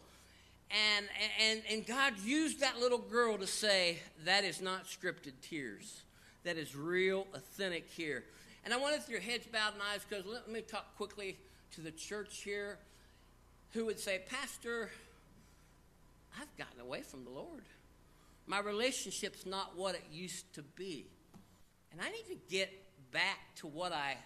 And, 0.71 1.05
and, 1.41 1.61
and 1.71 1.85
God 1.85 2.13
used 2.23 2.59
that 2.59 2.79
little 2.79 2.97
girl 2.97 3.37
to 3.37 3.47
say, 3.47 3.99
that 4.25 4.43
is 4.43 4.61
not 4.61 4.85
scripted 4.85 5.33
tears. 5.41 6.01
That 6.43 6.57
is 6.57 6.75
real, 6.75 7.27
authentic 7.33 7.87
here. 7.89 8.23
And 8.63 8.73
I 8.73 8.77
wanted 8.77 9.01
your 9.07 9.19
heads 9.19 9.45
bowed 9.47 9.73
and 9.73 9.81
eyes 9.93 10.05
because 10.07 10.25
let 10.25 10.49
me 10.49 10.61
talk 10.61 10.95
quickly 10.97 11.37
to 11.75 11.81
the 11.81 11.91
church 11.91 12.41
here 12.41 12.77
who 13.73 13.85
would 13.85 13.99
say, 13.99 14.21
Pastor, 14.29 14.89
I've 16.39 16.57
gotten 16.57 16.79
away 16.81 17.01
from 17.01 17.23
the 17.23 17.29
Lord. 17.29 17.63
My 18.47 18.59
relationship's 18.59 19.45
not 19.45 19.77
what 19.77 19.95
it 19.95 20.03
used 20.11 20.53
to 20.55 20.61
be. 20.61 21.07
And 21.91 22.01
I 22.01 22.09
need 22.09 22.25
to 22.27 22.37
get 22.49 22.71
back 23.11 23.55
to 23.57 23.67
what 23.67 23.91
I, 23.91 24.17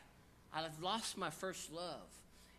I've 0.54 0.82
lost 0.82 1.18
my 1.18 1.30
first 1.30 1.72
love. 1.72 2.08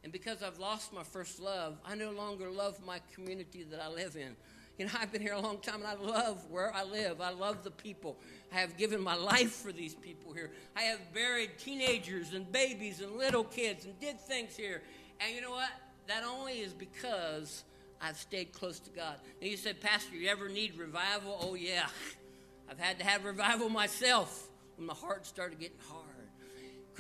And 0.03 0.13
because 0.13 0.43
I've 0.43 0.59
lost 0.59 0.93
my 0.93 1.03
first 1.03 1.41
love, 1.41 1.79
I 1.85 1.95
no 1.95 2.11
longer 2.11 2.51
love 2.51 2.79
my 2.87 3.01
community 3.15 3.65
that 3.71 3.81
I 3.83 3.89
live 3.89 4.17
in. 4.17 4.35
You 4.79 4.87
know, 4.87 4.93
I've 5.01 5.13
been 5.13 5.21
here 5.23 5.35
a 5.35 5.41
long 5.41 5.59
time 5.59 5.83
and 5.83 5.87
I 5.87 5.95
love 5.95 6.51
where 6.51 6.75
I 6.75 6.85
live. 6.85 7.21
I 7.21 7.31
love 7.31 7.63
the 7.65 7.71
people. 7.71 8.17
I 8.53 8.57
have 8.57 8.77
given 8.77 9.01
my 9.01 9.15
life 9.15 9.53
for 9.53 9.73
these 9.73 9.95
people 9.95 10.33
here. 10.33 10.51
I 10.75 10.83
have 10.83 11.01
buried 11.13 11.59
teenagers 11.59 12.33
and 12.33 12.51
babies 12.51 13.01
and 13.01 13.17
little 13.17 13.45
kids 13.45 13.85
and 13.85 13.99
did 14.01 14.19
things 14.21 14.57
here. 14.57 14.83
And 15.21 15.35
you 15.35 15.43
know 15.43 15.51
what? 15.51 15.71
That 16.07 16.25
only 16.25 16.55
is 16.55 16.73
because 16.73 17.65
I've 18.01 18.17
stayed 18.17 18.53
close 18.53 18.81
to 18.81 18.91
God. 18.91 19.17
And 19.41 19.51
you 19.51 19.57
said, 19.57 19.81
Pastor, 19.81 20.17
you 20.17 20.29
ever 20.29 20.49
need 20.49 20.79
revival? 20.79 21.39
Oh, 21.41 21.55
yeah. 21.55 21.87
I've 22.71 22.79
had 22.79 22.99
to 23.01 23.05
have 23.05 23.25
revival 23.25 23.69
myself 23.69 24.49
when 24.77 24.87
my 24.87 24.95
heart 24.95 25.27
started 25.27 25.59
getting 25.61 25.77
hard. 25.89 26.00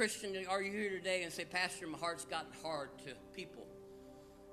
Christian, 0.01 0.35
are 0.49 0.63
you 0.63 0.73
here 0.73 0.89
today 0.89 1.25
and 1.25 1.31
say, 1.31 1.45
Pastor, 1.45 1.87
my 1.87 1.99
heart's 1.99 2.25
gotten 2.25 2.53
hard 2.63 2.89
to 3.05 3.13
people? 3.35 3.67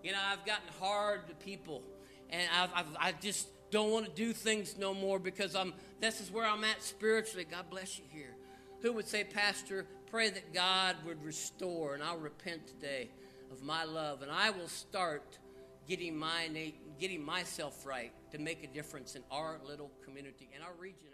You 0.04 0.12
know, 0.12 0.18
I've 0.22 0.46
gotten 0.46 0.68
hard 0.78 1.26
to 1.30 1.36
people, 1.36 1.84
and 2.30 2.50
I've, 2.54 2.70
I've, 2.76 2.98
i 3.00 3.12
just 3.14 3.48
don't 3.72 3.90
want 3.92 4.06
to 4.08 4.12
do 4.12 4.34
things 4.34 4.76
no 4.78 4.94
more 4.94 5.20
because 5.20 5.56
I'm. 5.56 5.74
This 6.02 6.20
is 6.20 6.30
where 6.30 6.46
I'm 6.46 6.66
at 6.66 6.84
spiritually. 6.84 7.48
God 7.50 7.70
bless 7.72 7.98
you 7.98 8.04
here. 8.10 8.36
Who 8.82 8.92
would 8.92 9.08
say, 9.08 9.24
Pastor, 9.24 9.86
pray 10.12 10.30
that 10.32 10.54
God 10.54 10.98
would 11.06 11.24
restore, 11.24 11.94
and 11.94 12.04
I'll 12.04 12.18
repent 12.18 12.68
today 12.68 13.10
of 13.50 13.64
my 13.64 13.86
love, 13.86 14.24
and 14.24 14.30
I 14.30 14.50
will 14.50 14.68
start 14.68 15.40
getting 15.88 16.18
my 16.18 16.74
getting 17.00 17.24
myself 17.24 17.86
right 17.86 18.12
to 18.34 18.38
make 18.38 18.66
a 18.66 18.68
difference 18.68 19.16
in 19.16 19.24
our 19.32 19.62
little 19.66 19.92
community, 20.04 20.50
in 20.54 20.62
our 20.62 20.74
region. 20.78 21.08